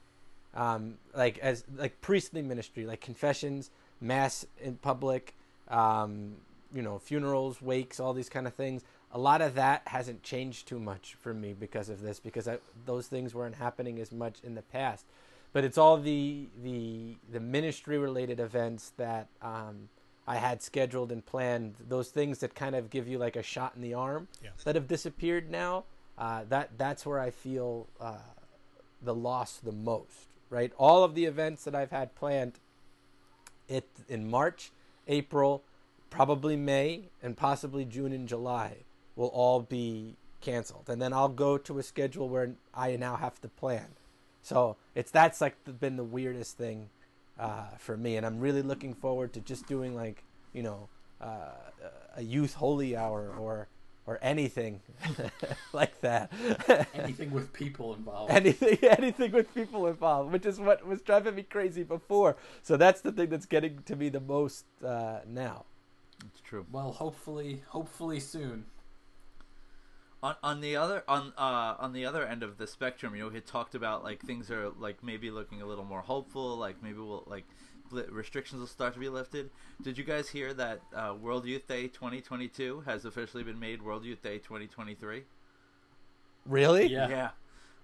um, 0.55 0.99
like 1.13 1.39
as 1.39 1.65
like 1.77 2.01
priestly 2.01 2.41
ministry, 2.41 2.87
like 2.87 3.01
confessions, 3.01 3.73
mass 4.01 4.47
in 4.61 4.77
public, 4.77 5.35
um, 5.67 6.37
you 6.73 6.83
know, 6.83 7.01
funerals, 7.01 7.61
wakes, 7.61 7.99
all 7.99 8.13
these 8.13 8.29
kind 8.29 8.47
of 8.47 8.55
things. 8.55 8.85
A 9.11 9.19
lot 9.19 9.43
of 9.43 9.57
that 9.57 9.83
hasn't 9.89 10.23
changed 10.23 10.69
too 10.69 10.79
much 10.79 11.17
for 11.19 11.35
me 11.35 11.53
because 11.53 11.89
of 11.89 12.01
this, 12.01 12.21
because 12.21 12.47
I, 12.47 12.59
those 12.87 13.09
things 13.09 13.35
weren't 13.35 13.57
happening 13.57 13.99
as 13.99 14.13
much 14.13 14.37
in 14.45 14.55
the 14.55 14.63
past. 14.63 15.05
But 15.53 15.65
it's 15.65 15.79
all 15.79 15.97
the 15.97 16.47
the 16.63 17.17
the 17.29 17.41
ministry 17.41 17.99
related 17.99 18.39
events 18.39 18.93
that 18.99 19.27
um, 19.43 19.89
I 20.29 20.37
had 20.37 20.63
scheduled 20.63 21.11
and 21.11 21.25
planned, 21.25 21.77
those 21.89 22.11
things 22.11 22.41
that 22.41 22.55
kind 22.55 22.77
of 22.77 22.91
give 22.91 23.09
you 23.09 23.17
like 23.17 23.35
a 23.35 23.43
shot 23.43 23.73
in 23.75 23.81
the 23.81 23.95
arm 23.95 24.29
Yeah. 24.45 24.51
that 24.65 24.75
have 24.75 24.87
disappeared 24.87 25.51
now, 25.51 25.85
uh, 26.19 26.45
that 26.51 26.77
that's 26.77 27.07
where 27.07 27.19
I 27.19 27.31
feel 27.31 27.87
uh, 27.99 28.19
the 29.03 29.15
loss 29.15 29.57
the 29.57 29.73
most. 29.73 30.27
Right, 30.51 30.73
all 30.79 31.05
of 31.05 31.15
the 31.15 31.27
events 31.27 31.65
that 31.65 31.75
I've 31.75 31.91
had 31.91 32.15
planned, 32.15 32.55
it 33.69 33.87
in 34.09 34.31
March, 34.31 34.71
April, 35.07 35.63
probably 36.09 36.57
May, 36.57 37.03
and 37.23 37.37
possibly 37.37 37.85
June 37.85 38.13
and 38.13 38.27
July 38.27 38.77
will 39.15 39.29
all 39.29 39.61
be 39.61 40.17
canceled, 40.41 40.89
and 40.89 41.03
then 41.03 41.13
I'll 41.13 41.29
go 41.29 41.59
to 41.59 41.79
a 41.79 41.83
schedule 41.83 42.29
where 42.31 42.53
I 42.75 42.97
now 42.97 43.17
have 43.17 43.41
to 43.43 43.49
plan. 43.49 43.89
So 44.43 44.77
it's 44.95 45.11
that's 45.11 45.41
like 45.43 45.63
the, 45.65 45.73
been 45.73 45.97
the 45.97 46.05
weirdest 46.05 46.57
thing 46.57 46.89
uh, 47.39 47.69
for 47.79 47.97
me, 47.97 48.17
and 48.17 48.27
I'm 48.27 48.41
really 48.41 48.63
looking 48.63 48.95
forward 48.95 49.33
to 49.35 49.41
just 49.41 49.67
doing 49.67 49.95
like 49.95 50.25
you 50.53 50.63
know 50.63 50.89
uh, 51.21 51.53
a 52.17 52.23
youth 52.23 52.55
holy 52.55 52.97
hour 52.97 53.33
or 53.39 53.69
or 54.07 54.19
anything 54.23 54.81
like 55.73 56.01
that. 56.01 56.33
Anything 56.95 57.31
with 57.31 57.53
people 57.53 57.95
involved. 57.95 58.33
anything 58.33 58.79
anything 58.83 59.33
with 59.33 59.55
people 59.55 59.87
involved, 59.87 60.33
which 60.33 60.47
is 60.47 60.59
what 60.59 60.87
was 60.87 61.03
driving 61.03 61.35
me 61.35 61.43
crazy 61.43 61.83
before. 61.83 62.37
So 62.63 62.77
that's 62.77 63.03
the 63.03 63.13
thing 63.13 63.29
that's 63.29 63.47
getting 63.47 63.83
to 63.85 63.97
me 63.97 64.09
the 64.09 64.21
most 64.21 64.65
uh, 64.85 65.19
now. 65.27 65.67
It's 66.27 66.41
true. 66.41 66.67
well, 66.73 66.91
hopefully, 66.93 67.63
hopefully 67.69 68.19
soon. 68.19 68.65
On 70.23 70.35
on 70.43 70.61
the 70.61 70.75
other 70.77 71.05
on 71.09 71.33
uh 71.39 71.75
on 71.79 71.93
the 71.93 72.05
other 72.05 72.25
end 72.27 72.43
of 72.43 72.59
the 72.59 72.67
spectrum 72.67 73.15
you 73.15 73.23
know 73.23 73.31
he 73.31 73.41
talked 73.41 73.75
about 73.75 74.03
like 74.03 74.21
things 74.21 74.51
are 74.51 74.71
like 74.79 75.03
maybe 75.03 75.31
looking 75.31 75.63
a 75.63 75.67
little 75.67 75.85
more 75.85 76.01
hopeful 76.01 76.57
like 76.57 76.83
maybe 76.83 76.99
we'll 76.99 77.23
like 77.27 77.45
restrictions 78.11 78.61
will 78.61 78.67
start 78.67 78.93
to 78.93 79.01
be 79.01 79.09
lifted 79.09 79.49
did 79.83 79.97
you 79.97 80.05
guys 80.05 80.29
hear 80.29 80.53
that 80.53 80.81
uh, 80.95 81.15
world 81.19 81.47
youth 81.47 81.67
day 81.67 81.87
2022 81.87 82.83
has 82.85 83.05
officially 83.05 83.43
been 83.43 83.59
made 83.59 83.81
world 83.83 84.05
youth 84.05 84.21
day 84.23 84.39
2023 84.39 85.23
Really? 86.47 86.87
Yeah. 86.87 87.31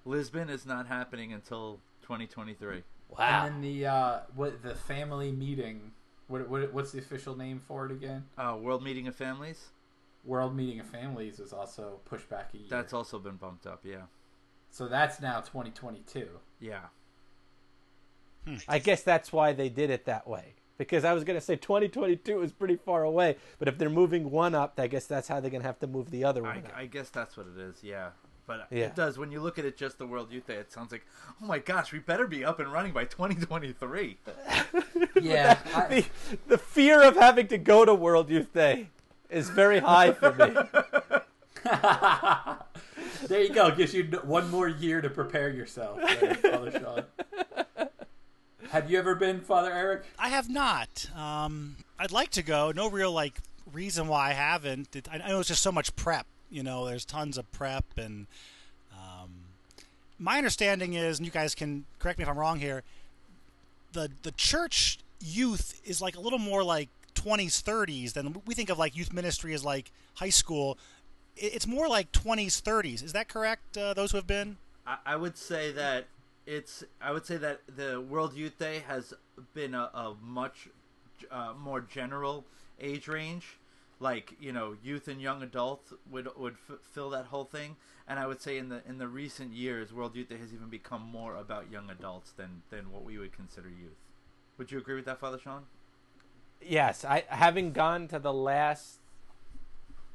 lisbon 0.04 0.48
is 0.48 0.66
not 0.66 0.86
happening 0.86 1.32
until 1.32 1.80
2023 2.02 2.82
Wow. 3.10 3.44
And 3.46 3.54
then 3.54 3.60
the 3.62 3.86
uh, 3.86 4.18
what 4.34 4.62
the 4.62 4.74
family 4.74 5.30
meeting. 5.30 5.92
What, 6.26 6.48
what 6.48 6.72
what's 6.72 6.90
the 6.90 6.98
official 6.98 7.36
name 7.36 7.60
for 7.68 7.86
it 7.86 7.92
again? 7.92 8.24
uh, 8.36 8.56
world 8.60 8.82
meeting 8.82 9.06
of 9.06 9.14
families 9.14 9.68
World 10.24 10.56
Meeting 10.56 10.80
of 10.80 10.86
Families 10.86 11.38
is 11.40 11.52
also 11.52 12.00
pushed 12.04 12.28
back 12.30 12.50
a 12.54 12.58
year. 12.58 12.66
that's 12.70 12.92
also 12.92 13.18
been 13.18 13.36
bumped 13.36 13.66
up 13.66 13.80
yeah 13.84 14.02
so 14.70 14.88
that's 14.88 15.20
now 15.20 15.40
2022. 15.40 16.28
yeah 16.60 16.80
hmm. 18.46 18.56
I 18.68 18.78
guess 18.78 19.02
that's 19.02 19.32
why 19.32 19.52
they 19.52 19.68
did 19.68 19.90
it 19.90 20.04
that 20.06 20.26
way. 20.26 20.54
Because 20.76 21.04
I 21.04 21.12
was 21.12 21.22
going 21.22 21.38
to 21.38 21.44
say 21.44 21.54
2022 21.54 22.42
is 22.42 22.50
pretty 22.50 22.74
far 22.74 23.04
away, 23.04 23.36
but 23.60 23.68
if 23.68 23.78
they're 23.78 23.88
moving 23.88 24.32
one 24.32 24.56
up, 24.56 24.74
I 24.80 24.88
guess 24.88 25.06
that's 25.06 25.28
how 25.28 25.38
they're 25.38 25.50
going 25.52 25.62
to 25.62 25.68
have 25.68 25.78
to 25.78 25.86
move 25.86 26.10
the 26.10 26.24
other 26.24 26.42
one. 26.42 26.56
I, 26.56 26.58
up. 26.58 26.72
I 26.76 26.86
guess 26.86 27.10
that's 27.10 27.36
what 27.36 27.46
it 27.46 27.60
is 27.60 27.76
yeah 27.82 28.08
but 28.46 28.66
Yeah. 28.70 28.86
it 28.86 28.94
does 28.96 29.16
when 29.16 29.30
you 29.30 29.40
look 29.40 29.58
at 29.58 29.64
it 29.64 29.76
just 29.76 29.98
the 29.98 30.06
world 30.06 30.30
youth 30.32 30.46
day 30.48 30.56
it 30.56 30.70
sounds 30.72 30.92
like 30.92 31.06
oh 31.40 31.46
my 31.46 31.58
gosh 31.60 31.92
we 31.92 31.98
better 32.00 32.26
be 32.26 32.44
up 32.44 32.58
and 32.60 32.70
running 32.72 32.92
by 32.92 33.04
2023 33.04 34.18
Yeah, 35.22 35.58
I, 35.74 35.86
the, 35.88 36.06
the 36.48 36.58
fear 36.58 37.02
of 37.02 37.14
having 37.16 37.46
to 37.48 37.58
go 37.58 37.84
to 37.84 37.94
World 37.94 38.28
Youth 38.28 38.52
Day 38.52 38.88
is 39.30 39.50
very 39.50 39.78
high 39.78 40.12
for 40.12 40.32
me. 40.32 40.54
there 43.28 43.42
you 43.42 43.52
go. 43.52 43.70
Gives 43.70 43.94
you 43.94 44.04
one 44.22 44.50
more 44.50 44.68
year 44.68 45.00
to 45.00 45.10
prepare 45.10 45.50
yourself, 45.50 46.00
there, 46.20 46.34
Father 46.34 46.70
Sean. 46.70 47.04
Have 48.70 48.90
you 48.90 48.98
ever 48.98 49.14
been, 49.14 49.40
Father 49.40 49.72
Eric? 49.72 50.04
I 50.18 50.30
have 50.30 50.50
not. 50.50 51.08
Um, 51.16 51.76
I'd 51.98 52.12
like 52.12 52.30
to 52.30 52.42
go. 52.42 52.72
No 52.72 52.90
real 52.90 53.12
like 53.12 53.38
reason 53.72 54.08
why 54.08 54.30
I 54.30 54.32
haven't. 54.32 54.96
It, 54.96 55.08
I 55.10 55.18
know 55.18 55.40
it's 55.40 55.48
just 55.48 55.62
so 55.62 55.72
much 55.72 55.94
prep. 55.96 56.26
You 56.50 56.62
know, 56.62 56.84
there's 56.84 57.04
tons 57.04 57.38
of 57.38 57.50
prep, 57.52 57.84
and 57.96 58.26
um, 58.92 59.30
my 60.18 60.38
understanding 60.38 60.94
is, 60.94 61.18
and 61.18 61.26
you 61.26 61.32
guys 61.32 61.54
can 61.54 61.84
correct 61.98 62.18
me 62.18 62.22
if 62.24 62.28
I'm 62.28 62.38
wrong 62.38 62.58
here. 62.58 62.82
The 63.92 64.10
the 64.22 64.32
church 64.32 64.98
youth 65.24 65.80
is 65.84 66.02
like 66.02 66.16
a 66.16 66.20
little 66.20 66.38
more 66.38 66.64
like 66.64 66.88
20s, 67.14 67.62
30s 67.62 68.12
then 68.12 68.36
we 68.46 68.54
think 68.54 68.70
of 68.70 68.78
like 68.78 68.96
youth 68.96 69.12
ministry 69.12 69.54
as 69.54 69.64
like 69.64 69.90
high 70.14 70.30
school. 70.30 70.78
It's 71.36 71.66
more 71.66 71.88
like 71.88 72.12
20s, 72.12 72.62
30s. 72.62 73.02
Is 73.02 73.12
that 73.12 73.28
correct? 73.28 73.76
Uh, 73.76 73.94
those 73.94 74.12
who 74.12 74.18
have 74.18 74.26
been. 74.26 74.56
I, 74.86 74.98
I 75.06 75.16
would 75.16 75.36
say 75.36 75.72
that 75.72 76.06
it's. 76.46 76.84
I 77.00 77.12
would 77.12 77.26
say 77.26 77.36
that 77.38 77.62
the 77.74 78.00
World 78.00 78.34
Youth 78.34 78.58
Day 78.58 78.82
has 78.86 79.14
been 79.52 79.74
a, 79.74 79.90
a 79.94 80.14
much 80.22 80.68
uh, 81.30 81.54
more 81.58 81.80
general 81.80 82.44
age 82.80 83.08
range. 83.08 83.58
Like 84.00 84.34
you 84.40 84.52
know, 84.52 84.76
youth 84.82 85.08
and 85.08 85.20
young 85.20 85.42
adult 85.42 85.92
would 86.10 86.28
would 86.36 86.56
f- 86.68 86.78
fill 86.92 87.10
that 87.10 87.26
whole 87.26 87.44
thing. 87.44 87.76
And 88.06 88.18
I 88.18 88.26
would 88.26 88.40
say 88.40 88.58
in 88.58 88.68
the 88.68 88.82
in 88.86 88.98
the 88.98 89.08
recent 89.08 89.52
years, 89.52 89.92
World 89.92 90.14
Youth 90.14 90.28
Day 90.28 90.36
has 90.36 90.52
even 90.52 90.68
become 90.68 91.02
more 91.02 91.36
about 91.36 91.70
young 91.70 91.90
adults 91.90 92.32
than 92.32 92.62
than 92.70 92.92
what 92.92 93.04
we 93.04 93.18
would 93.18 93.32
consider 93.32 93.68
youth. 93.68 93.96
Would 94.58 94.70
you 94.70 94.78
agree 94.78 94.94
with 94.94 95.06
that, 95.06 95.18
Father 95.18 95.38
Sean? 95.38 95.64
Yes, 96.66 97.04
I 97.04 97.24
having 97.28 97.72
gone 97.72 98.08
to 98.08 98.18
the 98.18 98.32
last 98.32 98.98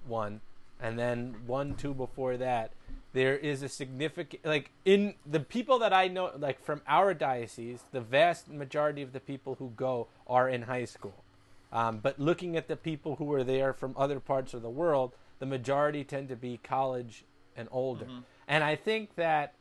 one 0.08 0.42
and 0.82 0.98
then 0.98 1.36
one 1.46 1.76
two 1.76 1.94
before 1.94 2.38
that, 2.38 2.72
there 3.14 3.38
is 3.38 3.64
a 3.64 3.70
significant 3.70 4.46
like 4.46 4.72
in 4.86 5.16
the 5.26 5.40
people 5.40 5.80
that 5.80 5.94
I 5.94 6.08
know 6.08 6.32
like 6.38 6.64
from 6.64 6.82
our 6.88 7.14
diocese, 7.14 7.84
the 7.92 8.02
vast 8.02 8.50
majority 8.50 9.02
of 9.02 9.14
the 9.14 9.20
people 9.20 9.56
who 9.56 9.72
go 9.76 10.08
are 10.28 10.50
in 10.50 10.64
high 10.64 10.86
school. 10.86 11.24
Um, 11.72 12.00
but 12.00 12.20
looking 12.20 12.58
at 12.58 12.68
the 12.68 12.76
people 12.76 13.16
who 13.18 13.32
are 13.34 13.44
there 13.44 13.74
from 13.74 13.94
other 13.96 14.20
parts 14.20 14.54
of 14.54 14.62
the 14.62 14.70
world, 14.70 15.14
the 15.38 15.46
majority 15.46 16.04
tend 16.04 16.30
to 16.30 16.36
be 16.36 16.60
college 16.64 17.26
and 17.56 17.68
older. 17.72 18.06
And 18.48 18.64
I 18.64 18.76
think 18.76 19.16
that 19.16 19.54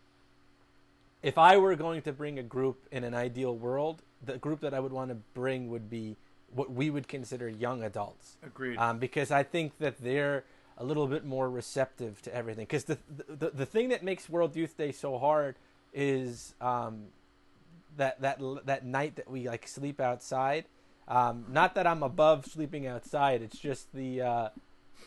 if 1.22 1.36
I 1.36 1.56
were 1.58 1.74
going 1.76 2.00
to 2.02 2.12
bring 2.12 2.38
a 2.38 2.42
group 2.42 2.86
in 2.90 3.04
an 3.04 3.14
ideal 3.14 3.54
world, 3.54 4.02
the 4.24 4.38
group 4.38 4.60
that 4.60 4.72
I 4.72 4.80
would 4.80 4.92
want 4.92 5.10
to 5.10 5.16
bring 5.34 5.68
would 5.68 5.90
be 5.90 6.16
what 6.54 6.72
we 6.72 6.90
would 6.90 7.08
consider 7.08 7.48
young 7.48 7.82
adults. 7.82 8.36
Agreed. 8.44 8.78
Um, 8.78 8.98
because 8.98 9.30
I 9.30 9.42
think 9.42 9.78
that 9.78 10.02
they're 10.02 10.44
a 10.76 10.84
little 10.84 11.06
bit 11.06 11.24
more 11.24 11.50
receptive 11.50 12.22
to 12.22 12.34
everything. 12.34 12.64
Because 12.64 12.84
the, 12.84 12.98
the 13.28 13.50
the 13.50 13.66
thing 13.66 13.88
that 13.90 14.02
makes 14.02 14.28
World 14.28 14.56
Youth 14.56 14.76
Day 14.76 14.92
so 14.92 15.18
hard 15.18 15.56
is 15.92 16.54
um, 16.60 17.06
that 17.96 18.20
that 18.20 18.40
that 18.64 18.84
night 18.84 19.16
that 19.16 19.30
we 19.30 19.48
like 19.48 19.66
sleep 19.66 20.00
outside. 20.00 20.64
Um, 21.08 21.46
not 21.48 21.74
that 21.74 21.86
I'm 21.86 22.02
above 22.02 22.46
sleeping 22.46 22.86
outside. 22.86 23.42
It's 23.42 23.58
just 23.58 23.92
the 23.94 24.20
uh, 24.20 24.48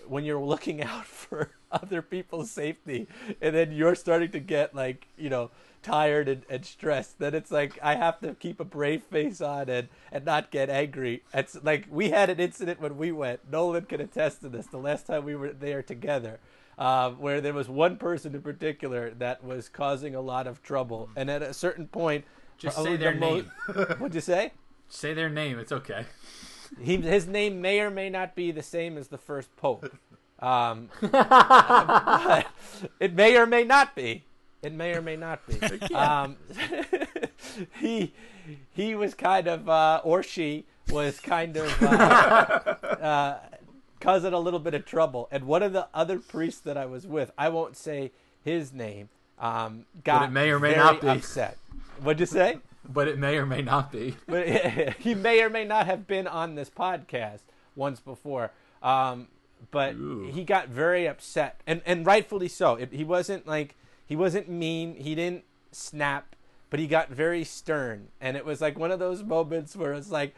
when 0.07 0.23
you're 0.25 0.39
looking 0.43 0.81
out 0.91 1.05
for 1.05 1.51
other 1.71 2.01
people's 2.01 2.51
safety 2.51 3.07
and 3.41 3.55
then 3.55 3.71
you're 3.71 3.95
starting 3.95 4.31
to 4.31 4.39
get 4.39 4.75
like 4.75 5.07
you 5.17 5.29
know 5.29 5.49
tired 5.83 6.27
and, 6.27 6.43
and 6.49 6.65
stressed 6.65 7.17
then 7.19 7.33
it's 7.33 7.49
like 7.49 7.79
i 7.81 7.95
have 7.95 8.19
to 8.19 8.33
keep 8.35 8.59
a 8.59 8.65
brave 8.65 9.01
face 9.03 9.41
on 9.41 9.67
and 9.69 9.87
and 10.11 10.25
not 10.25 10.51
get 10.51 10.69
angry 10.69 11.23
it's 11.33 11.57
like 11.63 11.87
we 11.89 12.09
had 12.09 12.29
an 12.29 12.39
incident 12.39 12.79
when 12.81 12.97
we 12.97 13.11
went 13.11 13.39
nolan 13.49 13.85
can 13.85 13.99
attest 14.01 14.41
to 14.41 14.49
this 14.49 14.67
the 14.67 14.77
last 14.77 15.07
time 15.07 15.23
we 15.23 15.35
were 15.35 15.51
there 15.53 15.81
together 15.81 16.39
um, 16.77 17.19
where 17.19 17.41
there 17.41 17.53
was 17.53 17.67
one 17.69 17.95
person 17.97 18.35
in 18.35 18.41
particular 18.41 19.11
that 19.11 19.43
was 19.43 19.69
causing 19.69 20.13
a 20.13 20.21
lot 20.21 20.45
of 20.45 20.61
trouble 20.61 21.09
and 21.15 21.29
at 21.31 21.41
a 21.41 21.53
certain 21.53 21.87
point 21.87 22.25
Just 22.57 22.77
uh, 22.77 22.83
say 22.83 22.91
the 22.91 22.97
their 22.97 23.15
mo- 23.15 23.35
name. 23.35 23.51
what'd 23.97 24.13
you 24.15 24.21
say 24.21 24.51
Say 24.93 25.13
their 25.13 25.29
name. 25.29 25.57
It's 25.57 25.71
okay. 25.71 26.03
He, 26.79 26.97
his 26.97 27.27
name 27.27 27.61
may 27.61 27.81
or 27.81 27.89
may 27.89 28.09
not 28.09 28.35
be 28.35 28.51
the 28.51 28.63
same 28.63 28.97
as 28.97 29.07
the 29.09 29.17
first 29.17 29.55
pope. 29.57 29.91
Um, 30.39 30.89
but 31.01 32.47
it 32.99 33.13
may 33.13 33.37
or 33.37 33.45
may 33.45 33.63
not 33.63 33.95
be. 33.95 34.23
It 34.63 34.73
may 34.73 34.93
or 34.93 35.01
may 35.01 35.15
not 35.15 35.41
be. 35.47 35.59
Um, 35.93 36.37
he 37.79 38.13
he 38.71 38.95
was 38.95 39.13
kind 39.13 39.47
of, 39.47 39.69
uh, 39.69 40.01
or 40.03 40.23
she 40.23 40.65
was 40.89 41.19
kind 41.19 41.57
of 41.57 41.83
uh, 41.83 41.85
uh, 43.01 43.39
causing 43.99 44.33
a 44.33 44.39
little 44.39 44.59
bit 44.59 44.73
of 44.73 44.85
trouble. 44.85 45.27
And 45.31 45.45
one 45.45 45.63
of 45.63 45.73
the 45.73 45.87
other 45.93 46.19
priests 46.19 46.61
that 46.61 46.77
I 46.77 46.85
was 46.85 47.07
with, 47.07 47.31
I 47.37 47.49
won't 47.49 47.75
say 47.75 48.11
his 48.43 48.73
name, 48.73 49.09
um, 49.39 49.85
got 50.03 50.29
it 50.29 50.31
may 50.31 50.49
or 50.51 50.59
may 50.59 50.73
very 50.73 50.83
not 50.83 51.01
be. 51.01 51.07
upset. 51.07 51.57
What'd 52.01 52.19
you 52.19 52.25
say? 52.25 52.59
But 52.93 53.07
it 53.07 53.17
may 53.17 53.37
or 53.37 53.45
may 53.45 53.61
not 53.61 53.91
be. 53.91 54.15
but 54.27 54.47
he 54.99 55.15
may 55.15 55.41
or 55.41 55.49
may 55.49 55.65
not 55.65 55.85
have 55.85 56.07
been 56.07 56.27
on 56.27 56.55
this 56.55 56.69
podcast 56.69 57.41
once 57.75 57.99
before. 57.99 58.51
Um, 58.81 59.27
but 59.69 59.95
Ooh. 59.95 60.31
he 60.33 60.43
got 60.43 60.69
very 60.69 61.07
upset, 61.07 61.61
and 61.67 61.81
and 61.85 62.05
rightfully 62.05 62.47
so. 62.47 62.75
It, 62.75 62.91
he 62.91 63.03
wasn't 63.03 63.47
like 63.47 63.75
he 64.05 64.15
wasn't 64.15 64.49
mean. 64.49 64.95
He 64.95 65.13
didn't 65.13 65.43
snap, 65.71 66.35
but 66.69 66.79
he 66.79 66.87
got 66.87 67.09
very 67.09 67.43
stern, 67.43 68.07
and 68.19 68.35
it 68.35 68.45
was 68.45 68.59
like 68.59 68.79
one 68.79 68.91
of 68.91 68.99
those 68.99 69.23
moments 69.23 69.75
where 69.75 69.93
it's 69.93 70.09
like 70.09 70.33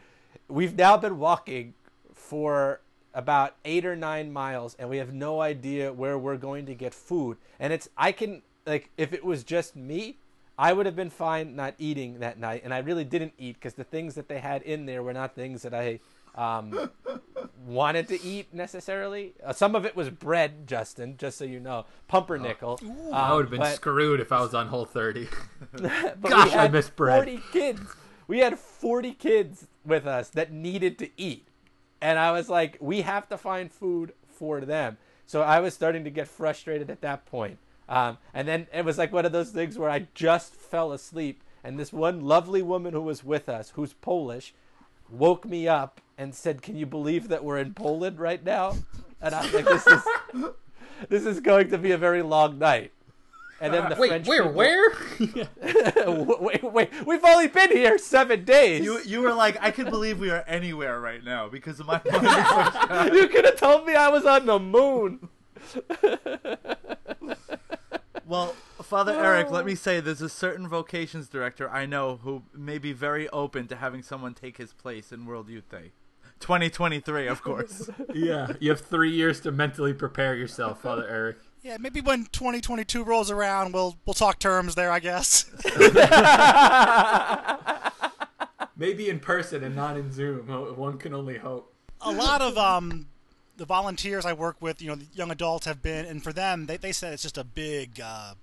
we've 0.48 0.76
now 0.76 0.96
been 0.96 1.18
walking 1.18 1.74
for 2.12 2.80
about 3.14 3.54
eight 3.64 3.86
or 3.86 3.96
nine 3.96 4.32
miles, 4.32 4.76
and 4.78 4.90
we 4.90 4.98
have 4.98 5.12
no 5.12 5.40
idea 5.40 5.92
where 5.92 6.18
we're 6.18 6.36
going 6.36 6.66
to 6.66 6.74
get 6.74 6.92
food. 6.92 7.38
And 7.58 7.72
it's 7.72 7.88
I 7.96 8.12
can 8.12 8.42
like 8.66 8.90
if 8.96 9.12
it 9.12 9.24
was 9.24 9.44
just 9.44 9.74
me, 9.76 10.18
I 10.58 10.72
would 10.72 10.86
have 10.86 10.94
been 10.96 11.10
fine 11.10 11.56
not 11.56 11.74
eating 11.78 12.20
that 12.20 12.38
night, 12.38 12.62
and 12.64 12.72
I 12.72 12.78
really 12.78 13.04
didn't 13.04 13.32
eat 13.38 13.54
because 13.54 13.74
the 13.74 13.84
things 13.84 14.14
that 14.14 14.28
they 14.28 14.38
had 14.38 14.62
in 14.62 14.86
there 14.86 15.02
were 15.02 15.12
not 15.12 15.34
things 15.34 15.62
that 15.62 15.74
I 15.74 15.98
um, 16.36 16.90
wanted 17.66 18.08
to 18.08 18.22
eat 18.22 18.52
necessarily. 18.54 19.34
Uh, 19.44 19.52
some 19.52 19.74
of 19.74 19.84
it 19.84 19.96
was 19.96 20.10
bread, 20.10 20.66
Justin, 20.66 21.16
just 21.16 21.38
so 21.38 21.44
you 21.44 21.60
know, 21.60 21.86
pumpernickel. 22.08 22.78
I 23.12 23.30
Um, 23.30 23.36
would 23.36 23.44
have 23.46 23.50
been 23.50 23.60
but- 23.60 23.74
screwed 23.76 24.20
if 24.20 24.30
I 24.32 24.40
was 24.40 24.54
on 24.54 24.68
Whole 24.68 24.84
30. 24.84 25.28
Gosh, 25.82 26.52
I 26.52 26.62
had 26.62 26.72
miss 26.72 26.90
bread. 26.90 27.24
40 27.24 27.40
kids. 27.52 27.80
We 28.26 28.38
had 28.38 28.58
40 28.58 29.12
kids 29.12 29.66
with 29.84 30.06
us 30.06 30.28
that 30.30 30.52
needed 30.52 30.98
to 31.00 31.10
eat. 31.16 31.48
And 32.00 32.18
I 32.18 32.32
was 32.32 32.48
like, 32.48 32.76
we 32.80 33.02
have 33.02 33.28
to 33.28 33.36
find 33.38 33.70
food 33.72 34.12
for 34.28 34.60
them. 34.60 34.98
So 35.26 35.42
I 35.42 35.60
was 35.60 35.74
starting 35.74 36.04
to 36.04 36.10
get 36.10 36.28
frustrated 36.28 36.90
at 36.90 37.00
that 37.00 37.24
point. 37.26 37.58
Um, 37.88 38.18
and 38.32 38.48
then 38.48 38.66
it 38.72 38.84
was 38.84 38.98
like 38.98 39.12
one 39.12 39.26
of 39.26 39.32
those 39.32 39.50
things 39.50 39.78
where 39.78 39.90
I 39.90 40.06
just 40.14 40.54
fell 40.54 40.92
asleep. 40.92 41.42
And 41.62 41.78
this 41.78 41.92
one 41.92 42.20
lovely 42.20 42.62
woman 42.62 42.92
who 42.92 43.00
was 43.00 43.24
with 43.24 43.48
us, 43.48 43.70
who's 43.70 43.94
Polish, 43.94 44.54
woke 45.10 45.44
me 45.46 45.66
up 45.68 46.00
and 46.18 46.34
said, 46.34 46.60
"Can 46.62 46.76
you 46.76 46.86
believe 46.86 47.28
that 47.28 47.42
we're 47.44 47.58
in 47.58 47.72
Poland 47.74 48.18
right 48.18 48.44
now?" 48.44 48.76
And 49.20 49.34
I 49.34 49.42
was 49.42 49.54
like, 49.54 49.64
"This 49.64 49.86
is 49.86 50.02
this 51.08 51.24
is 51.26 51.40
going 51.40 51.70
to 51.70 51.78
be 51.78 51.92
a 51.92 51.98
very 51.98 52.22
long 52.22 52.58
night." 52.58 52.92
And 53.60 53.72
then 53.72 53.88
the 53.88 53.94
Wait, 53.96 54.08
French 54.08 54.26
where? 54.26 54.90
people- 55.16 55.46
Where? 55.46 56.36
wait, 56.40 56.62
wait, 56.64 56.90
we've 57.06 57.24
only 57.24 57.46
been 57.46 57.70
here 57.70 57.96
seven 57.98 58.44
days. 58.44 58.84
You 58.84 58.98
You, 58.98 59.04
you 59.04 59.20
were 59.22 59.32
like, 59.32 59.56
I 59.60 59.70
can 59.70 59.88
believe 59.88 60.18
we 60.18 60.28
are 60.30 60.44
anywhere 60.46 61.00
right 61.00 61.22
now 61.24 61.48
because 61.48 61.78
of 61.80 61.86
my 61.86 62.00
you 63.12 63.28
could 63.28 63.44
have 63.44 63.56
told 63.56 63.86
me 63.86 63.94
I 63.94 64.08
was 64.08 64.26
on 64.26 64.44
the 64.46 64.58
moon. 64.58 65.28
Well, 68.26 68.54
Father 68.82 69.12
Eric, 69.12 69.50
let 69.50 69.66
me 69.66 69.74
say, 69.74 70.00
there's 70.00 70.22
a 70.22 70.28
certain 70.28 70.68
vocations 70.68 71.28
director 71.28 71.68
I 71.70 71.86
know 71.86 72.18
who 72.22 72.42
may 72.54 72.78
be 72.78 72.92
very 72.92 73.28
open 73.30 73.66
to 73.68 73.76
having 73.76 74.02
someone 74.02 74.34
take 74.34 74.56
his 74.56 74.72
place 74.72 75.12
in 75.12 75.26
World 75.26 75.48
Youth 75.48 75.68
Day, 75.70 75.92
2023, 76.40 77.26
of 77.28 77.42
course. 77.42 77.88
yeah, 78.14 78.52
you 78.60 78.70
have 78.70 78.80
three 78.80 79.12
years 79.12 79.40
to 79.40 79.52
mentally 79.52 79.92
prepare 79.92 80.34
yourself, 80.34 80.82
Father 80.82 81.06
Eric. 81.08 81.36
Yeah, 81.62 81.78
maybe 81.78 82.00
when 82.02 82.26
2022 82.26 83.04
rolls 83.04 83.30
around, 83.30 83.72
we'll 83.72 83.96
we'll 84.04 84.12
talk 84.12 84.38
terms 84.38 84.74
there, 84.74 84.90
I 84.90 84.98
guess. 84.98 85.46
Maybe 88.76 89.08
in 89.08 89.18
person 89.20 89.64
and 89.64 89.74
not 89.74 89.96
in 89.96 90.12
Zoom. 90.12 90.48
One 90.76 90.98
can 90.98 91.14
only 91.14 91.38
hope. 91.38 91.72
a 92.02 92.12
lot 92.12 92.42
of 92.42 92.58
um, 92.58 93.06
the 93.56 93.64
volunteers 93.64 94.24
I 94.26 94.32
work 94.32 94.56
with, 94.60 94.82
you 94.82 94.88
know, 94.88 94.96
the 94.96 95.06
young 95.14 95.30
adults 95.30 95.66
have 95.66 95.82
been, 95.82 96.06
and 96.06 96.22
for 96.22 96.32
them, 96.32 96.66
they, 96.66 96.76
they 96.76 96.92
said 96.92 97.12
it's 97.12 97.22
just 97.22 97.38
a 97.38 97.44
big 97.44 98.00
uh, 98.00 98.34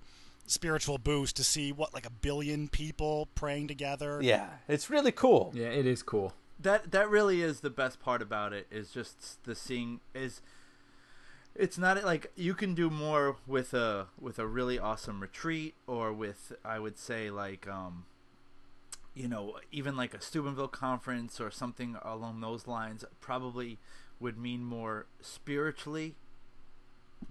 spiritual 0.46 0.98
boost 0.98 1.36
to 1.36 1.44
see 1.44 1.72
what 1.72 1.94
like 1.94 2.06
a 2.06 2.10
billion 2.10 2.68
people 2.68 3.28
praying 3.34 3.68
together. 3.68 4.20
Yeah, 4.22 4.48
it's 4.68 4.90
really 4.90 5.12
cool. 5.12 5.52
Yeah, 5.54 5.68
it 5.68 5.86
is 5.86 6.02
cool. 6.02 6.32
that 6.60 6.92
that 6.92 7.08
really 7.10 7.42
is 7.42 7.60
the 7.60 7.70
best 7.70 8.00
part 8.00 8.22
about 8.22 8.52
it 8.52 8.66
is 8.70 8.90
just 8.90 9.42
the 9.44 9.54
seeing 9.54 10.00
is 10.14 10.40
it's 11.54 11.76
not 11.76 12.02
like 12.04 12.30
you 12.36 12.54
can 12.54 12.74
do 12.74 12.88
more 12.88 13.36
with 13.46 13.74
a 13.74 14.06
with 14.20 14.38
a 14.38 14.46
really 14.46 14.78
awesome 14.78 15.20
retreat 15.20 15.74
or 15.86 16.12
with 16.12 16.52
I 16.64 16.78
would 16.78 16.98
say 16.98 17.30
like 17.30 17.68
um 17.68 18.04
you 19.14 19.28
know 19.28 19.58
even 19.70 19.96
like 19.96 20.14
a 20.14 20.20
Steubenville 20.20 20.68
conference 20.68 21.40
or 21.40 21.50
something 21.50 21.96
along 22.02 22.40
those 22.40 22.66
lines 22.66 23.04
probably 23.20 23.78
would 24.22 24.38
mean 24.38 24.64
more 24.64 25.06
spiritually 25.20 26.14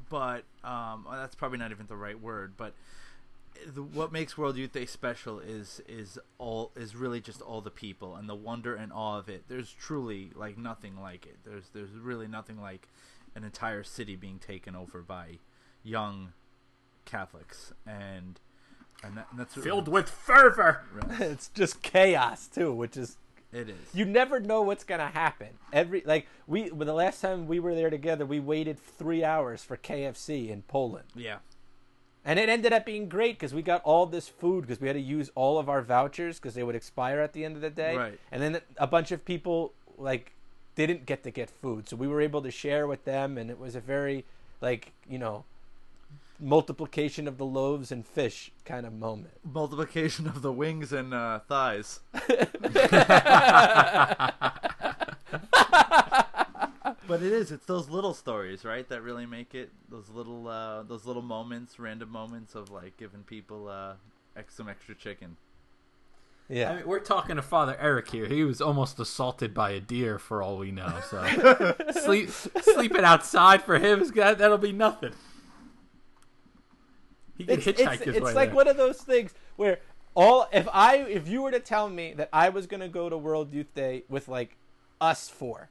but 0.10 0.44
um 0.64 1.08
that's 1.12 1.36
probably 1.36 1.58
not 1.58 1.72
even 1.72 1.88
the 1.88 1.96
right 1.96 2.22
word 2.22 2.54
but 2.58 2.74
the, 3.74 3.84
what 3.84 4.12
makes 4.12 4.38
World 4.38 4.58
Youth 4.58 4.74
Day 4.74 4.86
special 4.86 5.40
is 5.40 5.82
is 5.88 6.18
all 6.38 6.72
is 6.76 6.96
really 6.96 7.20
just 7.20 7.42
all 7.42 7.62
the 7.62 7.72
people 7.72 8.16
and 8.16 8.28
the 8.28 8.36
wonder 8.36 8.76
and 8.76 8.92
awe 8.92 9.18
of 9.18 9.30
it. 9.30 9.44
There's 9.48 9.72
truly 9.72 10.32
like 10.36 10.58
nothing 10.58 11.00
like 11.00 11.26
it. 11.26 11.38
There's 11.46 11.70
there's 11.74 11.92
really 11.92 12.28
nothing 12.28 12.60
like 12.60 12.88
an 13.36 13.44
entire 13.44 13.84
city 13.84 14.16
being 14.16 14.40
taken 14.40 14.76
over 14.76 15.02
by 15.02 15.40
young 15.84 16.34
Catholics 17.06 17.74
and 17.86 18.40
and, 19.04 19.18
that, 19.18 19.28
and 19.32 19.40
that's 19.40 19.56
Filled 19.56 19.88
with 19.88 20.10
fervor. 20.10 20.84
it's 21.20 21.50
just 21.50 21.82
chaos 21.82 22.48
too, 22.48 22.72
which 22.72 22.96
is 22.96 23.18
it 23.52 23.70
is. 23.70 23.76
you 23.94 24.06
never 24.06 24.40
know 24.40 24.62
what's 24.62 24.84
gonna 24.84 25.08
happen. 25.10 25.50
Every 25.74 26.04
like 26.06 26.28
we 26.48 26.72
well, 26.72 26.86
the 26.86 26.94
last 26.94 27.22
time 27.22 27.48
we 27.48 27.60
were 27.60 27.76
there 27.76 27.90
together, 27.90 28.26
we 28.26 28.40
waited 28.40 28.80
three 28.80 29.24
hours 29.24 29.64
for 29.64 29.78
KFC 29.78 30.50
in 30.50 30.64
Poland. 30.64 31.06
yeah. 31.16 31.38
And 32.24 32.38
it 32.38 32.50
ended 32.50 32.72
up 32.72 32.86
being 32.86 33.10
great 33.10 33.40
because 33.40 33.52
we 33.52 33.64
got 33.64 33.82
all 33.84 34.06
this 34.06 34.28
food 34.28 34.62
because 34.62 34.80
we 34.80 34.86
had 34.86 34.94
to 34.94 35.02
use 35.02 35.32
all 35.34 35.58
of 35.58 35.68
our 35.68 35.82
vouchers 35.82 36.38
because 36.38 36.54
they 36.54 36.62
would 36.62 36.76
expire 36.76 37.20
at 37.20 37.34
the 37.34 37.44
end 37.44 37.56
of 37.56 37.62
the 37.62 37.72
day. 37.72 37.96
Right. 37.98 38.20
And 38.32 38.44
then 38.44 38.62
a 38.78 38.86
bunch 38.86 39.12
of 39.12 39.26
people 39.26 39.74
like 39.98 40.34
didn't 40.76 41.08
get 41.08 41.24
to 41.24 41.32
get 41.32 41.50
food, 41.50 41.90
so 41.90 41.96
we 41.96 42.08
were 42.08 42.22
able 42.22 42.44
to 42.44 42.52
share 42.52 42.86
with 42.86 43.06
them, 43.06 43.38
and 43.40 43.50
it 43.50 43.60
was 43.60 43.76
a 43.76 43.80
very 43.80 44.24
like 44.62 44.94
you 45.10 45.18
know 45.18 45.46
multiplication 46.42 47.28
of 47.28 47.38
the 47.38 47.46
loaves 47.46 47.92
and 47.92 48.06
fish 48.06 48.52
kind 48.66 48.86
of 48.86 48.94
moment. 48.94 49.34
Multiplication 49.44 50.28
of 50.28 50.42
the 50.42 50.52
wings 50.52 50.92
and 50.92 51.14
uh, 51.14 51.40
thighs. 51.40 52.00
but 57.08 57.22
it 57.22 57.32
is. 57.32 57.52
It's 57.52 57.66
those 57.66 57.90
little 57.90 58.14
stories, 58.14 58.66
right, 58.66 58.88
that 58.90 59.02
really 59.02 59.26
make 59.26 59.54
it. 59.54 59.70
Those 59.90 60.10
little, 60.10 60.48
uh, 60.48 60.84
those 60.84 61.06
little 61.06 61.22
moments, 61.22 61.80
random 61.80 62.10
moments 62.10 62.56
of 62.56 62.72
like 62.72 62.98
giving 62.98 63.24
people 63.24 63.68
uh, 63.68 63.94
some 64.50 64.68
extra 64.68 64.96
chicken. 64.96 65.38
Yeah. 66.50 66.72
I 66.72 66.76
mean, 66.78 66.88
we're 66.88 67.00
talking 67.00 67.38
to 67.38 67.42
Father 67.42 67.78
Eric 67.80 68.10
here. 68.10 68.26
He 68.26 68.44
was 68.44 68.60
almost 68.60 69.00
assaulted 69.00 69.54
by 69.54 69.72
a 69.72 69.80
deer, 69.80 70.20
for 70.20 70.44
all 70.44 70.58
we 70.58 70.72
know. 70.72 71.00
So 71.10 71.76
sleep 72.02 72.30
sleeping 72.30 73.06
outside 73.06 73.64
for 73.64 73.80
him 73.80 74.02
is 74.02 74.12
that 74.12 74.38
that'll 74.38 74.58
be 74.58 74.74
nothing. 74.74 75.14
He 77.42 77.58
can 77.58 77.60
it's 77.60 77.66
hitchhike 77.82 77.94
it's, 77.96 78.04
his 78.06 78.16
it's 78.18 78.26
way 78.26 78.34
like 78.34 78.50
there. 78.50 78.56
one 78.56 78.68
of 78.68 78.78
those 78.78 78.98
things 79.02 79.34
where 79.56 79.80
all 80.16 80.48
if 80.52 80.68
I 80.74 80.98
if 80.98 81.28
you 81.28 81.42
were 81.42 81.52
to 81.52 81.60
tell 81.60 81.90
me 81.90 82.14
that 82.14 82.30
I 82.34 82.50
was 82.50 82.68
gonna 82.68 82.90
go 82.90 83.10
to 83.10 83.18
World 83.18 83.54
Youth 83.54 83.74
Day 83.76 84.04
with 84.10 84.28
like 84.28 84.58
us 85.00 85.30
four, 85.30 85.70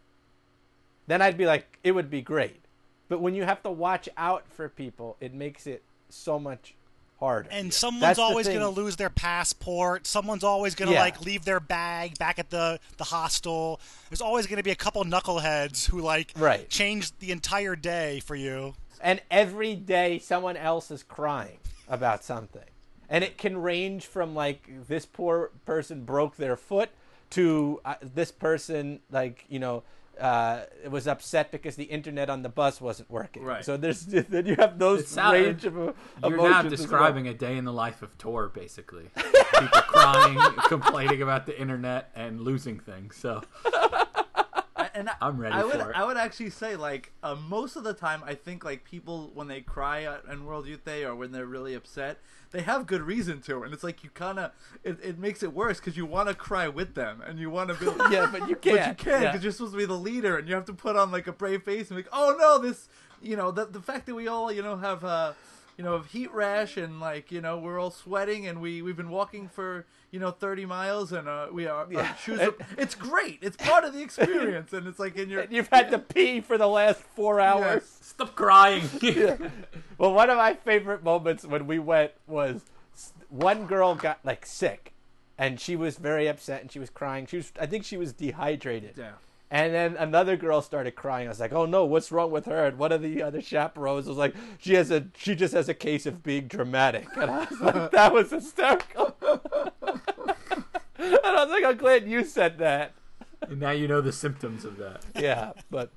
then 1.06 1.22
I'd 1.22 1.36
be 1.36 1.46
like 1.46 1.78
it 1.84 1.92
would 1.92 2.10
be 2.10 2.22
great. 2.22 2.60
But 3.08 3.20
when 3.20 3.34
you 3.34 3.44
have 3.44 3.62
to 3.64 3.70
watch 3.70 4.08
out 4.16 4.44
for 4.48 4.68
people, 4.68 5.16
it 5.20 5.34
makes 5.34 5.66
it 5.66 5.82
so 6.08 6.38
much 6.38 6.74
harder. 7.18 7.48
And 7.50 7.72
someone's 7.72 8.02
That's 8.02 8.18
always 8.18 8.46
going 8.46 8.60
to 8.60 8.68
lose 8.68 8.96
their 8.96 9.10
passport. 9.10 10.06
Someone's 10.06 10.44
always 10.44 10.74
going 10.74 10.88
to 10.88 10.94
Yeah. 10.94 11.02
like 11.02 11.20
leave 11.20 11.44
their 11.44 11.60
bag 11.60 12.18
back 12.18 12.38
at 12.38 12.50
the 12.50 12.78
the 12.98 13.04
hostel. 13.04 13.80
There's 14.08 14.20
always 14.20 14.46
going 14.46 14.56
to 14.58 14.62
be 14.62 14.70
a 14.70 14.76
couple 14.76 15.04
knuckleheads 15.04 15.86
who 15.88 16.00
like 16.00 16.32
Right. 16.36 16.68
change 16.70 17.16
the 17.18 17.30
entire 17.32 17.76
day 17.76 18.20
for 18.20 18.36
you. 18.36 18.74
and 19.02 19.20
every 19.30 19.74
day 19.74 20.18
someone 20.18 20.56
else 20.58 20.90
is 20.90 21.02
crying 21.02 21.56
about 21.90 22.24
something 22.24 22.62
and 23.10 23.24
it 23.24 23.36
can 23.36 23.58
range 23.60 24.06
from 24.06 24.34
like 24.34 24.70
this 24.88 25.04
poor 25.04 25.50
person 25.66 26.04
broke 26.04 26.36
their 26.36 26.56
foot 26.56 26.88
to 27.30 27.80
uh, 27.84 27.96
this 28.00 28.32
person 28.32 29.00
like 29.10 29.44
you 29.48 29.58
know 29.58 29.82
uh, 30.20 30.64
was 30.90 31.08
upset 31.08 31.50
because 31.50 31.76
the 31.76 31.84
internet 31.84 32.28
on 32.28 32.42
the 32.42 32.48
bus 32.48 32.78
wasn't 32.78 33.10
working. 33.10 33.42
Right. 33.42 33.64
So 33.64 33.76
there's 33.78 34.04
then 34.06 34.44
you 34.46 34.54
have 34.56 34.78
those 34.78 35.08
sound- 35.08 35.32
range 35.32 35.64
of 35.64 35.78
uh, 35.78 35.92
You're 36.22 36.34
emotions 36.34 36.42
now 36.42 36.58
as 36.58 36.62
well. 36.64 36.70
describing 36.70 37.28
a 37.28 37.34
day 37.34 37.56
in 37.56 37.64
the 37.64 37.72
life 37.72 38.02
of 38.02 38.16
Tor, 38.18 38.48
basically. 38.48 39.08
People 39.16 39.80
crying, 39.82 40.38
complaining 40.68 41.22
about 41.22 41.46
the 41.46 41.58
internet, 41.58 42.10
and 42.14 42.42
losing 42.42 42.78
things. 42.78 43.16
So 43.16 43.42
and 45.00 45.08
I, 45.08 45.14
I'm 45.20 45.38
ready 45.40 45.54
I 45.54 45.64
would, 45.64 45.80
for 45.80 45.90
it. 45.90 45.96
I 45.96 46.04
would 46.04 46.16
actually 46.16 46.50
say 46.50 46.76
like 46.76 47.12
uh, 47.22 47.34
most 47.34 47.74
of 47.76 47.82
the 47.84 47.92
time, 47.94 48.22
I 48.24 48.34
think 48.34 48.64
like 48.64 48.84
people 48.84 49.30
when 49.34 49.48
they 49.48 49.60
cry 49.60 50.06
in 50.30 50.44
World 50.44 50.66
Youth 50.66 50.84
Day 50.84 51.04
or 51.04 51.14
when 51.16 51.32
they're 51.32 51.46
really 51.46 51.74
upset, 51.74 52.18
they 52.52 52.60
have 52.62 52.86
good 52.86 53.02
reason 53.02 53.40
to, 53.42 53.62
and 53.62 53.72
it's 53.74 53.82
like 53.82 54.04
you 54.04 54.10
kind 54.10 54.38
of 54.38 54.52
it, 54.84 54.98
it 55.02 55.18
makes 55.18 55.42
it 55.42 55.52
worse 55.52 55.78
because 55.80 55.96
you 55.96 56.06
want 56.06 56.28
to 56.28 56.34
cry 56.34 56.68
with 56.68 56.94
them 56.94 57.22
and 57.26 57.38
you 57.38 57.50
want 57.50 57.70
to 57.70 57.74
be. 57.74 57.86
Yeah, 58.10 58.28
but 58.30 58.48
you 58.48 58.54
can't 58.56 58.62
But 58.62 58.70
you 58.70 58.74
can't. 58.76 58.98
can't 58.98 59.22
Yeah. 59.22 59.30
because 59.32 59.42
you're 59.44 59.52
supposed 59.52 59.72
to 59.72 59.78
be 59.78 59.84
the 59.86 59.94
leader, 59.94 60.36
and 60.38 60.48
you 60.48 60.54
have 60.54 60.64
to 60.66 60.72
put 60.72 60.94
on 60.96 61.10
like 61.10 61.26
a 61.26 61.32
brave 61.32 61.62
face 61.64 61.90
and 61.90 61.96
be 61.96 62.02
like, 62.04 62.12
"Oh 62.12 62.36
no, 62.38 62.58
this, 62.58 62.88
you 63.22 63.36
know, 63.36 63.50
the 63.50 63.66
the 63.66 63.80
fact 63.80 64.06
that 64.06 64.14
we 64.14 64.28
all, 64.28 64.50
you 64.52 64.62
know, 64.62 64.76
have 64.76 65.04
uh, 65.04 65.32
you 65.80 65.86
know, 65.86 65.96
have 65.96 66.08
heat 66.08 66.30
rash 66.34 66.76
and 66.76 67.00
like, 67.00 67.32
you 67.32 67.40
know, 67.40 67.56
we're 67.56 67.78
all 67.80 67.90
sweating 67.90 68.46
and 68.46 68.60
we 68.60 68.82
we've 68.82 68.98
been 68.98 69.08
walking 69.08 69.48
for 69.48 69.86
you 70.10 70.20
know 70.20 70.30
30 70.30 70.66
miles 70.66 71.10
and 71.10 71.26
uh, 71.26 71.46
we 71.50 71.66
are 71.66 71.86
Yeah. 71.90 72.00
our 72.00 72.16
shoes. 72.18 72.38
Are, 72.38 72.52
it's 72.76 72.94
great. 72.94 73.38
It's 73.40 73.56
part 73.56 73.84
of 73.84 73.94
the 73.94 74.02
experience, 74.02 74.74
and 74.74 74.86
it's 74.86 74.98
like 74.98 75.16
in 75.16 75.30
your 75.30 75.46
You've 75.50 75.68
had 75.72 75.90
to 75.92 75.98
pee 75.98 76.42
for 76.42 76.58
the 76.58 76.66
last 76.66 77.00
four 77.00 77.40
hours. 77.40 77.84
stop 78.02 78.34
crying. 78.34 78.82
Well, 79.96 80.12
one 80.12 80.28
of 80.28 80.36
my 80.36 80.52
favorite 80.54 81.02
moments 81.02 81.46
when 81.46 81.66
we 81.66 81.78
went 81.78 82.12
was 82.26 82.62
one 83.30 83.64
girl 83.66 83.94
got 83.94 84.18
like 84.22 84.44
sick, 84.44 84.92
and 85.38 85.58
she 85.58 85.76
was 85.76 85.96
very 85.96 86.26
upset 86.26 86.60
and 86.60 86.70
she 86.70 86.78
was 86.78 86.90
crying. 86.90 87.24
She 87.24 87.38
was, 87.38 87.52
I 87.58 87.64
think, 87.64 87.84
she 87.86 87.96
was 87.96 88.12
dehydrated. 88.12 88.96
Yeah. 88.98 89.12
And 89.50 89.74
then 89.74 89.96
another 89.96 90.36
girl 90.36 90.62
started 90.62 90.94
crying. 90.94 91.26
I 91.26 91.30
was 91.30 91.40
like, 91.40 91.52
"Oh 91.52 91.66
no, 91.66 91.84
what's 91.84 92.12
wrong 92.12 92.30
with 92.30 92.46
her?" 92.46 92.66
And 92.66 92.78
one 92.78 92.92
of 92.92 93.02
the 93.02 93.20
other 93.22 93.40
chaperones 93.42 94.06
was 94.06 94.16
like, 94.16 94.34
"She 94.58 94.74
has 94.74 94.90
a, 94.92 95.08
she 95.16 95.34
just 95.34 95.54
has 95.54 95.68
a 95.68 95.74
case 95.74 96.06
of 96.06 96.22
being 96.22 96.46
dramatic." 96.46 97.08
And 97.16 97.30
I 97.30 97.46
was 97.46 97.60
like, 97.60 97.90
"That 97.92 98.12
was 98.12 98.30
hysterical." 98.30 99.16
and 99.22 100.00
I 100.98 101.44
was 101.44 101.50
like, 101.50 101.64
oh, 101.64 101.70
"I'm 101.70 101.76
glad 101.76 102.08
you 102.08 102.24
said 102.24 102.58
that." 102.58 102.92
and 103.42 103.58
now 103.58 103.70
you 103.70 103.88
know 103.88 104.00
the 104.00 104.12
symptoms 104.12 104.64
of 104.64 104.76
that. 104.76 105.02
yeah, 105.18 105.52
but 105.70 105.90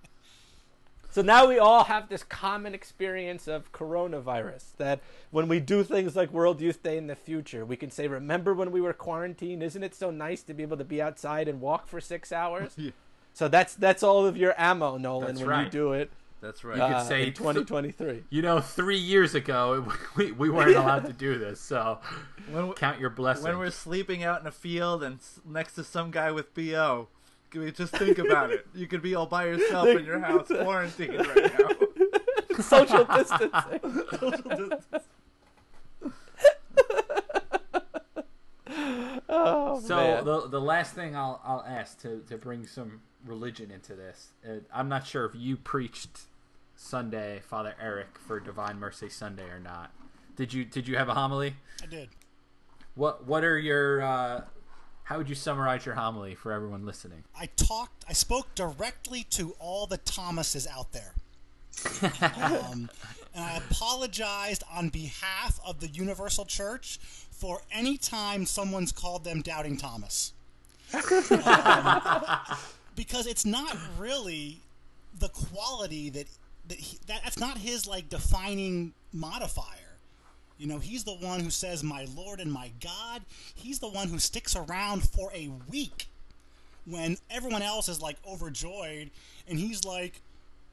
so 1.12 1.22
now 1.22 1.46
we 1.48 1.60
all 1.60 1.84
have 1.84 2.10
this 2.10 2.24
common 2.24 2.74
experience 2.74 3.48
of 3.48 3.72
coronavirus 3.72 4.76
that 4.78 5.00
when 5.30 5.48
we 5.48 5.60
do 5.60 5.84
things 5.84 6.16
like 6.16 6.32
World 6.32 6.60
Youth 6.60 6.82
Day 6.82 6.98
in 6.98 7.06
the 7.06 7.16
future, 7.16 7.66
we 7.66 7.76
can 7.76 7.92
say, 7.92 8.08
"Remember 8.08 8.56
when 8.56 8.72
we 8.72 8.82
were 8.82 8.94
quarantined? 8.94 9.62
Isn't 9.62 9.84
it 9.84 9.94
so 9.94 10.10
nice 10.10 10.42
to 10.44 10.56
be 10.56 10.64
able 10.64 10.78
to 10.78 10.84
be 10.84 11.00
outside 11.00 11.48
and 11.48 11.62
walk 11.62 11.88
for 11.88 12.02
six 12.02 12.32
hours?" 12.32 12.74
Yeah. 12.78 12.92
So 13.34 13.48
that's 13.48 13.76
that's 13.76 14.04
all 14.04 14.26
of 14.26 14.38
your 14.38 14.54
ammo, 14.58 14.98
Nolan, 14.98 15.36
That's 15.36 15.42
when 15.48 15.66
you 15.66 15.70
do 15.72 15.94
it. 15.94 16.12
That's 16.42 16.64
right. 16.64 16.78
You 16.78 16.84
could 16.84 16.92
uh, 16.98 17.04
say 17.04 17.32
2023. 17.32 18.24
You 18.30 18.42
know, 18.42 18.60
three 18.60 18.98
years 18.98 19.34
ago, 19.34 19.88
we, 20.18 20.34
we 20.34 20.50
weren't 20.50 20.76
allowed 20.76 21.06
to 21.06 21.14
do 21.14 21.38
this, 21.40 21.60
so 21.62 22.00
when, 22.52 22.68
we- 22.68 22.74
count 22.76 23.00
your 23.00 23.10
blessings. 23.10 23.46
when 23.46 23.58
we're 23.58 23.70
sleeping 23.72 24.24
out 24.24 24.42
in 24.42 24.48
a 24.48 24.52
field 24.52 25.04
and 25.04 25.20
next 25.46 25.74
to 25.76 25.84
some 25.86 26.12
guy 26.12 26.32
with 26.32 26.54
bo, 26.54 27.08
can 27.50 27.62
we 27.62 27.72
just 27.72 27.96
think 27.96 28.18
about 28.20 28.52
it? 28.52 28.68
You 28.76 28.88
could 28.88 29.02
be 29.02 29.16
all 29.16 29.26
by 29.26 29.46
yourself 29.46 29.88
in 29.88 30.04
your 30.04 30.20
house, 30.20 30.48
quarantined 30.50 31.26
right 31.26 31.60
now. 31.60 31.70
Social 32.62 33.06
distancing. 33.06 34.72
oh, 39.30 39.80
So 39.82 39.96
man. 39.96 40.26
the 40.26 40.48
the 40.48 40.62
last 40.62 40.94
thing 40.94 41.16
I'll 41.16 41.42
I'll 41.44 41.66
ask 41.68 42.00
to 42.02 42.20
to 42.28 42.38
bring 42.38 42.66
some 42.68 43.02
religion 43.26 43.72
into 43.72 43.96
this. 43.96 44.28
Uh, 44.48 44.56
I'm 44.74 44.90
not 44.90 45.06
sure 45.08 45.26
if 45.26 45.34
you 45.36 45.58
preached 45.58 46.22
Sunday, 46.76 47.42
Father 47.48 47.76
Eric, 47.82 48.18
for 48.18 48.40
Divine 48.40 48.80
Mercy 48.80 49.10
Sunday 49.10 49.50
or 49.50 49.60
not. 49.60 49.92
Did 50.36 50.54
you 50.54 50.66
did 50.66 50.88
you 50.88 50.98
have 50.98 51.10
a 51.10 51.14
homily? 51.14 51.56
I 51.82 51.86
did. 51.86 52.10
What 52.96 53.26
what 53.26 53.44
are 53.44 53.58
your 53.58 54.02
uh, 54.02 54.42
how 55.04 55.18
would 55.18 55.30
you 55.30 55.36
summarize 55.36 55.86
your 55.86 55.96
homily 55.96 56.34
for 56.36 56.52
everyone 56.52 56.86
listening? 56.86 57.24
I 57.40 57.48
talked. 57.56 58.04
I 58.10 58.14
spoke 58.14 58.54
directly 58.56 59.24
to 59.32 59.54
all 59.60 59.86
the 59.86 59.98
Thomases 59.98 60.68
out 60.68 60.92
there, 60.92 61.14
um, 62.02 62.90
and 63.36 63.44
I 63.44 63.62
apologized 63.70 64.64
on 64.72 64.90
behalf 64.90 65.60
of 65.66 65.80
the 65.80 65.88
Universal 65.88 66.46
Church 66.46 67.00
for 67.32 67.62
any 67.72 67.98
time 67.98 68.46
someone's 68.46 68.92
called 68.92 69.24
them 69.24 69.42
Doubting 69.42 69.78
Thomas, 69.78 70.34
Um, 70.94 71.02
because 72.96 73.28
it's 73.28 73.46
not 73.46 73.78
really 73.98 74.60
the 75.20 75.30
quality 75.30 76.10
that 76.10 76.28
that, 76.68 76.78
he, 76.78 76.98
that 77.08 77.22
that's 77.24 77.40
not 77.40 77.58
his 77.58 77.88
like 77.88 78.10
defining 78.10 78.94
modifier. 79.12 79.98
You 80.58 80.68
know, 80.68 80.80
he's 80.80 81.04
the 81.04 81.16
one 81.16 81.40
who 81.42 81.50
says, 81.50 81.84
"My 81.84 82.08
Lord 82.16 82.40
and 82.40 82.52
my 82.52 82.72
God." 82.80 83.24
He's 83.54 83.80
the 83.80 83.90
one 83.90 84.08
who 84.08 84.20
sticks 84.20 84.56
around 84.56 85.08
for 85.10 85.32
a 85.34 85.50
week 85.70 86.08
when 86.86 87.18
everyone 87.30 87.62
else 87.62 87.90
is 87.90 88.02
like 88.02 88.18
overjoyed, 88.26 89.10
and 89.48 89.60
he's 89.60 89.84
like, 89.84 90.22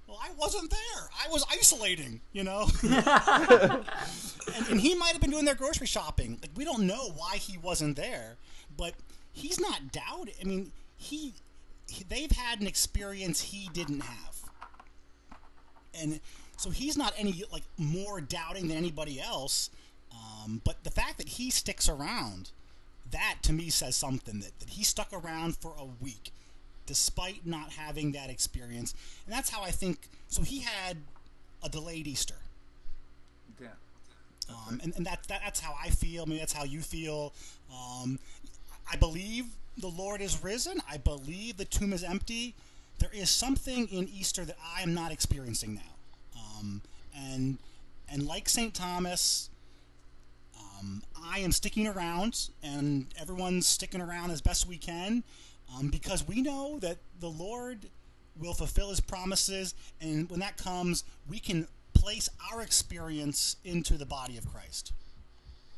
"Well, 0.06 0.20
I 0.22 0.30
wasn't 0.38 0.70
there. 0.70 1.08
I 1.24 1.28
was 1.30 1.44
isolating." 1.50 2.20
You 2.32 2.44
know, 2.44 2.68
and, 2.82 4.68
and 4.70 4.80
he 4.80 4.94
might 4.94 5.12
have 5.12 5.20
been 5.20 5.30
doing 5.30 5.44
their 5.44 5.54
grocery 5.54 5.86
shopping. 5.86 6.38
Like 6.40 6.50
we 6.54 6.64
don't 6.64 6.86
know 6.86 7.10
why 7.16 7.36
he 7.36 7.58
wasn't 7.58 7.96
there, 7.96 8.36
but 8.76 8.94
he's 9.32 9.58
not 9.58 9.90
doubted. 9.92 10.34
I 10.40 10.44
mean, 10.44 10.72
he, 10.98 11.32
he 11.49 11.49
they've 12.08 12.30
had 12.32 12.60
an 12.60 12.66
experience 12.66 13.40
he 13.40 13.68
didn't 13.72 14.00
have 14.00 14.30
and 16.00 16.20
so 16.56 16.70
he's 16.70 16.96
not 16.96 17.14
any 17.16 17.42
like 17.52 17.62
more 17.78 18.20
doubting 18.20 18.68
than 18.68 18.76
anybody 18.76 19.20
else. 19.20 19.70
Um, 20.12 20.60
but 20.64 20.82
the 20.84 20.90
fact 20.90 21.18
that 21.18 21.28
he 21.28 21.50
sticks 21.50 21.88
around, 21.88 22.50
that 23.10 23.36
to 23.42 23.52
me 23.52 23.70
says 23.70 23.96
something 23.96 24.40
that, 24.40 24.58
that 24.60 24.70
he 24.70 24.84
stuck 24.84 25.12
around 25.12 25.56
for 25.56 25.74
a 25.78 25.86
week, 26.02 26.32
despite 26.86 27.46
not 27.46 27.72
having 27.72 28.12
that 28.12 28.28
experience, 28.30 28.94
and 29.26 29.34
that's 29.34 29.50
how 29.50 29.62
I 29.62 29.70
think. 29.70 30.08
So 30.28 30.42
he 30.42 30.60
had 30.60 30.98
a 31.62 31.68
delayed 31.68 32.06
Easter, 32.06 32.34
Yeah. 33.60 33.68
um, 34.48 34.80
and, 34.82 34.94
and 34.96 35.06
that, 35.06 35.24
that 35.28 35.40
that's 35.44 35.60
how 35.60 35.74
I 35.82 35.90
feel. 35.90 36.22
I 36.22 36.26
mean, 36.26 36.38
that's 36.38 36.52
how 36.52 36.64
you 36.64 36.80
feel. 36.80 37.32
Um, 37.72 38.18
I 38.90 38.96
believe 38.96 39.46
the 39.80 39.88
Lord 39.88 40.20
is 40.20 40.42
risen. 40.42 40.80
I 40.88 40.98
believe 40.98 41.56
the 41.56 41.64
tomb 41.64 41.92
is 41.92 42.04
empty. 42.04 42.54
There 42.98 43.10
is 43.12 43.30
something 43.30 43.88
in 43.88 44.08
Easter 44.08 44.44
that 44.44 44.56
I 44.76 44.82
am 44.82 44.94
not 44.94 45.10
experiencing 45.10 45.74
now, 45.74 46.40
um, 46.58 46.82
and 47.16 47.58
and 48.12 48.26
like 48.26 48.48
Saint 48.48 48.74
Thomas, 48.74 49.48
um, 50.58 51.02
I 51.24 51.38
am 51.38 51.52
sticking 51.52 51.86
around, 51.86 52.50
and 52.62 53.06
everyone's 53.18 53.66
sticking 53.66 54.00
around 54.00 54.30
as 54.30 54.40
best 54.40 54.66
we 54.66 54.76
can, 54.76 55.24
um, 55.74 55.88
because 55.88 56.26
we 56.26 56.42
know 56.42 56.78
that 56.80 56.98
the 57.20 57.30
Lord 57.30 57.86
will 58.38 58.54
fulfill 58.54 58.90
His 58.90 59.00
promises, 59.00 59.74
and 60.00 60.28
when 60.30 60.40
that 60.40 60.56
comes, 60.56 61.04
we 61.28 61.38
can 61.38 61.68
place 61.94 62.28
our 62.52 62.62
experience 62.62 63.56
into 63.64 63.96
the 63.96 64.06
body 64.06 64.36
of 64.36 64.46
Christ. 64.46 64.92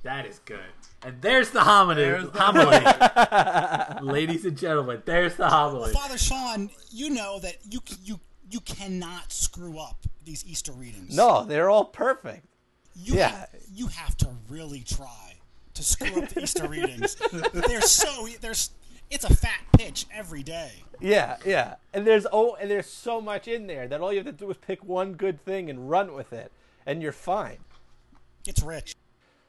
That 0.03 0.26
is 0.26 0.40
good. 0.44 0.59
And 1.05 1.20
there's 1.22 1.50
the 1.50 1.61
homily. 1.61 1.96
There's 1.96 2.28
the- 2.30 2.40
homily. 2.40 4.12
Ladies 4.12 4.44
and 4.44 4.57
gentlemen, 4.57 5.03
there's 5.05 5.36
the 5.36 5.48
homily. 5.48 5.92
Father 5.92 6.18
Sean, 6.18 6.70
you 6.90 7.11
know 7.11 7.38
that 7.40 7.57
you 7.70 7.80
you 8.03 8.20
you 8.50 8.61
cannot 8.61 9.32
screw 9.32 9.78
up 9.78 10.05
these 10.24 10.44
Easter 10.46 10.72
readings. 10.72 11.16
no, 11.16 11.44
they're 11.44 11.70
all 11.70 11.84
perfect. 11.86 12.46
you 12.94 13.14
yeah. 13.14 13.28
ha- 13.28 13.46
you 13.72 13.86
have 13.88 14.16
to 14.18 14.28
really 14.48 14.80
try 14.82 15.34
to 15.74 15.82
screw 15.82 16.22
up 16.22 16.28
the 16.30 16.42
Easter 16.42 16.68
readings. 16.68 17.14
They're 17.53 17.80
so 17.80 18.28
there's 18.40 18.70
it's 19.11 19.24
a 19.24 19.34
fat 19.34 19.61
pitch 19.78 20.07
every 20.12 20.42
day. 20.42 20.72
Yeah, 21.00 21.36
yeah. 21.46 21.76
And 21.94 22.07
there's 22.07 22.26
oh, 22.32 22.57
and 22.61 22.70
there's 22.70 22.86
so 22.86 23.20
much 23.20 23.48
in 23.48 23.66
there 23.66 23.88
that 23.88 24.00
all 24.00 24.12
you 24.12 24.18
have 24.18 24.26
to 24.26 24.32
do 24.32 24.50
is 24.50 24.57
pick 24.59 24.84
one 24.84 25.14
good 25.14 25.44
thing 25.44 25.70
and 25.70 25.88
run 25.88 26.12
with 26.12 26.32
it, 26.32 26.53
and 26.86 27.03
you're 27.03 27.12
fine. 27.12 27.59
It's 28.46 28.62
rich. 28.62 28.94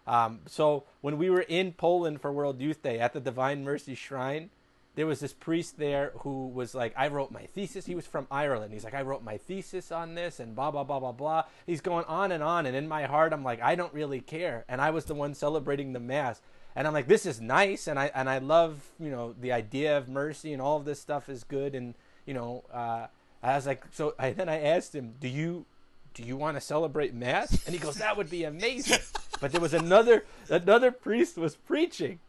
Um, 0.06 0.42
so 0.48 0.84
when 1.02 1.18
we 1.18 1.30
were 1.30 1.42
in 1.42 1.74
Poland 1.74 2.22
for 2.22 2.32
World 2.32 2.60
Youth 2.60 2.84
Day 2.84 3.00
at 3.00 3.14
the 3.14 3.20
Divine 3.20 3.64
Mercy 3.64 3.96
Shrine, 3.96 4.50
there 4.96 5.08
was 5.08 5.20
this 5.20 5.34
priest 5.34 5.78
there 5.78 6.12
who 6.20 6.48
was 6.50 6.76
like, 6.76 6.94
I 6.96 7.08
wrote 7.08 7.32
my 7.32 7.44
thesis. 7.48 7.86
He 7.86 7.96
was 7.96 8.06
from 8.06 8.28
Ireland. 8.30 8.74
He's 8.74 8.84
like, 8.84 8.94
I 8.94 9.02
wrote 9.02 9.24
my 9.24 9.38
thesis 9.38 9.92
on 9.92 10.14
this 10.14 10.40
and 10.40 10.56
blah, 10.56 10.70
blah, 10.70 10.84
blah, 10.84 11.00
blah, 11.00 11.12
blah. 11.12 11.44
He's 11.66 11.82
going 11.82 12.06
on 12.06 12.32
and 12.32 12.44
on. 12.44 12.66
And 12.68 12.76
in 12.76 12.88
my 12.88 13.06
heart, 13.06 13.34
I'm 13.34 13.44
like, 13.44 13.62
I 13.62 13.74
don't 13.76 13.94
really 13.94 14.22
care. 14.22 14.66
And 14.68 14.80
I 14.80 14.92
was 14.92 15.06
the 15.06 15.16
one 15.16 15.34
celebrating 15.34 15.94
the 15.94 16.00
Mass. 16.00 16.42
And 16.76 16.86
I'm 16.88 16.94
like, 16.94 17.08
this 17.08 17.26
is 17.26 17.42
nice. 17.42 17.88
And 17.88 17.98
I, 17.98 18.12
and 18.14 18.30
I 18.30 18.38
love, 18.38 18.82
you 19.00 19.10
know, 19.10 19.34
the 19.40 19.52
idea 19.52 19.98
of 19.98 20.10
mercy 20.10 20.54
and 20.54 20.62
all 20.62 20.78
of 20.78 20.86
this 20.86 21.00
stuff 21.00 21.28
is 21.28 21.44
good. 21.44 21.74
And, 21.74 21.96
you 22.28 22.36
know, 22.36 22.64
uh, 22.72 23.08
I 23.42 23.56
was 23.56 23.66
like, 23.66 23.84
so 23.92 24.14
I, 24.20 24.32
then 24.32 24.48
I 24.48 24.62
asked 24.62 24.94
him, 24.94 25.16
do 25.20 25.28
you, 25.28 25.66
do 26.14 26.22
you 26.22 26.38
want 26.38 26.56
to 26.56 26.62
celebrate 26.62 27.16
Mass? 27.16 27.66
And 27.66 27.74
he 27.74 27.80
goes, 27.80 27.96
that 27.96 28.16
would 28.16 28.30
be 28.30 28.44
amazing. 28.44 29.00
But 29.44 29.52
there 29.52 29.62
was 29.62 29.74
another, 29.74 30.24
another 30.50 30.90
priest 30.92 31.38
was 31.38 31.56
preaching 31.56 32.20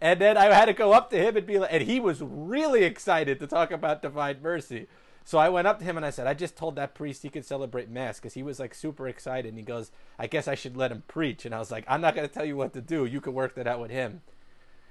and 0.00 0.20
then 0.20 0.36
I 0.36 0.52
had 0.52 0.66
to 0.66 0.74
go 0.74 0.92
up 0.92 1.08
to 1.10 1.16
him 1.16 1.36
and 1.36 1.46
be 1.46 1.58
like, 1.58 1.72
and 1.72 1.82
he 1.82 1.98
was 1.98 2.20
really 2.20 2.84
excited 2.84 3.38
to 3.40 3.46
talk 3.46 3.70
about 3.70 4.02
divine 4.02 4.42
mercy. 4.42 4.86
So 5.24 5.38
I 5.38 5.48
went 5.48 5.66
up 5.66 5.78
to 5.78 5.84
him 5.86 5.96
and 5.96 6.04
I 6.04 6.10
said, 6.10 6.26
I 6.26 6.34
just 6.34 6.56
told 6.56 6.76
that 6.76 6.94
priest 6.94 7.22
he 7.22 7.30
could 7.30 7.46
celebrate 7.46 7.88
mass 7.88 8.18
because 8.18 8.34
he 8.34 8.42
was 8.42 8.60
like 8.60 8.74
super 8.74 9.08
excited. 9.08 9.48
And 9.48 9.56
he 9.56 9.64
goes, 9.64 9.90
I 10.18 10.26
guess 10.26 10.46
I 10.46 10.54
should 10.54 10.76
let 10.76 10.92
him 10.92 11.04
preach. 11.08 11.46
And 11.46 11.54
I 11.54 11.58
was 11.58 11.70
like, 11.70 11.84
I'm 11.88 12.02
not 12.02 12.14
going 12.14 12.28
to 12.28 12.34
tell 12.34 12.44
you 12.44 12.56
what 12.56 12.74
to 12.74 12.82
do. 12.82 13.06
You 13.06 13.22
can 13.22 13.32
work 13.32 13.54
that 13.54 13.66
out 13.66 13.80
with 13.80 13.90
him. 13.90 14.20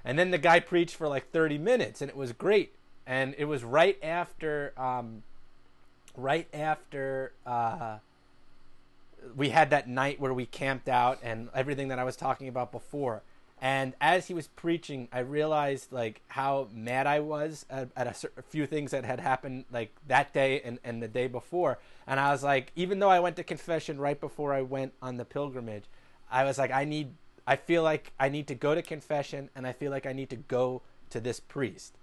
And 0.04 0.18
then 0.18 0.32
the 0.32 0.38
guy 0.38 0.58
preached 0.58 0.96
for 0.96 1.06
like 1.06 1.30
30 1.30 1.58
minutes 1.58 2.02
and 2.02 2.10
it 2.10 2.16
was 2.16 2.32
great. 2.32 2.74
And 3.06 3.36
it 3.38 3.44
was 3.44 3.62
right 3.62 3.98
after, 4.02 4.72
um, 4.76 5.22
right 6.16 6.48
after, 6.52 7.34
uh, 7.46 7.98
we 9.36 9.50
had 9.50 9.70
that 9.70 9.88
night 9.88 10.20
where 10.20 10.34
we 10.34 10.46
camped 10.46 10.88
out 10.88 11.18
and 11.22 11.48
everything 11.54 11.88
that 11.88 11.98
I 11.98 12.04
was 12.04 12.16
talking 12.16 12.48
about 12.48 12.72
before. 12.72 13.22
And 13.60 13.94
as 14.00 14.26
he 14.26 14.34
was 14.34 14.48
preaching, 14.48 15.08
I 15.12 15.20
realized 15.20 15.92
like 15.92 16.20
how 16.28 16.68
mad 16.72 17.06
I 17.06 17.20
was 17.20 17.64
at, 17.70 17.88
at 17.96 18.06
a, 18.06 18.14
certain, 18.14 18.40
a, 18.40 18.42
few 18.42 18.66
things 18.66 18.90
that 18.90 19.04
had 19.04 19.20
happened 19.20 19.64
like 19.72 19.94
that 20.06 20.32
day 20.34 20.60
and, 20.60 20.78
and 20.84 21.02
the 21.02 21.08
day 21.08 21.28
before. 21.28 21.78
And 22.06 22.20
I 22.20 22.30
was 22.30 22.42
like, 22.42 22.72
even 22.76 22.98
though 22.98 23.08
I 23.08 23.20
went 23.20 23.36
to 23.36 23.44
confession 23.44 23.98
right 23.98 24.20
before 24.20 24.52
I 24.52 24.62
went 24.62 24.92
on 25.00 25.16
the 25.16 25.24
pilgrimage, 25.24 25.84
I 26.30 26.44
was 26.44 26.58
like, 26.58 26.72
I 26.72 26.84
need, 26.84 27.14
I 27.46 27.56
feel 27.56 27.82
like 27.82 28.12
I 28.18 28.28
need 28.28 28.48
to 28.48 28.54
go 28.54 28.74
to 28.74 28.82
confession 28.82 29.48
and 29.54 29.66
I 29.66 29.72
feel 29.72 29.90
like 29.90 30.04
I 30.04 30.12
need 30.12 30.30
to 30.30 30.36
go 30.36 30.82
to 31.10 31.20
this 31.20 31.40
priest. 31.40 31.96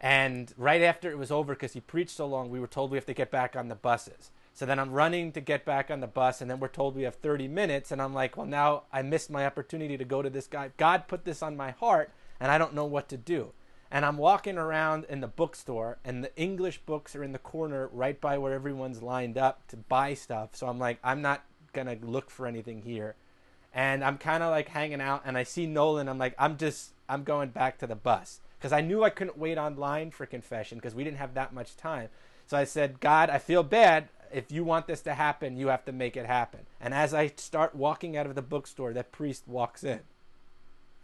And 0.00 0.52
right 0.56 0.82
after 0.82 1.10
it 1.10 1.18
was 1.18 1.30
over, 1.30 1.54
because 1.54 1.72
he 1.72 1.80
preached 1.80 2.16
so 2.16 2.26
long, 2.26 2.50
we 2.50 2.60
were 2.60 2.66
told 2.66 2.90
we 2.90 2.96
have 2.96 3.06
to 3.06 3.14
get 3.14 3.30
back 3.30 3.56
on 3.56 3.68
the 3.68 3.74
buses. 3.74 4.30
So 4.54 4.64
then 4.64 4.78
I'm 4.78 4.92
running 4.92 5.32
to 5.32 5.40
get 5.40 5.64
back 5.64 5.90
on 5.90 5.98
the 5.98 6.06
bus, 6.06 6.40
and 6.40 6.48
then 6.48 6.60
we're 6.60 6.68
told 6.68 6.94
we 6.94 7.02
have 7.02 7.16
30 7.16 7.48
minutes. 7.48 7.90
And 7.90 8.00
I'm 8.00 8.14
like, 8.14 8.36
well, 8.36 8.46
now 8.46 8.84
I 8.92 9.02
missed 9.02 9.28
my 9.28 9.44
opportunity 9.44 9.98
to 9.98 10.04
go 10.04 10.22
to 10.22 10.30
this 10.30 10.46
guy. 10.46 10.70
God 10.76 11.08
put 11.08 11.24
this 11.24 11.42
on 11.42 11.56
my 11.56 11.72
heart, 11.72 12.10
and 12.38 12.52
I 12.52 12.56
don't 12.56 12.72
know 12.72 12.84
what 12.84 13.08
to 13.08 13.16
do. 13.16 13.52
And 13.90 14.04
I'm 14.04 14.16
walking 14.16 14.56
around 14.56 15.06
in 15.08 15.20
the 15.20 15.26
bookstore, 15.26 15.98
and 16.04 16.22
the 16.22 16.34
English 16.36 16.78
books 16.86 17.16
are 17.16 17.24
in 17.24 17.32
the 17.32 17.38
corner 17.38 17.88
right 17.92 18.20
by 18.20 18.38
where 18.38 18.52
everyone's 18.52 19.02
lined 19.02 19.36
up 19.36 19.66
to 19.68 19.76
buy 19.76 20.14
stuff. 20.14 20.50
So 20.54 20.68
I'm 20.68 20.78
like, 20.78 20.98
I'm 21.02 21.20
not 21.20 21.44
going 21.72 21.88
to 21.88 22.06
look 22.06 22.30
for 22.30 22.46
anything 22.46 22.82
here. 22.82 23.16
And 23.74 24.04
I'm 24.04 24.18
kind 24.18 24.44
of 24.44 24.52
like 24.52 24.68
hanging 24.68 25.00
out, 25.00 25.22
and 25.24 25.36
I 25.36 25.42
see 25.42 25.66
Nolan. 25.66 26.08
I'm 26.08 26.18
like, 26.18 26.36
I'm 26.38 26.56
just, 26.58 26.92
I'm 27.08 27.24
going 27.24 27.48
back 27.48 27.78
to 27.78 27.88
the 27.88 27.96
bus. 27.96 28.40
Because 28.56 28.72
I 28.72 28.82
knew 28.82 29.02
I 29.02 29.10
couldn't 29.10 29.36
wait 29.36 29.58
online 29.58 30.12
for 30.12 30.26
confession 30.26 30.78
because 30.78 30.94
we 30.94 31.02
didn't 31.02 31.18
have 31.18 31.34
that 31.34 31.52
much 31.52 31.76
time. 31.76 32.08
So 32.46 32.56
I 32.56 32.64
said, 32.64 33.00
God, 33.00 33.30
I 33.30 33.38
feel 33.38 33.62
bad 33.62 34.08
if 34.34 34.50
you 34.50 34.64
want 34.64 34.86
this 34.86 35.00
to 35.02 35.14
happen, 35.14 35.56
you 35.56 35.68
have 35.68 35.84
to 35.84 35.92
make 35.92 36.16
it 36.16 36.26
happen. 36.26 36.60
And 36.80 36.92
as 36.92 37.14
I 37.14 37.28
start 37.36 37.74
walking 37.74 38.16
out 38.16 38.26
of 38.26 38.34
the 38.34 38.42
bookstore, 38.42 38.92
that 38.92 39.12
priest 39.12 39.44
walks 39.46 39.84
in. 39.84 40.00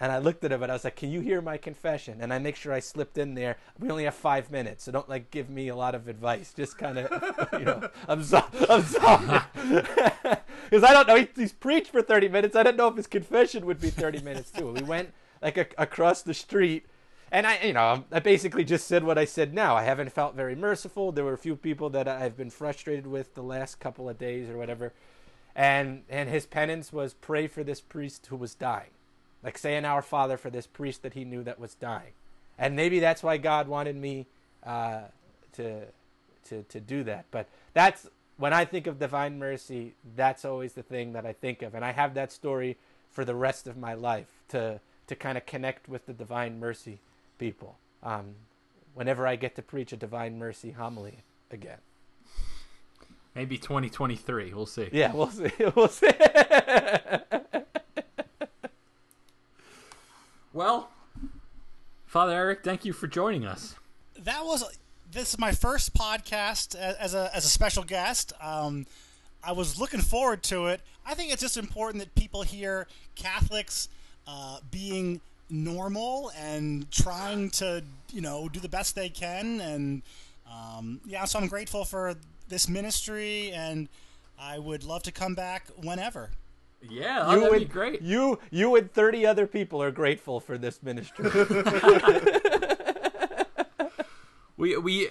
And 0.02 0.10
I 0.10 0.18
looked 0.18 0.42
at 0.44 0.52
him 0.52 0.62
and 0.62 0.72
I 0.72 0.74
was 0.74 0.84
like, 0.84 0.96
Can 0.96 1.10
you 1.10 1.20
hear 1.20 1.42
my 1.42 1.58
confession? 1.58 2.18
And 2.20 2.32
I 2.32 2.38
make 2.38 2.56
sure 2.56 2.72
I 2.72 2.80
slipped 2.80 3.18
in 3.18 3.34
there. 3.34 3.58
We 3.78 3.90
only 3.90 4.04
have 4.04 4.14
five 4.14 4.50
minutes, 4.50 4.84
so 4.84 4.92
don't 4.92 5.08
like 5.08 5.30
give 5.30 5.50
me 5.50 5.68
a 5.68 5.76
lot 5.76 5.94
of 5.94 6.08
advice. 6.08 6.54
Just 6.56 6.78
kind 6.78 6.98
of, 6.98 7.48
you 7.52 7.66
know, 7.66 7.90
I'm, 8.08 8.22
so- 8.24 8.44
I'm 8.68 8.82
sorry. 8.82 9.40
Because 10.70 10.84
I 10.84 10.92
don't 10.92 11.08
know. 11.08 11.16
He, 11.16 11.28
he's 11.34 11.52
preached 11.52 11.90
for 11.90 12.00
30 12.00 12.28
minutes. 12.28 12.54
I 12.54 12.62
didn't 12.62 12.76
know 12.76 12.86
if 12.86 12.94
his 12.96 13.08
confession 13.08 13.66
would 13.66 13.80
be 13.80 13.90
30 13.90 14.20
minutes 14.22 14.52
too. 14.52 14.70
We 14.70 14.82
went 14.82 15.12
like 15.42 15.58
a, 15.58 15.66
across 15.76 16.22
the 16.22 16.32
street 16.32 16.86
and 17.32 17.46
I, 17.46 17.60
you 17.62 17.72
know, 17.72 18.04
I 18.10 18.18
basically 18.18 18.64
just 18.64 18.88
said 18.88 19.04
what 19.04 19.16
I 19.16 19.24
said 19.24 19.54
now. 19.54 19.76
I 19.76 19.84
haven't 19.84 20.12
felt 20.12 20.34
very 20.34 20.56
merciful. 20.56 21.12
There 21.12 21.24
were 21.24 21.32
a 21.32 21.38
few 21.38 21.54
people 21.54 21.88
that 21.90 22.08
I've 22.08 22.36
been 22.36 22.50
frustrated 22.50 23.06
with 23.06 23.34
the 23.34 23.42
last 23.42 23.78
couple 23.78 24.08
of 24.08 24.18
days 24.18 24.48
or 24.48 24.56
whatever, 24.56 24.92
and 25.54 26.02
and 26.08 26.28
his 26.28 26.46
penance 26.46 26.92
was 26.92 27.14
pray 27.14 27.46
for 27.46 27.62
this 27.62 27.80
priest 27.80 28.26
who 28.26 28.36
was 28.36 28.54
dying, 28.54 28.90
like 29.44 29.58
say 29.58 29.76
an 29.76 29.84
Our 29.84 30.02
Father 30.02 30.36
for 30.36 30.50
this 30.50 30.66
priest 30.66 31.02
that 31.02 31.14
he 31.14 31.24
knew 31.24 31.44
that 31.44 31.60
was 31.60 31.74
dying, 31.74 32.12
and 32.58 32.74
maybe 32.74 32.98
that's 32.98 33.22
why 33.22 33.36
God 33.36 33.68
wanted 33.68 33.96
me 33.96 34.26
uh, 34.64 35.02
to 35.52 35.82
to 36.48 36.64
to 36.64 36.80
do 36.80 37.04
that. 37.04 37.26
But 37.30 37.46
that's 37.74 38.08
when 38.38 38.52
I 38.52 38.64
think 38.64 38.88
of 38.88 38.98
divine 38.98 39.38
mercy, 39.38 39.94
that's 40.16 40.44
always 40.44 40.72
the 40.72 40.82
thing 40.82 41.12
that 41.12 41.26
I 41.26 41.32
think 41.32 41.62
of, 41.62 41.76
and 41.76 41.84
I 41.84 41.92
have 41.92 42.14
that 42.14 42.32
story 42.32 42.76
for 43.12 43.24
the 43.24 43.34
rest 43.36 43.68
of 43.68 43.76
my 43.76 43.94
life 43.94 44.26
to 44.48 44.80
to 45.06 45.14
kind 45.14 45.38
of 45.38 45.46
connect 45.46 45.88
with 45.88 46.06
the 46.06 46.12
divine 46.12 46.58
mercy 46.58 46.98
people 47.40 47.78
um, 48.04 48.36
whenever 48.94 49.26
I 49.26 49.34
get 49.34 49.56
to 49.56 49.62
preach 49.62 49.92
a 49.92 49.96
divine 49.96 50.38
mercy 50.38 50.70
homily 50.70 51.24
again. 51.50 51.78
Maybe 53.34 53.58
2023. 53.58 54.52
We'll 54.54 54.66
see. 54.66 54.88
Yeah, 54.92 55.12
we'll 55.12 55.30
see. 55.30 55.50
We'll 55.74 55.88
see. 55.88 56.10
well, 60.52 60.90
Father 62.06 62.32
Eric, 62.32 62.62
thank 62.62 62.84
you 62.84 62.92
for 62.92 63.06
joining 63.06 63.44
us. 63.44 63.74
That 64.18 64.44
was 64.44 64.64
this 65.10 65.30
is 65.30 65.38
my 65.38 65.52
first 65.52 65.94
podcast 65.94 66.74
as 66.74 67.14
a 67.14 67.30
as 67.34 67.44
a 67.44 67.48
special 67.48 67.84
guest. 67.84 68.32
Um, 68.40 68.86
I 69.42 69.52
was 69.52 69.78
looking 69.80 70.00
forward 70.00 70.42
to 70.44 70.66
it. 70.66 70.82
I 71.06 71.14
think 71.14 71.32
it's 71.32 71.40
just 71.40 71.56
important 71.56 72.02
that 72.04 72.14
people 72.14 72.42
hear 72.42 72.86
Catholics 73.14 73.88
uh, 74.26 74.58
being 74.70 75.20
normal 75.50 76.30
and 76.36 76.90
trying 76.90 77.50
to 77.50 77.82
you 78.12 78.20
know 78.20 78.48
do 78.48 78.60
the 78.60 78.68
best 78.68 78.94
they 78.94 79.08
can. 79.08 79.60
And 79.60 80.02
um, 80.50 81.00
yeah 81.06 81.24
so 81.26 81.38
i'm 81.38 81.48
grateful 81.48 81.84
for 81.84 82.14
this 82.48 82.68
ministry 82.68 83.52
and 83.52 83.88
i 84.38 84.58
would 84.58 84.82
love 84.82 85.02
to 85.04 85.12
come 85.12 85.34
back 85.34 85.68
whenever. 85.82 86.30
Yeah 86.82 87.24
oh, 87.26 87.34
you 87.34 87.40
that'd 87.40 87.52
and, 87.52 87.68
be 87.68 87.72
great. 87.72 88.02
You 88.02 88.38
you 88.50 88.74
and 88.76 88.92
thirty 88.92 89.26
other 89.26 89.46
people 89.46 89.82
are 89.82 89.90
grateful 89.90 90.40
for 90.40 90.58
this 90.58 90.82
ministry. 90.82 91.30
we 94.56 94.76
we 94.76 95.08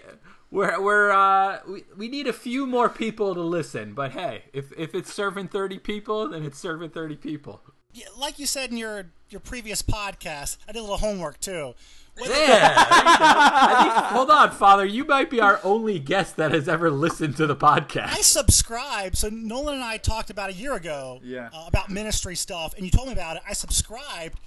we're, 0.52 0.82
we're 0.82 1.12
uh 1.12 1.60
we, 1.68 1.84
we 1.98 2.08
need 2.08 2.28
a 2.28 2.34
few 2.34 2.66
more 2.66 2.90
people 2.90 3.34
to 3.36 3.42
listen 3.42 3.94
but 3.94 4.12
hey 4.12 4.44
if 4.54 4.72
if 4.78 4.96
it's 4.96 5.14
serving 5.14 5.48
30 5.48 5.80
people 5.80 6.30
then 6.30 6.44
it's 6.44 6.60
serving 6.60 6.90
30 6.90 7.16
people. 7.18 7.62
yeah, 7.64 7.72
like 8.18 8.40
you 8.40 8.46
said 8.46 8.72
in 8.72 8.78
your 8.78 9.06
your 9.30 9.40
previous 9.42 9.82
podcast 9.82 10.58
i 10.68 10.72
did 10.72 10.80
a 10.80 10.82
little 10.82 10.98
homework 10.98 11.40
too 11.40 11.74
Whether- 12.18 12.34
Yeah. 12.34 12.84
Think, 13.84 13.94
hold 14.14 14.30
on, 14.30 14.52
Father. 14.52 14.84
You 14.86 15.06
might 15.06 15.30
be 15.30 15.40
our 15.40 15.60
only 15.64 16.00
guest 16.00 16.36
that 16.36 16.52
has 16.52 16.68
ever 16.68 16.92
listened 16.92 17.38
to 17.38 17.48
the 17.48 17.56
podcast. 17.56 18.08
I 18.08 18.18
podcast. 18.20 18.24
subscribe. 18.24 19.16
So 19.16 19.30
Nolan 19.30 19.76
and 19.76 19.84
I 19.84 19.96
talked 19.98 20.30
about 20.30 20.50
a 20.50 20.54
year 20.54 20.74
ago 20.74 21.22
Yeah. 21.24 21.50
uh, 21.54 21.64
about 21.68 21.90
ministry 21.90 22.36
stuff, 22.36 22.74
and 22.76 22.84
you 22.84 22.92
told 22.92 23.08
me 23.08 23.14
about 23.14 23.38
it. 23.38 23.44
I 23.48 23.54
subscribed. 23.54 24.38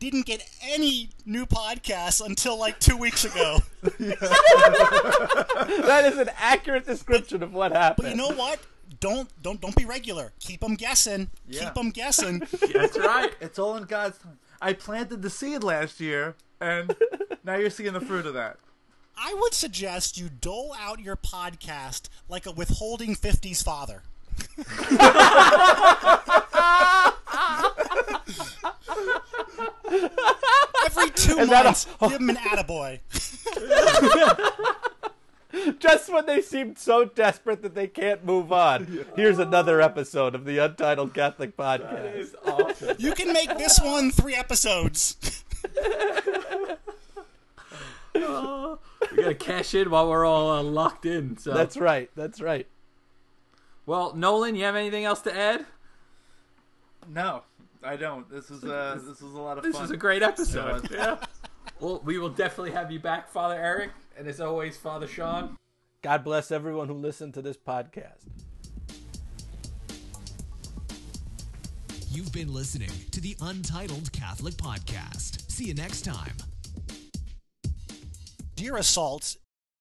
Didn't 0.00 0.26
get 0.26 0.42
any 0.62 1.10
new 1.24 1.46
podcasts 1.46 2.24
until 2.24 2.58
like 2.58 2.80
two 2.80 2.96
weeks 2.96 3.24
ago. 3.24 3.58
that 4.00 6.02
is 6.12 6.18
an 6.18 6.30
accurate 6.38 6.86
description 6.86 7.42
of 7.44 7.52
what 7.54 7.70
happened. 7.72 8.04
But 8.04 8.10
you 8.10 8.16
know 8.16 8.32
what? 8.36 8.58
Don't 9.00 9.28
don't 9.42 9.60
don't 9.60 9.76
be 9.76 9.84
regular. 9.84 10.32
Keep 10.40 10.60
them 10.60 10.74
guessing. 10.74 11.30
Yeah. 11.48 11.64
Keep 11.64 11.74
them 11.74 11.90
guessing. 11.90 12.38
That's 12.72 12.98
right. 12.98 13.32
It's 13.40 13.58
all 13.58 13.76
in 13.76 13.84
God's 13.84 14.18
time. 14.18 14.38
I 14.60 14.72
planted 14.72 15.22
the 15.22 15.30
seed 15.30 15.62
last 15.62 16.00
year, 16.00 16.34
and 16.60 16.94
now 17.44 17.56
you're 17.56 17.70
seeing 17.70 17.92
the 17.92 18.00
fruit 18.00 18.26
of 18.26 18.34
that. 18.34 18.58
I 19.18 19.34
would 19.38 19.54
suggest 19.54 20.18
you 20.18 20.28
dole 20.28 20.74
out 20.78 21.00
your 21.00 21.16
podcast 21.16 22.08
like 22.28 22.46
a 22.46 22.52
withholding 22.52 23.14
50s 23.16 23.62
father. 23.62 24.02
Every 30.86 31.10
two 31.10 31.34
that 31.46 31.64
months, 31.64 31.86
give 32.00 32.20
him 32.20 32.30
an 32.30 32.36
attaboy. 32.36 33.00
Just 35.78 36.12
when 36.12 36.26
they 36.26 36.40
seem 36.40 36.76
so 36.76 37.04
desperate 37.04 37.62
that 37.62 37.74
they 37.74 37.86
can't 37.86 38.24
move 38.24 38.52
on, 38.52 39.06
here's 39.16 39.38
another 39.38 39.80
episode 39.80 40.34
of 40.34 40.44
the 40.44 40.58
Untitled 40.58 41.14
Catholic 41.14 41.56
Podcast. 41.56 42.34
awesome. 42.44 42.96
You 42.98 43.12
can 43.12 43.32
make 43.32 43.56
this 43.58 43.80
one 43.80 44.10
three 44.10 44.34
episodes. 44.34 45.44
we 48.14 48.20
gotta 48.20 49.34
cash 49.38 49.74
in 49.74 49.90
while 49.90 50.08
we're 50.08 50.24
all 50.24 50.50
uh, 50.50 50.62
locked 50.62 51.06
in. 51.06 51.36
So 51.38 51.52
That's 51.52 51.76
right. 51.76 52.10
That's 52.16 52.40
right. 52.40 52.66
well, 53.84 54.14
Nolan, 54.14 54.54
you 54.54 54.64
have 54.64 54.76
anything 54.76 55.04
else 55.04 55.22
to 55.22 55.36
add? 55.36 55.66
No, 57.08 57.42
I 57.82 57.96
don't. 57.96 58.28
This 58.30 58.50
was 58.50 58.64
uh, 58.64 58.98
this 59.06 59.20
was 59.20 59.34
a 59.34 59.38
lot 59.38 59.58
of 59.58 59.64
fun. 59.64 59.70
This 59.70 59.76
fun. 59.76 59.82
was 59.82 59.90
a 59.90 59.96
great 59.96 60.22
episode. 60.22 60.88
Yeah. 60.90 61.18
Well, 61.80 62.00
we 62.04 62.18
will 62.18 62.30
definitely 62.30 62.72
have 62.72 62.90
you 62.90 62.98
back, 62.98 63.28
Father 63.30 63.54
Eric, 63.54 63.90
and 64.16 64.26
as 64.28 64.40
always, 64.40 64.76
Father 64.76 65.06
Sean. 65.06 65.56
God 66.02 66.24
bless 66.24 66.50
everyone 66.50 66.88
who 66.88 66.94
listened 66.94 67.34
to 67.34 67.42
this 67.42 67.56
podcast. 67.56 68.24
You've 72.10 72.32
been 72.32 72.52
listening 72.52 72.90
to 73.10 73.20
the 73.20 73.36
Untitled 73.42 74.10
Catholic 74.12 74.54
Podcast. 74.54 75.50
See 75.50 75.64
you 75.64 75.74
next 75.74 76.02
time. 76.02 76.32
Dear 78.54 78.76
Assaults 78.76 79.36